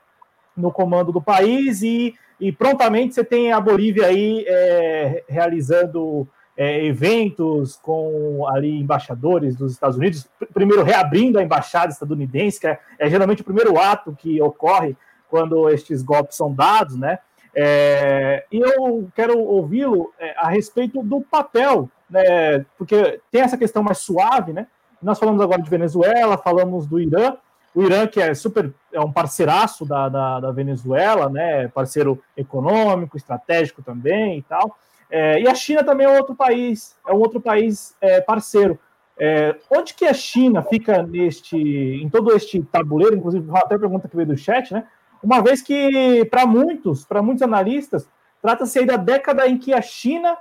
[0.56, 6.27] no comando do país e, e prontamente você tem a Bolívia aí é, realizando
[6.59, 12.80] é, eventos com ali embaixadores dos Estados Unidos, primeiro reabrindo a embaixada estadunidense, que é,
[12.98, 14.97] é geralmente o primeiro ato que ocorre
[15.30, 17.20] quando estes golpes são dados, né?
[17.55, 22.64] É, e eu quero ouvi-lo é, a respeito do papel, né?
[22.76, 24.66] Porque tem essa questão mais suave, né?
[25.01, 27.36] Nós falamos agora de Venezuela, falamos do Irã.
[27.72, 31.68] o Irã, que é super, é um parceiraço da, da, da Venezuela, né?
[31.68, 34.76] Parceiro econômico, estratégico também e tal.
[35.10, 38.78] É, e a China também é outro país, é um outro país é, parceiro.
[39.18, 44.06] É, onde que a China fica neste, em todo este tabuleiro, inclusive até a pergunta
[44.06, 44.86] que veio do chat, né?
[45.22, 48.09] Uma vez que para muitos, para muitos analistas,
[48.40, 50.36] trata-se aí da década em que a China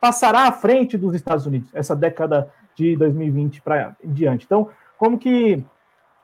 [0.00, 4.44] passará à frente dos Estados Unidos, essa década de 2020 para diante.
[4.44, 5.64] Então, como que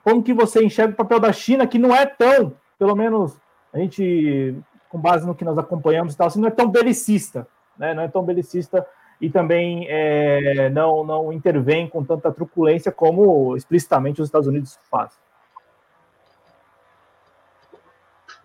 [0.07, 3.37] como que você enxerga o papel da China, que não é tão, pelo menos
[3.73, 4.57] a gente,
[4.89, 7.49] com base no que nós acompanhamos e tal, assim, não é tão belicista,
[7.79, 7.95] né?
[7.95, 8.87] Não é tão belicista
[9.21, 15.19] e também é, não, não intervém com tanta truculência como explicitamente os Estados Unidos fazem.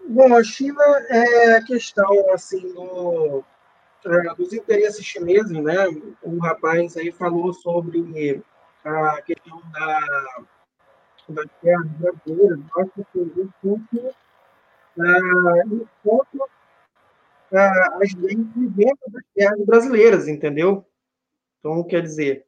[0.08, 3.44] Bom, a China é a questão assim do,
[4.06, 5.76] é, dos interesses chineses, né?
[6.22, 8.42] O rapaz aí falou sobre
[8.84, 10.00] a questão da,
[11.30, 13.50] da guerra brasileira, acho que um
[16.04, 16.50] pouco
[17.54, 18.38] as leis
[19.08, 20.86] das terras brasileiras, entendeu?
[21.60, 22.46] Então, quer dizer,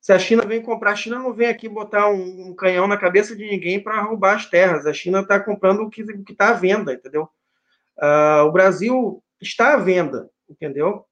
[0.00, 2.96] se a China vem comprar, a China não vem aqui botar um, um canhão na
[2.96, 4.84] cabeça de ninguém para roubar as terras.
[4.84, 7.28] A China está comprando o que está à venda, entendeu?
[7.96, 11.04] Uh, o Brasil está à venda, entendeu?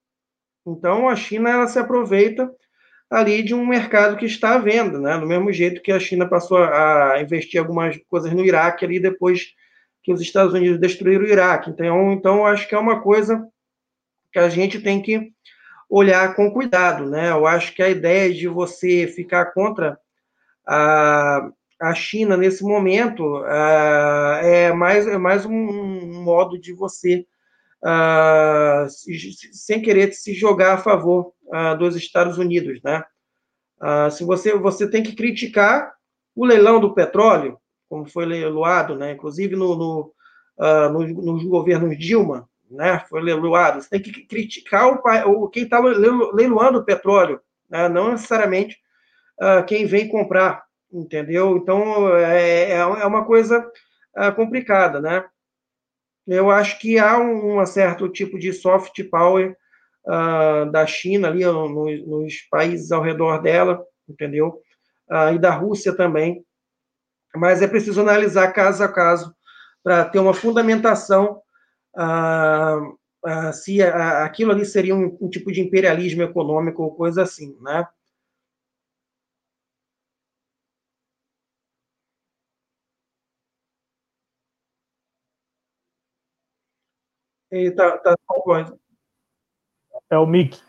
[0.67, 2.53] Então, a China ela se aproveita
[3.09, 5.19] ali de um mercado que está à venda, né?
[5.19, 9.55] Do mesmo jeito que a China passou a investir algumas coisas no Iraque ali depois
[10.11, 11.71] que os Estados Unidos destruíram o Iraque.
[11.71, 13.47] Então, então acho que é uma coisa
[14.33, 15.31] que a gente tem que
[15.89, 17.31] olhar com cuidado, né?
[17.31, 19.97] Eu acho que a ideia de você ficar contra
[20.67, 21.49] a,
[21.81, 27.25] a China nesse momento uh, é mais é mais um, modo de você
[27.85, 28.89] uh,
[29.53, 33.05] sem querer se jogar a favor uh, dos Estados Unidos, né?
[34.11, 35.95] se você você tem que criticar
[36.35, 37.60] o leilão do petróleo,
[37.91, 39.13] como foi leiloado, né?
[39.13, 40.15] Inclusive no, no,
[40.57, 43.83] no, nos governos Dilma, né, foi leiloado.
[43.83, 48.79] Você tem que criticar o, o quem está leiloando o petróleo, né, não necessariamente
[49.41, 50.63] uh, quem vem comprar,
[50.93, 51.57] entendeu?
[51.57, 53.59] Então, é, é, é uma coisa
[54.17, 55.25] uh, complicada, né?
[56.27, 59.57] Eu acho que há um, um certo tipo de soft power
[60.07, 64.63] uh, da China ali no, nos países ao redor dela, entendeu?
[65.35, 66.45] e da Rússia também,
[67.37, 69.35] mas é preciso analisar caso a caso
[69.83, 71.41] para ter uma fundamentação
[71.97, 72.79] ah,
[73.25, 77.57] ah, se ah, aquilo ali seria um, um, tipo de imperialismo econômico ou coisa assim,
[77.61, 77.87] né?
[87.53, 88.15] E tá, tá
[90.09, 90.61] É o Mick.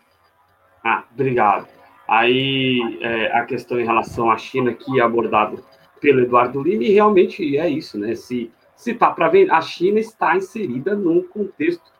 [0.83, 1.67] Ah, obrigado.
[2.07, 5.63] Aí é, a questão em relação à China que é abordado
[6.01, 8.15] pelo Eduardo Lima, e realmente é isso, né?
[8.15, 8.51] Se
[8.81, 11.93] se está para ver, a China está inserida num contexto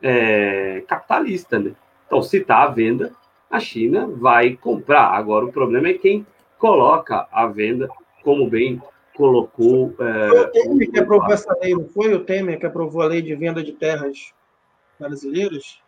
[0.00, 1.74] é, capitalista, né?
[2.06, 3.12] Então, se está à venda,
[3.50, 5.08] a China vai comprar.
[5.08, 6.26] Agora, o problema é quem
[6.58, 7.86] coloca a venda,
[8.24, 8.80] como bem
[9.14, 9.94] colocou.
[9.98, 13.06] É, foi o Temer que aprovou essa lei, não foi o Temer que aprovou a
[13.08, 14.32] lei de venda de terras
[14.98, 15.82] brasileiras?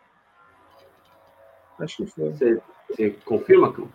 [1.79, 2.29] Acho que foi.
[2.29, 3.89] Você, você confirma, Cão?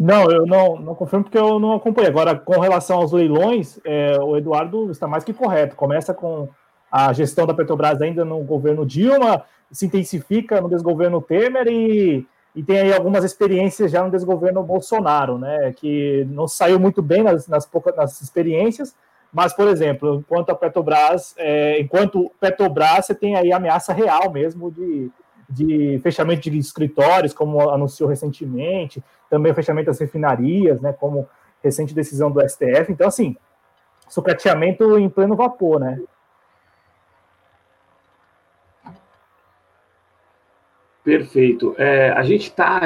[0.00, 2.10] Não, eu não, não confirmo porque eu não acompanhei.
[2.10, 5.76] Agora, com relação aos leilões, é, o Eduardo está mais que correto.
[5.76, 6.48] Começa com
[6.90, 12.62] a gestão da Petrobras ainda no governo Dilma, se intensifica no desgoverno Temer e, e
[12.62, 15.74] tem aí algumas experiências já no desgoverno Bolsonaro, né?
[15.76, 18.96] Que não saiu muito bem nas, nas poucas nas experiências,
[19.30, 24.70] mas, por exemplo, enquanto a Petrobras, é, enquanto Petrobras, você tem aí ameaça real mesmo
[24.70, 25.10] de
[25.50, 31.28] de fechamento de escritórios, como anunciou recentemente, também o fechamento das refinarias, né, como
[31.62, 32.90] recente decisão do STF.
[32.90, 33.36] Então, assim,
[34.08, 36.00] sucateamento em pleno vapor, né?
[41.02, 41.74] Perfeito.
[41.78, 42.82] É, a gente está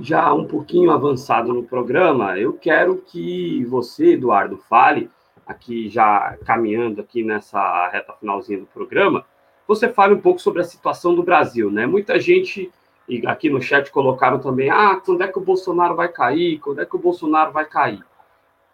[0.00, 2.38] já um pouquinho avançado no programa.
[2.38, 5.10] Eu quero que você, Eduardo, fale,
[5.46, 9.24] aqui já caminhando aqui nessa reta finalzinha do programa,
[9.66, 11.86] você fale um pouco sobre a situação do Brasil, né?
[11.86, 12.70] Muita gente,
[13.08, 16.58] e aqui no chat colocaram também, ah, quando é que o Bolsonaro vai cair?
[16.58, 18.04] Quando é que o Bolsonaro vai cair?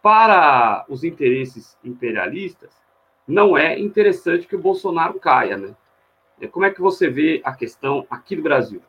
[0.03, 2.71] Para os interesses imperialistas,
[3.27, 5.75] não é interessante que o Bolsonaro caia, né?
[6.53, 8.81] Como é que você vê a questão aqui do Brasil?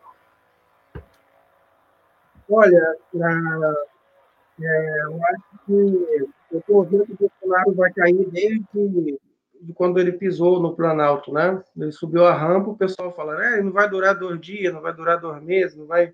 [2.50, 2.96] Olha,
[4.62, 9.20] é, eu acho que eu estou vendo que o Bolsonaro vai cair desde de
[9.76, 11.62] quando ele pisou no Planalto, né?
[11.78, 14.94] Ele subiu a rampa, o pessoal fala, é, não vai durar dois dias, não vai
[14.94, 16.14] durar dois meses, não vai,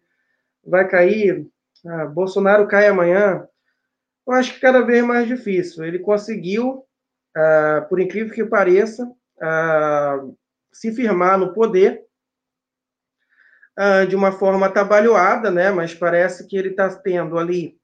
[0.66, 1.48] vai cair.
[1.86, 3.48] Ah, Bolsonaro cai amanhã.
[4.28, 5.84] eu acho que cada vez mais difícil.
[5.84, 6.86] Ele conseguiu,
[7.38, 10.38] uh, por incrível que pareça, uh,
[10.72, 12.04] se firmar no poder
[13.78, 15.70] uh, de uma forma atabalhoada, né?
[15.70, 17.78] mas parece que ele está tendo ali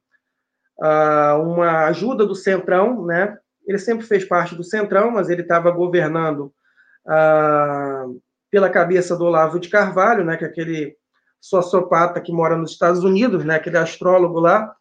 [1.43, 3.37] uma ajuda do Centrão, né?
[3.65, 6.53] Ele sempre fez parte do Centrão, mas ele estava governando
[8.51, 10.37] pela cabeça do Olavo de Carvalho, né?
[10.37, 10.95] que é aquele
[11.39, 13.55] sociopata que mora nos Estados Unidos, né?
[13.55, 14.75] aquele astrólogo lá,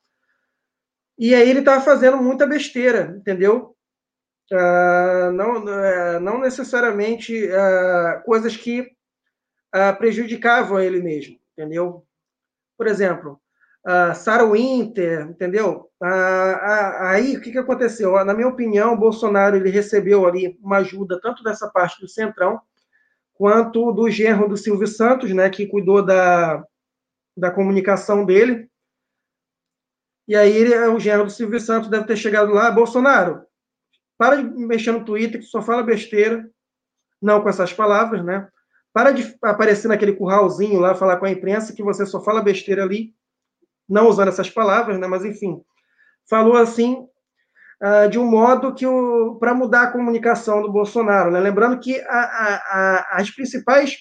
[1.20, 3.76] e aí ele estava fazendo muita besteira, entendeu?
[4.50, 8.90] Uh, não, uh, não necessariamente uh, coisas que
[9.98, 12.04] prejudicavam ele mesmo, entendeu?
[12.76, 13.40] Por exemplo,
[13.86, 15.88] uh, Sarah Winter, entendeu?
[17.00, 18.24] aí o que, que aconteceu?
[18.24, 22.58] Na minha opinião, o Bolsonaro ele recebeu ali uma ajuda tanto dessa parte do Centrão
[23.34, 26.62] quanto do genro do Silvio Santos, né, que cuidou da,
[27.36, 28.70] da comunicação dele,
[30.30, 33.42] e aí ele, o genro do Silvio Santos deve ter chegado lá, Bolsonaro,
[34.16, 36.48] para de mexer no Twitter, que só fala besteira,
[37.20, 38.48] não com essas palavras, né?
[38.92, 42.84] Para de aparecer naquele curralzinho lá, falar com a imprensa, que você só fala besteira
[42.84, 43.12] ali,
[43.90, 45.06] não usando essas palavras, né?
[45.06, 45.60] Mas, enfim,
[46.28, 47.06] falou assim,
[47.82, 48.86] uh, de um modo que,
[49.40, 51.40] para mudar a comunicação do Bolsonaro, né?
[51.40, 53.98] Lembrando que a, a, a, as principais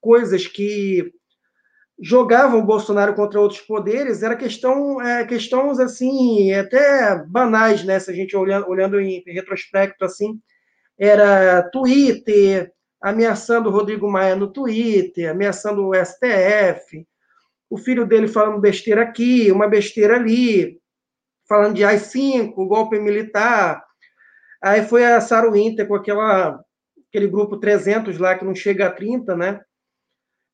[0.00, 1.12] coisas que
[2.00, 7.98] jogavam o Bolsonaro contra outros poderes, era questão, é, questões assim, até banais, né?
[7.98, 10.40] Se a gente olhando, olhando em retrospecto assim,
[10.98, 17.06] era Twitter, ameaçando o Rodrigo Maia no Twitter, ameaçando o STF,
[17.72, 20.78] o filho dele falando besteira aqui, uma besteira ali,
[21.48, 23.82] falando de AI-5, golpe militar.
[24.62, 26.62] Aí foi a Sarah Winter com aquela,
[27.08, 29.62] aquele grupo 300 lá, que não chega a 30, né?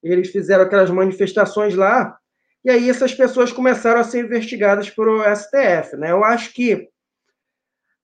[0.00, 2.16] eles fizeram aquelas manifestações lá,
[2.64, 5.96] e aí essas pessoas começaram a ser investigadas pelo STF.
[5.96, 6.12] Né?
[6.12, 6.88] Eu acho que,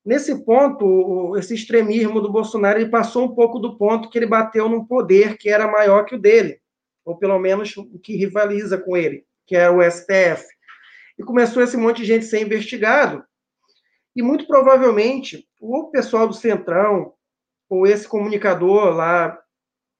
[0.05, 4.69] nesse ponto, esse extremismo do Bolsonaro ele passou um pouco do ponto que ele bateu
[4.69, 6.61] num poder que era maior que o dele,
[7.05, 10.45] ou pelo menos o que rivaliza com ele, que é o STF.
[11.19, 13.25] E começou esse monte de gente a ser investigado,
[14.17, 17.13] e muito provavelmente o pessoal do Centrão,
[17.69, 19.39] ou esse comunicador lá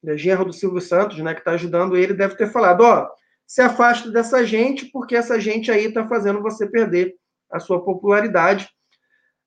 [0.03, 3.09] né, genro do Silvio Santos, né, que está ajudando ele, deve ter falado: ó,
[3.47, 7.15] se afaste dessa gente, porque essa gente aí está fazendo você perder
[7.51, 8.69] a sua popularidade.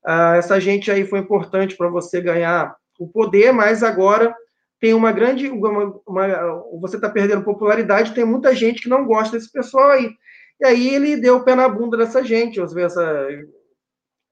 [0.06, 4.36] Ah, essa gente aí foi importante para você ganhar o poder, mas agora
[4.80, 5.50] tem uma grande.
[5.50, 10.12] Uma, uma, você está perdendo popularidade, tem muita gente que não gosta desse pessoal aí.
[10.60, 13.28] E aí ele deu o pé na bunda dessa gente, você vê essa.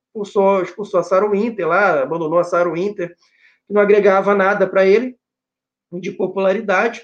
[0.08, 3.10] Expulsou, expulsou a Sarah Winter lá, abandonou a Sarah Winter,
[3.68, 5.18] que não agregava nada para ele
[5.92, 7.04] de popularidade,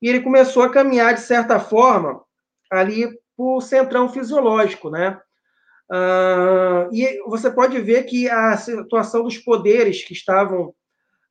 [0.00, 2.22] e ele começou a caminhar, de certa forma,
[2.70, 5.20] ali para o centrão fisiológico, né?
[5.90, 10.74] Uh, e você pode ver que a situação dos poderes que estavam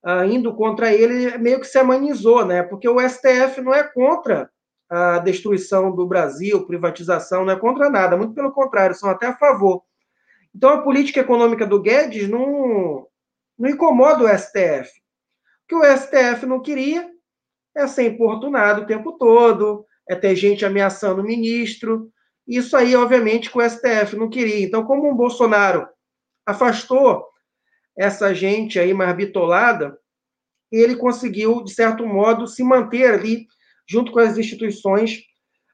[0.06, 2.64] uh, indo contra ele meio que se amenizou, né?
[2.64, 4.50] Porque o STF não é contra
[4.90, 9.38] a destruição do Brasil, privatização, não é contra nada, muito pelo contrário, são até a
[9.38, 9.84] favor.
[10.54, 13.08] Então a política econômica do Guedes não,
[13.58, 15.02] não incomoda o STF
[15.72, 17.10] que o STF não queria
[17.74, 22.12] é ser importunado o tempo todo, é ter gente ameaçando o ministro.
[22.46, 24.66] Isso aí, obviamente, que o STF não queria.
[24.66, 25.88] Então, como o Bolsonaro
[26.46, 27.26] afastou
[27.98, 29.98] essa gente aí mais bitolada,
[30.72, 33.46] ele conseguiu, de certo modo, se manter ali,
[33.88, 35.20] junto com as instituições,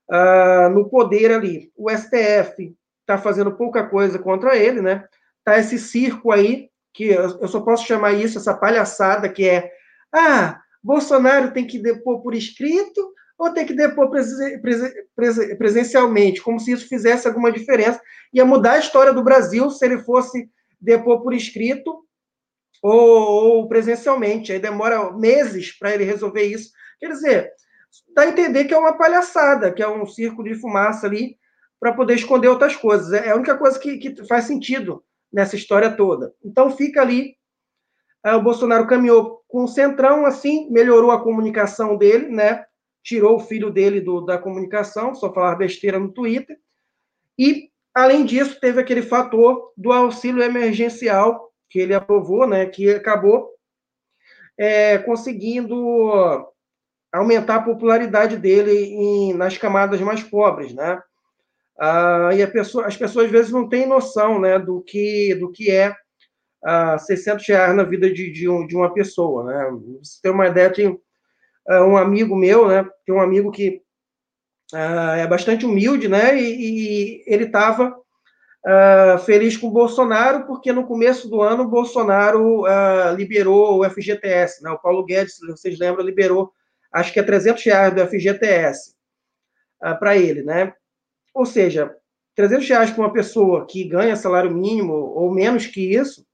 [0.10, 1.72] uh, no poder ali.
[1.76, 5.06] O STF está fazendo pouca coisa contra ele, né?
[5.44, 9.72] Tá esse circo aí, que eu só posso chamar isso, essa palhaçada, que é
[10.12, 14.10] ah, Bolsonaro tem que depor por escrito ou tem que depor
[15.58, 18.02] presencialmente, como se isso fizesse alguma diferença.
[18.34, 20.50] Ia mudar a história do Brasil se ele fosse
[20.82, 22.07] depor por escrito
[22.82, 24.52] ou, presencialmente.
[24.52, 26.72] Aí demora meses para ele resolver isso.
[27.00, 27.52] Quer dizer,
[28.16, 31.38] dá a entender que é uma palhaçada, que é um circo de fumaça ali
[31.80, 33.14] para poder esconder outras coisas.
[33.14, 36.34] É a única coisa que, que faz sentido nessa história toda.
[36.44, 37.38] Então fica ali
[38.36, 42.66] o Bolsonaro caminhou com o Centrão, assim, melhorou a comunicação dele, né?
[43.04, 46.58] Tirou o filho dele do, da comunicação, só falar besteira no Twitter.
[47.40, 52.66] E, além disso, teve aquele fator do auxílio emergencial que ele aprovou, né?
[52.66, 53.50] Que acabou
[54.58, 55.76] é, conseguindo
[57.12, 61.02] aumentar a popularidade dele em, nas camadas mais pobres, né?
[61.80, 65.70] Ah, e pessoa, as pessoas às vezes não têm noção, né, do que do que
[65.70, 65.96] é
[66.64, 69.70] a 600 reais na vida de, de, um, de uma pessoa, né?
[70.02, 72.84] Você tem uma ideia, tem uh, um amigo meu, né?
[73.06, 73.82] Tem um amigo que
[74.74, 76.36] uh, é bastante humilde, né?
[76.36, 77.96] E, e ele estava
[78.68, 83.90] uh, feliz com o Bolsonaro, porque no começo do ano o Bolsonaro uh, liberou o
[83.90, 84.70] FGTS, né?
[84.72, 86.52] O Paulo Guedes, vocês lembram, liberou,
[86.92, 88.94] acho que é 300 reais do FGTS
[89.84, 90.74] uh, para ele, né?
[91.34, 91.96] Ou seja,
[92.36, 96.26] 300 reais para uma pessoa que ganha salário mínimo ou menos que isso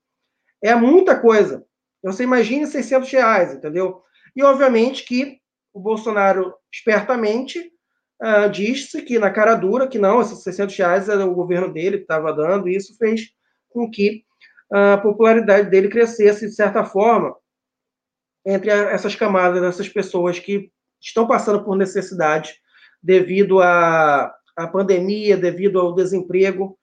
[0.62, 1.64] é muita coisa.
[2.04, 4.02] Você imagine 600 reais, entendeu?
[4.36, 5.40] E obviamente que
[5.74, 7.73] o Bolsonaro, espertamente,
[8.24, 11.98] uh, disse que na cara dura que não, esses 600 reais era o governo dele
[11.98, 13.30] que estava dando, e isso fez
[13.70, 14.24] com que
[14.72, 17.36] a popularidade dele crescesse de certa forma
[18.46, 22.56] entre essas camadas, essas pessoas que estão passando por necessidade
[23.02, 26.78] devido à, à pandemia, devido ao desemprego.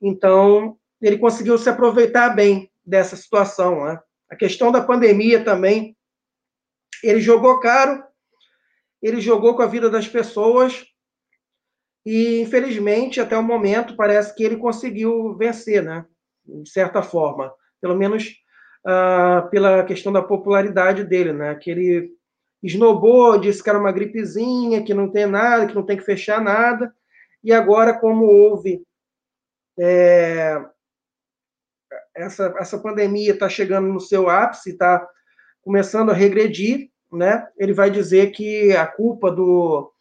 [0.00, 3.84] Então, ele conseguiu se aproveitar bem dessa situação.
[3.84, 4.00] Né?
[4.30, 5.96] A questão da pandemia também,
[7.02, 8.02] ele jogou caro,
[9.02, 10.84] ele jogou com a vida das pessoas
[12.04, 16.06] e, infelizmente, até o momento, parece que ele conseguiu vencer, né?
[16.44, 17.52] De certa forma.
[17.80, 18.36] Pelo menos
[18.86, 21.54] uh, pela questão da popularidade dele, né?
[21.56, 22.12] Que ele
[22.62, 26.40] esnobou, disse que era uma gripezinha, que não tem nada, que não tem que fechar
[26.40, 26.94] nada.
[27.42, 28.82] E agora, como houve
[29.78, 30.64] é,
[32.14, 35.06] essa, essa pandemia está chegando no seu ápice, está
[35.62, 37.46] começando a regredir, né?
[37.58, 39.92] Ele vai dizer que a culpa do,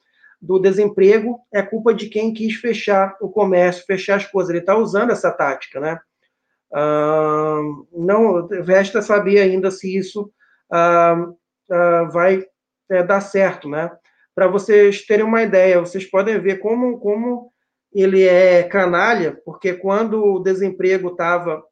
[0.41, 4.49] do desemprego é culpa de quem quis fechar o comércio, fechar as coisas.
[4.49, 5.99] Ele está usando essa tática, né?
[6.73, 7.61] Ah,
[7.91, 10.31] não resta saber ainda se isso
[12.11, 12.45] vai
[12.89, 13.91] é, dar certo, né?
[14.33, 17.51] Para vocês terem uma ideia, vocês podem ver como, como
[17.93, 21.63] ele é canalha, porque quando o desemprego estava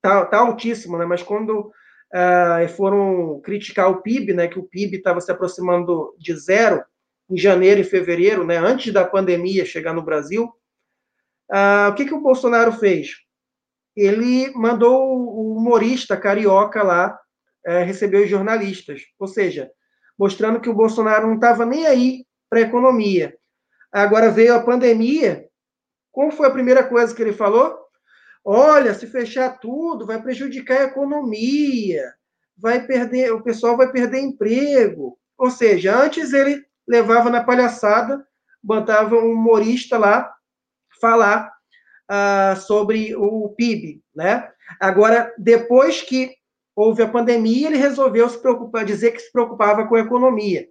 [0.00, 1.04] tá, tá altíssimo, né?
[1.04, 1.70] Mas quando
[2.12, 6.84] uh, foram criticar o PIB, né, que o PIB estava se aproximando de zero
[7.30, 10.44] em janeiro e fevereiro, né, antes da pandemia chegar no Brasil,
[11.50, 13.10] uh, o que, que o Bolsonaro fez?
[13.96, 17.18] Ele mandou o humorista carioca lá
[17.66, 19.70] uh, receber os jornalistas, ou seja,
[20.18, 23.36] mostrando que o Bolsonaro não estava nem aí para a economia.
[23.90, 25.46] Agora veio a pandemia,
[26.10, 27.81] qual foi a primeira coisa que ele falou?
[28.44, 32.12] Olha, se fechar tudo, vai prejudicar a economia,
[32.56, 35.18] vai perder, o pessoal vai perder emprego.
[35.38, 38.26] Ou seja, antes ele levava na palhaçada,
[38.62, 40.32] botava um humorista lá
[41.00, 41.52] falar
[42.10, 44.48] uh, sobre o PIB, né?
[44.80, 46.34] Agora, depois que
[46.74, 50.68] houve a pandemia, ele resolveu se preocupar, dizer que se preocupava com a economia,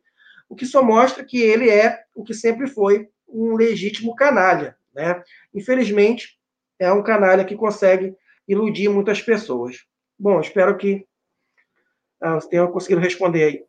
[0.50, 5.24] o que só mostra que ele é o que sempre foi um legítimo canalha, né?
[5.54, 6.41] Infelizmente,
[6.82, 8.16] é um canalha que consegue
[8.48, 9.86] iludir muitas pessoas.
[10.18, 11.06] Bom, espero que
[12.20, 13.64] ah, você tenha conseguido responder aí.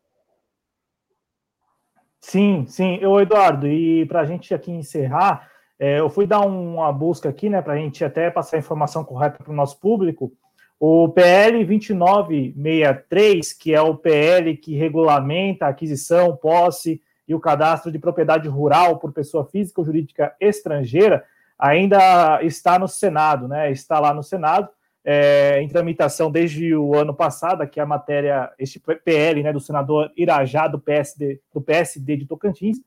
[2.18, 2.98] Sim, sim.
[3.02, 5.47] Eu, Eduardo, e para a gente aqui encerrar,
[5.78, 9.05] é, eu fui dar uma busca aqui, né, para a gente até passar a informação
[9.05, 10.32] correta para o nosso público.
[10.80, 17.93] O PL 2963, que é o PL que regulamenta a aquisição, posse e o cadastro
[17.93, 21.22] de propriedade rural por pessoa física ou jurídica estrangeira,
[21.62, 23.70] ainda está no Senado, né?
[23.70, 24.68] Está lá no Senado,
[25.05, 30.10] é, em tramitação desde o ano passado, que a matéria, este PL, né, do senador
[30.16, 32.78] Irajá, do PSD, do PSD de Tocantins,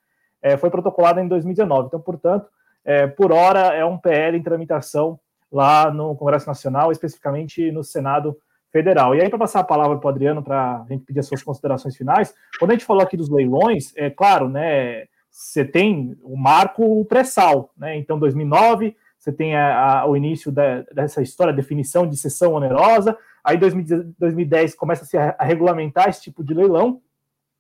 [0.42, 1.88] é, foi protocolado em 2019.
[1.88, 2.48] Então, portanto,
[2.84, 5.18] é, por hora é um PL em tramitação
[5.50, 8.38] lá no Congresso Nacional, especificamente no Senado
[8.74, 9.16] Federal.
[9.16, 11.42] E aí, para passar a palavra para o Adriano, para a gente pedir as suas
[11.42, 15.06] considerações finais, quando a gente falou aqui dos leilões, é claro, né?
[15.36, 17.98] Você tem o marco pré-sal, né?
[17.98, 23.18] Então, 2009, você tem a, a, o início da, dessa história, definição de sessão onerosa,
[23.44, 27.02] aí 2010 começa-se a, a, regulamentar esse tipo de leilão,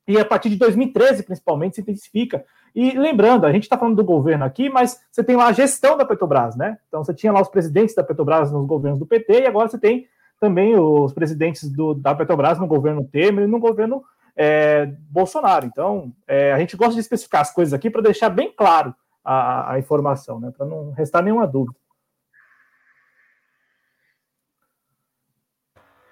[0.07, 2.45] e a partir de 2013, principalmente, se intensifica.
[2.73, 5.97] E lembrando, a gente está falando do governo aqui, mas você tem lá a gestão
[5.97, 6.77] da Petrobras, né?
[6.87, 9.77] Então, você tinha lá os presidentes da Petrobras nos governos do PT, e agora você
[9.77, 10.07] tem
[10.39, 14.01] também os presidentes do, da Petrobras no governo Temer e no governo
[14.35, 15.65] é, Bolsonaro.
[15.65, 18.93] Então, é, a gente gosta de especificar as coisas aqui para deixar bem claro
[19.23, 21.77] a, a informação, né, para não restar nenhuma dúvida.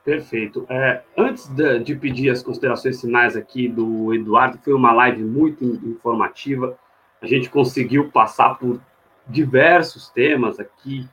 [0.04, 0.66] Perfeito.
[0.70, 5.64] É, antes de, de, pedir as considerações finais aqui do Eduardo, foi uma live muito
[5.64, 6.78] informativa.
[7.22, 8.82] A gente conseguiu passar por
[9.26, 11.08] diversos temas aqui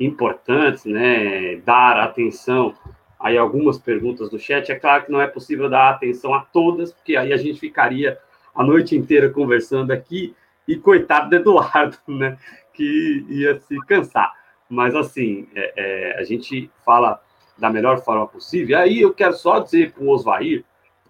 [0.00, 1.56] importantes, né?
[1.64, 2.74] Dar atenção
[3.22, 4.70] aí algumas perguntas do chat.
[4.70, 8.18] É claro que não é possível dar atenção a todas, porque aí a gente ficaria
[8.54, 10.34] a noite inteira conversando aqui
[10.66, 12.36] e coitado do Eduardo, né?
[12.74, 14.34] Que ia se cansar.
[14.68, 17.22] Mas assim, é, é, a gente fala
[17.56, 18.78] da melhor forma possível.
[18.78, 20.64] Aí eu quero só dizer para o Osvair,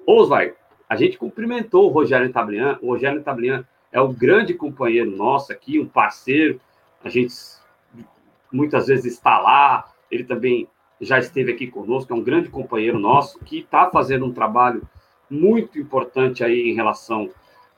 [0.07, 0.55] Osvair,
[0.89, 2.79] a gente cumprimentou o Rogério Tablian.
[2.83, 6.61] O Rogério Tablian é o grande companheiro nosso aqui, um parceiro.
[7.03, 7.33] A gente
[8.53, 10.69] muitas vezes está lá, ele também
[11.03, 14.83] já esteve aqui conosco, é um grande companheiro nosso, que está fazendo um trabalho
[15.29, 17.29] muito importante aí em relação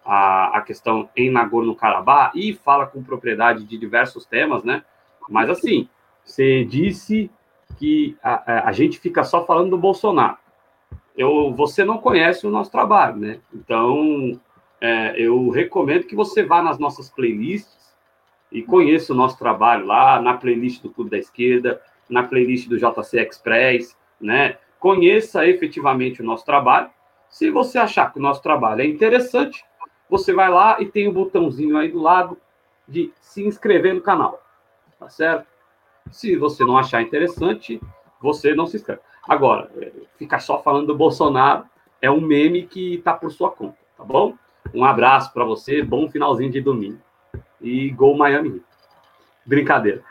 [0.05, 4.84] à, à questão em Nagorno-Karabakh e fala com propriedade de diversos temas, né?
[5.28, 5.88] Mas assim,
[6.22, 7.30] você disse
[7.78, 10.36] que a, a gente fica só falando do Bolsonaro.
[11.16, 13.40] Eu, você não conhece o nosso trabalho, né?
[13.55, 14.38] Então,
[14.80, 17.94] é, eu recomendo que você vá nas nossas playlists
[18.52, 22.78] e conheça o nosso trabalho lá, na playlist do Clube da Esquerda, na playlist do
[22.78, 24.59] JC Express, né?
[24.78, 26.90] Conheça efetivamente o nosso trabalho.
[27.28, 29.64] Se você achar que o nosso trabalho é interessante,
[30.09, 32.39] você vai lá e tem o um botãozinho aí do lado
[32.86, 34.43] de se inscrever no canal,
[34.98, 35.47] tá certo?
[36.10, 37.81] Se você não achar interessante,
[38.20, 39.01] você não se inscreve.
[39.26, 39.70] Agora,
[40.18, 41.64] ficar só falando do Bolsonaro
[42.01, 44.35] é um meme que está por sua conta, tá bom?
[44.74, 47.01] Um abraço para você, bom finalzinho de domingo.
[47.60, 48.62] E gol Miami.
[49.47, 50.02] Brincadeira.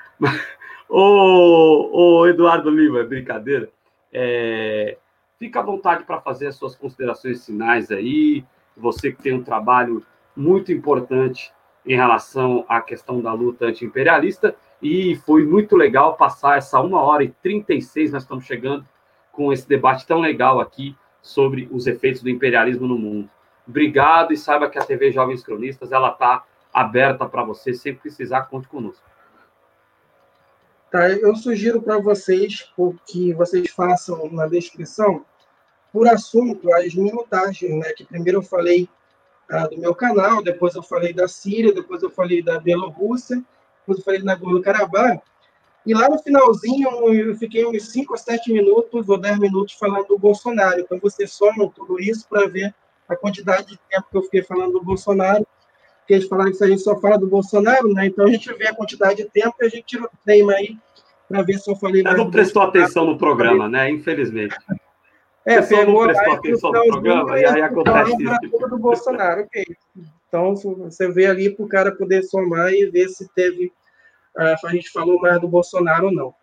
[0.97, 3.69] Ô, ô, Eduardo Lima, brincadeira.
[4.11, 4.97] É,
[5.39, 8.45] fica à vontade para fazer as suas considerações finais aí.
[8.77, 10.05] Você que tem um trabalho
[10.35, 11.51] muito importante
[11.85, 14.55] em relação à questão da luta anti-imperialista.
[14.81, 18.85] E foi muito legal passar essa uma hora e 36, nós estamos chegando
[19.31, 23.29] com esse debate tão legal aqui sobre os efeitos do imperialismo no mundo.
[23.67, 26.43] Obrigado e saiba que a TV Jovens Cronistas ela está
[26.73, 29.03] aberta para você, sempre precisar, conte conosco.
[30.93, 32.71] Tá, eu sugiro para vocês
[33.07, 35.25] que vocês façam na descrição,
[35.91, 37.91] por assunto, as minutagens, né?
[37.93, 38.87] Que primeiro eu falei
[39.49, 43.43] ah, do meu canal, depois eu falei da Síria, depois eu falei da Bielorrússia,
[43.79, 45.19] depois eu falei do Nagorno-Karabakh,
[45.83, 50.09] e lá no finalzinho eu fiquei uns 5 ou 7 minutos ou 10 minutos falando
[50.09, 50.79] do Bolsonaro.
[50.79, 52.71] Então você soma tudo isso para ver
[53.09, 55.43] a quantidade de tempo que eu fiquei falando do Bolsonaro.
[56.03, 58.07] Porque eles falaram que a gente só fala do Bolsonaro, né?
[58.07, 60.77] Então a gente vê a quantidade de tempo e a gente tira o tema aí
[61.29, 62.17] para ver se eu falei mais.
[62.17, 63.89] não prestou atenção no programa, né?
[63.89, 64.55] Infelizmente.
[65.45, 68.67] É, Você pegou não prestou atenção no programa e aí acontece isso.
[68.67, 69.63] do Bolsonaro, ok.
[70.27, 73.71] Então você vê ali para o cara poder somar e ver se teve.
[74.37, 76.33] Uh, a gente falou mais do Bolsonaro ou não.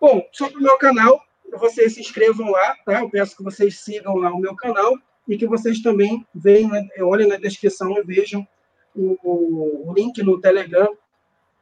[0.00, 1.20] Bom, sobre o meu canal,
[1.58, 3.00] vocês se inscrevam lá, tá?
[3.00, 4.94] Eu peço que vocês sigam lá o meu canal
[5.28, 8.46] e que vocês também venham, né, olhem na descrição e vejam
[8.94, 10.96] o, o, o link no Telegram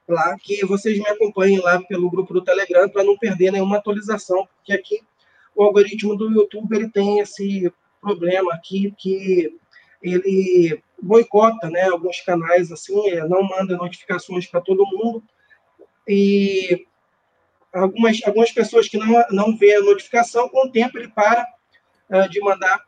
[0.08, 4.46] lá, que vocês me acompanhem lá pelo grupo do Telegram para não perder nenhuma atualização,
[4.56, 5.00] porque aqui
[5.54, 9.56] o algoritmo do YouTube ele tem esse problema aqui que
[10.02, 12.94] ele boicota, né, alguns canais assim,
[13.28, 15.22] não manda notificações para todo mundo
[16.06, 16.86] e
[17.72, 21.46] algumas algumas pessoas que não não vê a notificação com o tempo ele para
[22.10, 22.82] uh, de mandar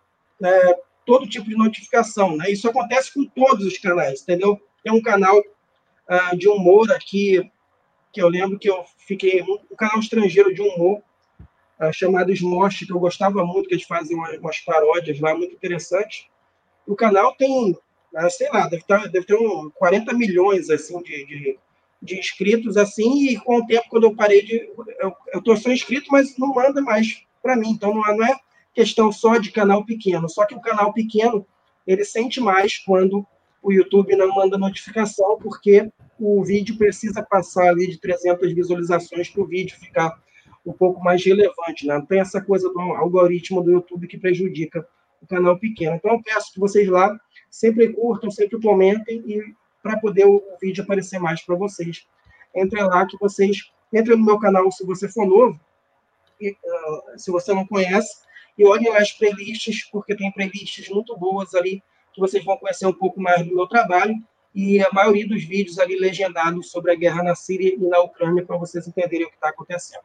[0.47, 2.37] é, todo tipo de notificação.
[2.37, 2.51] Né?
[2.51, 4.61] Isso acontece com todos os canais, entendeu?
[4.83, 7.51] Tem um canal uh, de humor aqui,
[8.12, 9.43] que eu lembro que eu fiquei.
[9.43, 11.03] Um, canal estrangeiro de humor,
[11.81, 16.27] uh, chamado Smosh, que eu gostava muito, que eles fazem umas, paródias lá, muito interessantes.
[16.87, 21.27] O canal tem, uh, sei lá, deve, ter, deve ter um 40 milhões assim, de,
[21.27, 21.59] de,
[22.03, 24.71] de, inscritos, assim, e com o tempo, quando eu parei de.
[25.33, 28.39] Eu estou só inscrito, mas não manda mais para mim, então não é, não é
[28.75, 30.29] questão só de canal pequeno.
[30.29, 31.47] Só que o canal pequeno,
[31.87, 33.27] ele sente mais quando
[33.63, 39.43] o YouTube não manda notificação, porque o vídeo precisa passar ali de 300 visualizações para
[39.43, 40.21] o vídeo ficar
[40.67, 41.87] um pouco mais relevante.
[41.87, 41.95] Né?
[41.95, 44.87] Não tem essa coisa do algoritmo do YouTube que prejudica
[45.23, 45.97] o canal pequeno.
[45.97, 47.17] Então, eu peço que vocês lá
[47.51, 49.43] sempre curtam, sempre comentem, e
[49.83, 52.07] para poder o, vídeo aparecer mais para vocês.
[52.55, 53.71] Entrem lá que vocês...
[53.93, 55.61] Entrem no meu canal se você for novo,
[56.41, 58.24] e, uh, se você não conhece,
[58.56, 61.82] e olhem as playlists, porque tem playlists muito boas ali,
[62.12, 64.14] que vocês vão conhecer um pouco mais do meu trabalho,
[64.55, 68.44] e a maioria dos vídeos ali legendados sobre a guerra na Síria e na Ucrânia,
[68.44, 70.05] para vocês entenderem o que está acontecendo.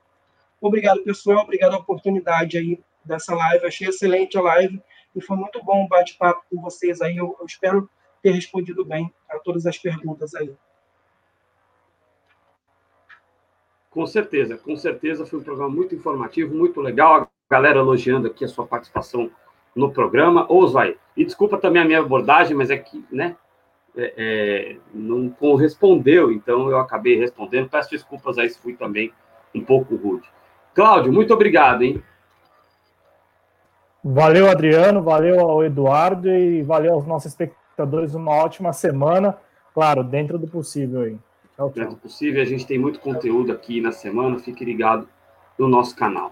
[0.59, 4.81] Obrigado, pessoal, obrigado a oportunidade aí dessa live, achei excelente a live,
[5.15, 7.89] e foi muito bom o bate-papo com vocês aí, eu, eu espero
[8.21, 10.51] ter respondido bem a todas as perguntas aí.
[13.89, 15.25] Com certeza, com certeza.
[15.25, 19.31] Foi um programa muito informativo, muito legal galera elogiando aqui a sua participação
[19.75, 20.45] no programa.
[20.49, 23.35] Ô, Zói, e desculpa também a minha abordagem, mas é que, né,
[23.97, 27.69] é, é, não correspondeu, então eu acabei respondendo.
[27.69, 29.11] Peço desculpas aí se fui também
[29.53, 30.29] um pouco rude.
[30.73, 32.01] Cláudio, muito obrigado, hein?
[34.03, 38.13] Valeu, Adriano, valeu ao Eduardo e valeu aos nossos espectadores.
[38.13, 39.37] Uma ótima semana,
[39.73, 41.17] claro, dentro do possível aí.
[41.55, 41.69] Tchau, tchau.
[41.71, 45.07] Dentro do possível, a gente tem muito conteúdo aqui na semana, fique ligado
[45.57, 46.31] no nosso canal.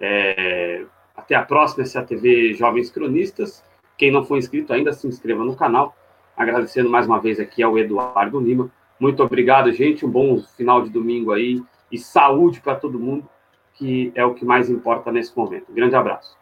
[0.00, 0.84] É,
[1.16, 3.64] até a próxima, essa é a TV Jovens Cronistas.
[3.96, 5.96] Quem não for inscrito ainda, se inscreva no canal.
[6.36, 8.70] Agradecendo mais uma vez aqui ao Eduardo Lima
[9.00, 10.06] Muito obrigado, gente.
[10.06, 11.60] Um bom final de domingo aí
[11.90, 13.28] e saúde para todo mundo,
[13.74, 15.72] que é o que mais importa nesse momento.
[15.72, 16.37] Grande abraço.